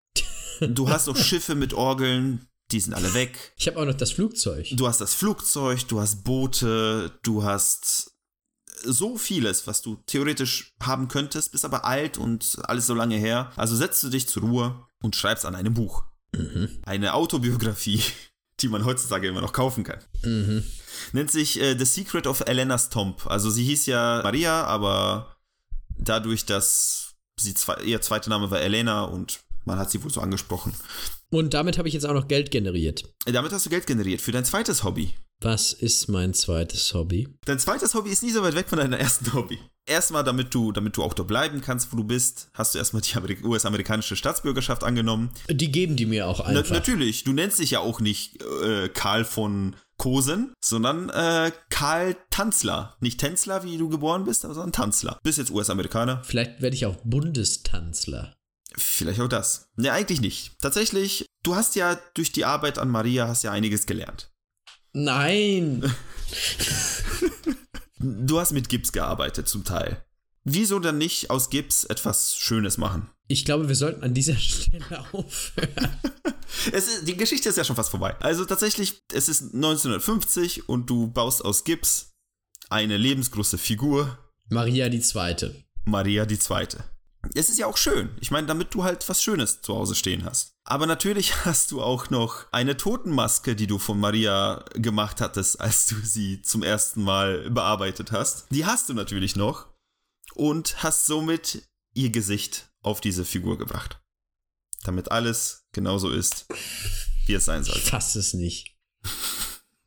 Du 0.61 0.89
hast 0.89 1.07
noch 1.07 1.17
Schiffe 1.23 1.55
mit 1.55 1.75
Orgeln, 1.75 2.49
die 2.73 2.81
sind 2.81 2.95
alle 2.95 3.13
weg. 3.13 3.53
Ich 3.59 3.69
habe 3.69 3.79
auch 3.79 3.85
noch 3.85 3.95
das 3.95 4.13
Flugzeug. 4.13 4.69
Du 4.73 4.89
hast 4.89 5.01
das 5.01 5.15
Flugzeug, 5.15 5.87
du 5.89 6.01
hast 6.01 6.25
Boote, 6.25 7.13
du 7.23 7.45
hast 7.45 8.16
so 8.83 9.17
vieles, 9.17 9.67
was 9.67 9.83
du 9.83 9.97
theoretisch 10.07 10.75
haben 10.83 11.09
könntest, 11.09 11.53
bist 11.53 11.65
aber 11.65 11.85
alt 11.85 12.19
und 12.19 12.59
alles 12.65 12.87
so 12.87 12.95
lange 12.95 13.17
her. 13.17 13.53
Also 13.57 13.77
setzt 13.77 14.03
du 14.03 14.09
dich 14.09 14.29
zur 14.29 14.43
Ruhe 14.43 14.87
und 15.03 15.17
schreibst 15.17 15.45
an 15.45 15.55
einem 15.55 15.75
Buch. 15.75 16.05
Eine 16.83 17.15
Autobiografie, 17.15 18.03
die 18.61 18.69
man 18.69 18.85
heutzutage 18.85 19.29
immer 19.29 19.41
noch 19.41 19.53
kaufen 19.53 19.85
kann. 19.85 20.01
Mhm. 20.23 20.65
Nennt 21.13 21.31
sich 21.31 21.61
äh, 21.61 21.79
The 21.79 21.85
Secret 21.85 22.27
of 22.27 22.41
Elena's 22.41 22.91
Tomb. 22.91 23.27
Also 23.27 23.51
sie 23.51 23.65
hieß 23.65 23.87
ja 23.87 24.21
Maria, 24.23 24.65
aber 24.65 25.37
dadurch, 25.99 26.47
dass 26.47 27.15
sie 27.41 27.55
zwei, 27.55 27.83
ihr 27.83 28.01
zweiter 28.01 28.31
Name 28.31 28.51
war 28.51 28.61
Elena 28.61 29.05
und 29.05 29.41
man 29.65 29.79
hat 29.79 29.91
sie 29.91 30.03
wohl 30.03 30.11
so 30.11 30.21
angesprochen. 30.21 30.75
Und 31.31 31.55
damit 31.55 31.77
habe 31.77 31.89
ich 31.89 31.95
jetzt 31.95 32.07
auch 32.07 32.15
noch 32.15 32.29
Geld 32.29 32.51
generiert. 32.51 33.05
Damit 33.27 33.53
hast 33.53 33.67
du 33.67 33.71
Geld 33.71 33.87
generiert 33.87 34.21
für 34.21 34.33
dein 34.33 34.45
zweites 34.45 34.85
Hobby. 34.85 35.15
Was 35.41 35.73
ist 35.73 36.09
mein 36.09 36.33
zweites 36.35 36.95
Hobby? 36.95 37.29
Dein 37.45 37.59
zweites 37.59 37.95
Hobby 37.95 38.11
ist 38.11 38.23
nie 38.23 38.31
so 38.31 38.43
weit 38.43 38.55
weg 38.55 38.69
von 38.69 38.79
deinem 38.79 38.95
ersten 38.95 39.33
Hobby. 39.35 39.59
Erstmal, 39.89 40.25
damit 40.25 40.53
du, 40.55 40.73
damit 40.73 40.97
du 40.97 41.03
auch 41.03 41.13
dort 41.15 41.29
bleiben 41.29 41.61
kannst, 41.61 41.93
wo 41.93 41.97
du 41.97 42.05
bist, 42.05 42.49
hast 42.55 42.75
du 42.75 42.79
erstmal 42.79 43.03
die 43.03 43.15
Amerik- 43.15 43.45
US-amerikanische 43.45 44.17
Staatsbürgerschaft 44.17 44.83
angenommen. 44.83 45.31
Die 45.49 45.71
geben 45.71 45.95
die 45.95 46.07
mir 46.07 46.27
auch 46.27 46.41
Na, 46.41 46.47
einfach. 46.59 46.73
natürlich, 46.73 47.23
du 47.25 47.33
nennst 47.33 47.59
dich 47.61 47.73
ja 47.73 47.81
auch 47.81 48.01
nicht 48.01 48.43
äh, 48.43 48.89
Karl 48.89 49.25
von 49.25 49.77
Kosen, 49.99 50.53
sondern 50.65 51.11
äh, 51.11 51.53
Karl 51.69 52.17
Tanzler. 52.31 52.97
Nicht 53.01 53.21
Tänzler, 53.21 53.63
wie 53.63 53.79
du 53.79 53.89
geboren 53.89 54.25
bist, 54.25 54.41
sondern 54.43 54.73
Tanzler. 54.73 55.21
Bist 55.23 55.39
jetzt 55.39 55.51
US-Amerikaner. 55.53 56.23
Vielleicht 56.25 56.61
werde 56.63 56.75
ich 56.75 56.87
auch 56.87 56.97
Bundestanzler. 57.05 58.35
Vielleicht 58.77 59.21
auch 59.21 59.29
das. 59.29 59.69
Ne, 59.77 59.93
eigentlich 59.93 60.21
nicht. 60.21 60.59
Tatsächlich, 60.61 61.27
du 61.43 61.55
hast 61.55 61.77
ja 61.77 61.99
durch 62.15 62.33
die 62.33 62.45
Arbeit 62.45 62.79
an 62.79 62.91
Maria 62.91 63.29
hast 63.29 63.45
ja 63.45 63.53
einiges 63.53 63.87
gelernt. 63.87 64.31
Nein! 64.99 65.93
Du 67.99 68.41
hast 68.41 68.53
mit 68.53 68.71
Gips 68.71 68.93
gearbeitet 68.93 69.47
zum 69.47 69.63
Teil. 69.63 70.03
Wieso 70.43 70.79
dann 70.79 70.97
nicht 70.97 71.29
aus 71.29 71.51
Gips 71.51 71.85
etwas 71.85 72.35
Schönes 72.35 72.79
machen? 72.79 73.11
Ich 73.29 73.45
glaube, 73.45 73.69
wir 73.69 73.75
sollten 73.75 74.03
an 74.03 74.15
dieser 74.15 74.37
Stelle 74.39 75.05
aufhören. 75.13 75.99
Es 76.73 76.89
ist, 76.89 77.07
die 77.07 77.15
Geschichte 77.15 77.51
ist 77.51 77.59
ja 77.59 77.65
schon 77.65 77.77
fast 77.77 77.91
vorbei. 77.91 78.17
Also 78.21 78.47
tatsächlich, 78.47 79.03
es 79.13 79.29
ist 79.29 79.55
1950 79.55 80.67
und 80.67 80.89
du 80.89 81.09
baust 81.09 81.45
aus 81.45 81.65
Gips 81.65 82.15
eine 82.71 82.97
lebensgroße 82.97 83.59
Figur, 83.59 84.19
Maria 84.49 84.89
die 84.89 85.01
Zweite. 85.01 85.63
Maria 85.85 86.25
die 86.25 86.39
Zweite. 86.39 86.85
Es 87.35 87.51
ist 87.51 87.59
ja 87.59 87.67
auch 87.67 87.77
schön. 87.77 88.17
Ich 88.23 88.31
meine, 88.31 88.47
damit 88.47 88.73
du 88.73 88.83
halt 88.83 89.07
was 89.11 89.23
Schönes 89.23 89.61
zu 89.61 89.75
Hause 89.75 89.95
stehen 89.95 90.25
hast. 90.25 90.56
Aber 90.67 90.87
natürlich 90.87 91.35
hast 91.47 91.71
du 91.71 91.81
auch 91.81 92.11
noch 92.11 92.53
eine 92.53 92.77
Totenmaske, 92.77 93.57
die 93.57 93.67
du 93.67 93.79
von 93.79 93.99
Maria 93.99 94.65
gemacht 94.75 95.21
hattest, 95.21 95.61
als 95.61 95.87
du 95.87 95.95
sie 96.03 96.43
zum 96.43 96.63
ersten 96.63 97.03
Mal 97.03 97.49
bearbeitet 97.51 98.13
hast. 98.13 98.47
Die 98.51 98.67
hast 98.67 98.89
du 98.89 98.95
natürlich 98.95 99.37
noch 99.37 99.69
und 100.35 100.83
hast 100.83 101.07
somit 101.07 101.63
ihr 101.95 102.11
Gesicht 102.11 102.69
auf 102.83 103.01
diese 103.01 103.25
Figur 103.25 103.57
gebracht. 103.57 104.01
Damit 104.83 105.11
alles 105.11 105.67
genauso 105.73 106.11
ist, 106.11 106.47
wie 107.27 107.35
es 107.35 107.45
sein 107.47 107.63
Ich 107.63 107.69
sollte. 107.69 107.81
fasse 107.81 108.19
es 108.19 108.35
nicht. 108.35 108.77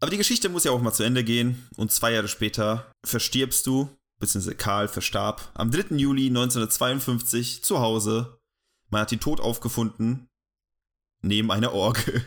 Aber 0.00 0.10
die 0.10 0.16
Geschichte 0.16 0.48
muss 0.48 0.64
ja 0.64 0.70
auch 0.70 0.80
mal 0.80 0.92
zu 0.92 1.02
Ende 1.02 1.24
gehen 1.24 1.68
und 1.76 1.90
zwei 1.90 2.12
Jahre 2.12 2.28
später 2.28 2.90
verstirbst 3.04 3.66
du, 3.66 3.88
beziehungsweise 4.18 4.56
Karl 4.56 4.88
verstarb, 4.88 5.50
am 5.54 5.70
3. 5.70 5.96
Juli 5.96 6.26
1952 6.26 7.64
zu 7.64 7.80
Hause. 7.80 8.35
Man 8.88 9.00
hat 9.00 9.12
ihn 9.12 9.20
tot 9.20 9.40
aufgefunden, 9.40 10.28
neben 11.22 11.50
einer 11.50 11.72
Orgel. 11.72 12.24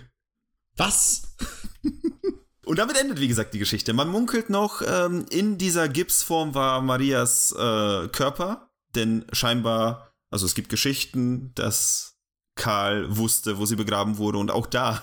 Was? 0.78 1.36
Und 2.66 2.78
damit 2.78 2.98
endet, 2.98 3.20
wie 3.20 3.28
gesagt, 3.28 3.54
die 3.54 3.60
Geschichte. 3.60 3.94
Man 3.94 4.10
munkelt 4.10 4.50
noch, 4.50 4.82
ähm, 4.86 5.26
in 5.32 5.58
dieser 5.58 5.90
Gipsform 5.90 6.54
war 6.54 6.82
Marias 6.82 7.52
äh, 7.52 8.08
Körper, 8.10 8.70
denn 8.94 9.26
scheinbar, 9.32 10.14
also 10.30 10.46
es 10.46 10.54
gibt 10.54 10.70
Geschichten, 10.70 11.52
dass 11.56 12.20
Karl 12.56 13.18
wusste, 13.18 13.58
wo 13.58 13.66
sie 13.66 13.76
begraben 13.76 14.18
wurde 14.18 14.38
und 14.38 14.52
auch 14.52 14.68
da 14.68 15.02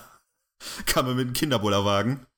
kam 0.87 1.07
er 1.07 1.15
mit 1.15 1.27
einem 1.27 1.35
Kinderbollerwagen. 1.35 2.27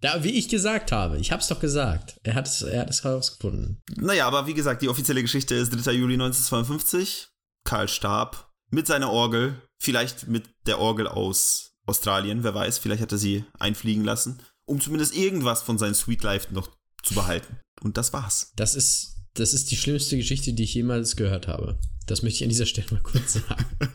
Da, 0.00 0.22
wie 0.22 0.38
ich 0.38 0.48
gesagt 0.48 0.92
habe, 0.92 1.18
ich 1.18 1.32
hab's 1.32 1.48
doch 1.48 1.58
gesagt. 1.58 2.20
Er 2.22 2.36
hat 2.36 2.46
es, 2.46 2.62
er 2.62 2.82
hat 2.82 2.90
es 2.90 3.02
herausgefunden. 3.02 3.82
Naja, 3.96 4.24
aber 4.28 4.46
wie 4.46 4.54
gesagt, 4.54 4.82
die 4.82 4.88
offizielle 4.88 5.20
Geschichte 5.20 5.56
ist 5.56 5.70
3. 5.70 5.94
Juli 5.94 6.14
1952. 6.14 7.28
Karl 7.68 7.86
starb 7.86 8.50
mit 8.70 8.86
seiner 8.86 9.10
Orgel, 9.10 9.60
vielleicht 9.76 10.26
mit 10.26 10.48
der 10.66 10.78
Orgel 10.78 11.06
aus 11.06 11.72
Australien, 11.84 12.42
wer 12.42 12.54
weiß, 12.54 12.78
vielleicht 12.78 13.02
hat 13.02 13.12
er 13.12 13.18
sie 13.18 13.44
einfliegen 13.58 14.04
lassen, 14.04 14.40
um 14.64 14.80
zumindest 14.80 15.14
irgendwas 15.14 15.60
von 15.60 15.76
seinem 15.76 15.92
Sweet 15.92 16.22
Life 16.22 16.54
noch 16.54 16.74
zu 17.02 17.12
behalten. 17.12 17.58
Und 17.82 17.98
das 17.98 18.14
war's. 18.14 18.52
Das 18.56 18.74
ist, 18.74 19.16
das 19.34 19.52
ist 19.52 19.70
die 19.70 19.76
schlimmste 19.76 20.16
Geschichte, 20.16 20.54
die 20.54 20.62
ich 20.62 20.72
jemals 20.72 21.14
gehört 21.14 21.46
habe. 21.46 21.78
Das 22.06 22.22
möchte 22.22 22.38
ich 22.38 22.44
an 22.44 22.48
dieser 22.48 22.64
Stelle 22.64 22.86
mal 22.90 23.02
kurz 23.02 23.34
sagen. 23.34 23.66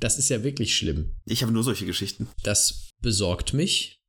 Das 0.00 0.16
ist 0.16 0.28
ja 0.28 0.44
wirklich 0.44 0.76
schlimm. 0.76 1.16
Ich 1.24 1.42
habe 1.42 1.50
nur 1.50 1.64
solche 1.64 1.86
Geschichten. 1.86 2.28
Das 2.44 2.90
besorgt 3.02 3.52
mich. 3.52 4.00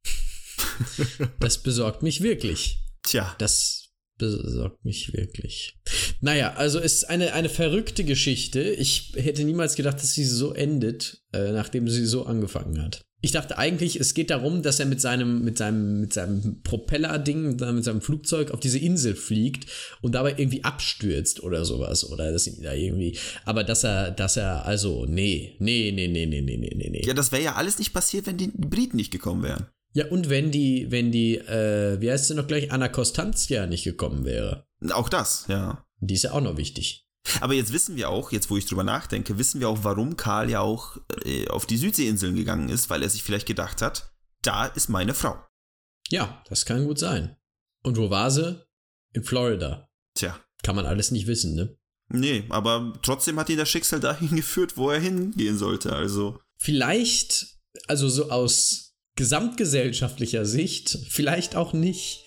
Das 1.40 1.64
besorgt 1.64 2.04
mich 2.04 2.22
wirklich. 2.22 2.84
Tja. 3.02 3.34
Das 3.40 3.89
besorgt 4.20 4.86
mich 4.86 5.14
wirklich. 5.14 5.76
Naja, 6.22 6.54
also 6.54 6.78
es 6.78 6.94
ist 6.94 7.10
eine, 7.10 7.34
eine 7.34 7.50
verrückte 7.50 8.04
Geschichte. 8.04 8.62
Ich 8.62 9.14
hätte 9.16 9.44
niemals 9.44 9.76
gedacht, 9.76 9.96
dass 9.96 10.14
sie 10.14 10.26
so 10.26 10.54
endet, 10.54 11.24
äh, 11.34 11.52
nachdem 11.52 11.90
sie 11.90 12.06
so 12.06 12.26
angefangen 12.26 12.80
hat. 12.84 13.02
Ich 13.22 13.32
dachte 13.34 13.58
eigentlich, 13.58 14.00
es 14.00 14.14
geht 14.14 14.30
darum, 14.30 14.62
dass 14.62 14.80
er 14.80 14.86
mit 14.86 15.02
seinem, 15.02 15.44
mit 15.44 15.58
seinem, 15.58 16.00
mit 16.00 16.14
seinem 16.14 16.62
Propeller-Ding, 16.64 17.58
mit 17.58 17.84
seinem 17.84 18.02
Flugzeug 18.02 18.52
auf 18.52 18.62
diese 18.62 18.80
Insel 18.80 19.14
fliegt 19.16 19.70
und 20.02 20.16
dabei 20.16 20.36
irgendwie 20.38 20.64
abstürzt 20.64 21.44
oder 21.44 21.66
sowas. 21.66 22.10
Oder 22.10 22.32
dass 22.32 22.48
ihn 22.48 22.64
da 22.64 22.74
irgendwie. 22.74 23.18
Aber 23.44 23.66
dass 23.66 23.84
er, 23.84 24.12
dass 24.12 24.38
er, 24.38 24.66
also, 24.66 25.06
nee, 25.06 25.56
nee, 25.60 25.92
nee, 25.92 26.08
nee, 26.08 26.26
nee, 26.26 26.42
nee, 26.42 26.58
nee, 26.58 26.90
nee. 26.90 27.02
Ja, 27.06 27.14
das 27.14 27.34
wäre 27.34 27.44
ja 27.44 27.56
alles 27.56 27.78
nicht 27.78 27.94
passiert, 27.94 28.26
wenn 28.26 28.38
die 28.38 28.52
Briten 28.56 28.96
nicht 28.96 29.12
gekommen 29.12 29.44
wären. 29.44 29.68
Ja, 29.94 30.08
und 30.08 30.30
wenn 30.30 30.52
die, 30.52 30.92
wenn 30.92 31.12
die, 31.12 31.38
äh, 31.38 32.00
wie 32.00 32.12
heißt 32.12 32.28
sie 32.28 32.36
noch 32.36 32.48
gleich, 32.48 32.72
Anna 32.72 32.90
Costanzia 32.90 33.66
nicht 33.66 33.84
gekommen 33.84 34.24
wäre. 34.24 34.68
Auch 34.92 35.10
das, 35.10 35.46
ja. 35.48 35.86
Die 36.00 36.14
ist 36.14 36.24
ja 36.24 36.32
auch 36.32 36.42
noch 36.42 36.58
wichtig. 36.58 37.08
Aber 37.42 37.54
jetzt 37.54 37.74
wissen 37.74 37.96
wir 37.96 38.10
auch, 38.10 38.32
jetzt 38.32 38.50
wo 38.50 38.58
ich 38.58 38.66
drüber 38.66 38.84
nachdenke, 38.84 39.38
wissen 39.38 39.60
wir 39.60 39.70
auch, 39.70 39.84
warum 39.84 40.16
Karl 40.16 40.50
ja 40.50 40.62
auch 40.62 40.98
äh, 41.26 41.48
auf 41.48 41.66
die 41.66 41.78
Südseeinseln 41.78 42.36
gegangen 42.36 42.70
ist, 42.70 42.90
weil 42.90 43.04
er 43.04 43.10
sich 43.10 43.24
vielleicht 43.24 43.48
gedacht 43.48 43.82
hat, 43.82 44.14
da 44.42 44.66
ist 44.66 44.90
meine 44.90 45.14
Frau. 45.14 45.36
Ja, 46.10 46.44
das 46.48 46.66
kann 46.66 46.86
gut 46.86 47.00
sein. 47.00 47.36
Und 47.84 47.98
wo 47.98 48.10
war 48.10 48.32
sie? 48.32 48.64
In 49.14 49.24
Florida. 49.24 49.90
Tja. 50.16 50.40
Kann 50.64 50.76
man 50.76 50.86
alles 50.86 51.12
nicht 51.12 51.28
wissen, 51.28 51.56
ne? 51.56 51.78
Nee, 52.12 52.46
aber 52.50 52.98
trotzdem 53.04 53.40
hat 53.40 53.50
ihn 53.50 53.58
das 53.58 53.70
Schicksal 53.70 54.00
dahin 54.00 54.36
geführt, 54.36 54.78
wo 54.78 54.90
er 54.90 55.00
hingehen 55.00 55.58
sollte, 55.58 55.94
also. 55.94 56.40
Vielleicht, 56.58 57.60
also 57.88 58.10
so 58.10 58.32
aus 58.32 58.89
gesamtgesellschaftlicher 59.20 60.46
Sicht, 60.46 60.98
vielleicht 61.10 61.58
auch 61.58 61.74
nicht. 61.74 62.26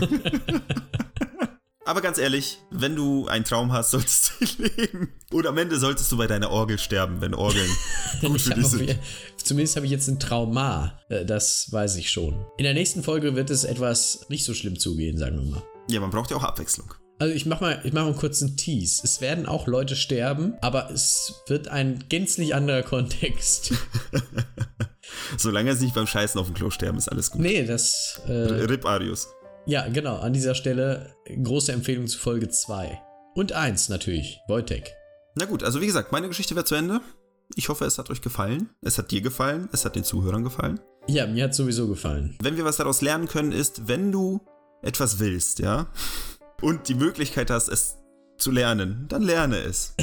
Aber 1.84 2.00
ganz 2.00 2.16
ehrlich, 2.16 2.56
wenn 2.70 2.96
du 2.96 3.26
einen 3.26 3.44
Traum 3.44 3.72
hast, 3.72 3.90
solltest 3.90 4.32
du 4.38 4.44
ihn 4.46 4.72
leben. 4.74 5.12
Und 5.30 5.46
am 5.46 5.58
Ende 5.58 5.78
solltest 5.78 6.10
du 6.10 6.16
bei 6.16 6.26
deiner 6.26 6.50
Orgel 6.50 6.78
sterben, 6.78 7.20
wenn 7.20 7.34
Orgeln 7.34 7.68
gut 8.22 8.40
für 8.40 8.54
dich 8.54 8.66
sind. 8.68 8.98
Zumindest 9.36 9.76
habe 9.76 9.84
ich 9.84 9.92
jetzt 9.92 10.08
ein 10.08 10.18
Trauma. 10.18 10.98
Äh, 11.10 11.26
das 11.26 11.70
weiß 11.72 11.96
ich 11.96 12.10
schon. 12.10 12.46
In 12.56 12.64
der 12.64 12.72
nächsten 12.72 13.02
Folge 13.02 13.34
wird 13.34 13.50
es 13.50 13.64
etwas 13.64 14.24
nicht 14.30 14.46
so 14.46 14.54
schlimm 14.54 14.78
zugehen, 14.78 15.18
sagen 15.18 15.36
wir 15.36 15.44
mal. 15.44 15.62
Ja, 15.90 16.00
man 16.00 16.08
braucht 16.08 16.30
ja 16.30 16.38
auch 16.38 16.44
Abwechslung. 16.44 16.94
Also 17.20 17.34
ich 17.34 17.44
mache 17.44 17.62
mal, 17.62 17.80
ich 17.84 17.92
mach 17.92 18.00
mal 18.00 18.08
einen 18.08 18.16
kurzen 18.16 18.56
Tease. 18.56 19.02
Es 19.04 19.20
werden 19.20 19.44
auch 19.44 19.66
Leute 19.66 19.94
sterben, 19.94 20.54
aber 20.62 20.90
es 20.90 21.42
wird 21.48 21.68
ein 21.68 22.02
gänzlich 22.08 22.54
anderer 22.54 22.82
Kontext. 22.82 23.74
Solange 25.36 25.76
sie 25.76 25.84
nicht 25.84 25.94
beim 25.94 26.06
Scheißen 26.06 26.40
auf 26.40 26.46
dem 26.46 26.54
Klo 26.54 26.70
sterben, 26.70 26.96
ist 26.96 27.08
alles 27.08 27.30
gut. 27.30 27.42
Nee, 27.42 27.66
das. 27.66 28.22
Äh, 28.26 28.32
Rip 28.32 28.86
Arius. 28.86 29.28
Ja, 29.66 29.86
genau. 29.88 30.16
An 30.16 30.32
dieser 30.32 30.54
Stelle 30.54 31.14
große 31.26 31.72
Empfehlung 31.72 32.06
zu 32.06 32.18
Folge 32.18 32.48
2. 32.48 32.98
Und 33.34 33.52
1 33.52 33.90
natürlich. 33.90 34.40
Wojtek. 34.48 34.94
Na 35.34 35.44
gut, 35.44 35.62
also 35.62 35.82
wie 35.82 35.86
gesagt, 35.86 36.12
meine 36.12 36.28
Geschichte 36.28 36.54
wäre 36.54 36.64
zu 36.64 36.74
Ende. 36.74 37.02
Ich 37.54 37.68
hoffe, 37.68 37.84
es 37.84 37.98
hat 37.98 38.08
euch 38.08 38.22
gefallen. 38.22 38.70
Es 38.80 38.96
hat 38.96 39.10
dir 39.10 39.20
gefallen. 39.20 39.68
Es 39.72 39.84
hat 39.84 39.94
den 39.94 40.04
Zuhörern 40.04 40.42
gefallen. 40.42 40.80
Ja, 41.06 41.26
mir 41.26 41.44
hat 41.44 41.54
sowieso 41.54 41.86
gefallen. 41.86 42.38
Wenn 42.42 42.56
wir 42.56 42.64
was 42.64 42.78
daraus 42.78 43.02
lernen 43.02 43.28
können, 43.28 43.52
ist, 43.52 43.88
wenn 43.88 44.10
du 44.10 44.40
etwas 44.82 45.18
willst, 45.18 45.58
ja, 45.58 45.88
und 46.60 46.88
die 46.88 46.94
Möglichkeit 46.94 47.50
hast, 47.50 47.68
es 47.68 47.96
zu 48.38 48.50
lernen, 48.50 49.06
dann 49.08 49.22
lerne 49.22 49.58
es. 49.58 49.94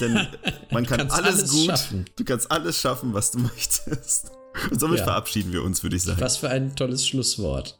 Denn 0.00 0.26
man 0.70 0.86
kann 0.86 1.00
alles, 1.10 1.12
alles, 1.12 1.50
gut. 1.50 1.66
Schaffen. 1.66 2.04
Du 2.16 2.24
kannst 2.24 2.50
alles 2.50 2.80
schaffen, 2.80 3.14
was 3.14 3.30
du 3.30 3.38
möchtest. 3.38 4.32
Und 4.70 4.80
somit 4.80 4.98
ja. 4.98 5.04
verabschieden 5.04 5.52
wir 5.52 5.62
uns, 5.62 5.82
würde 5.82 5.96
ich 5.96 6.02
sagen. 6.02 6.20
Was 6.20 6.36
für 6.36 6.48
ein 6.48 6.74
tolles 6.74 7.06
Schlusswort. 7.06 7.78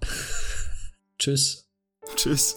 Tschüss. 1.19 1.67
Tschüss. 2.17 2.57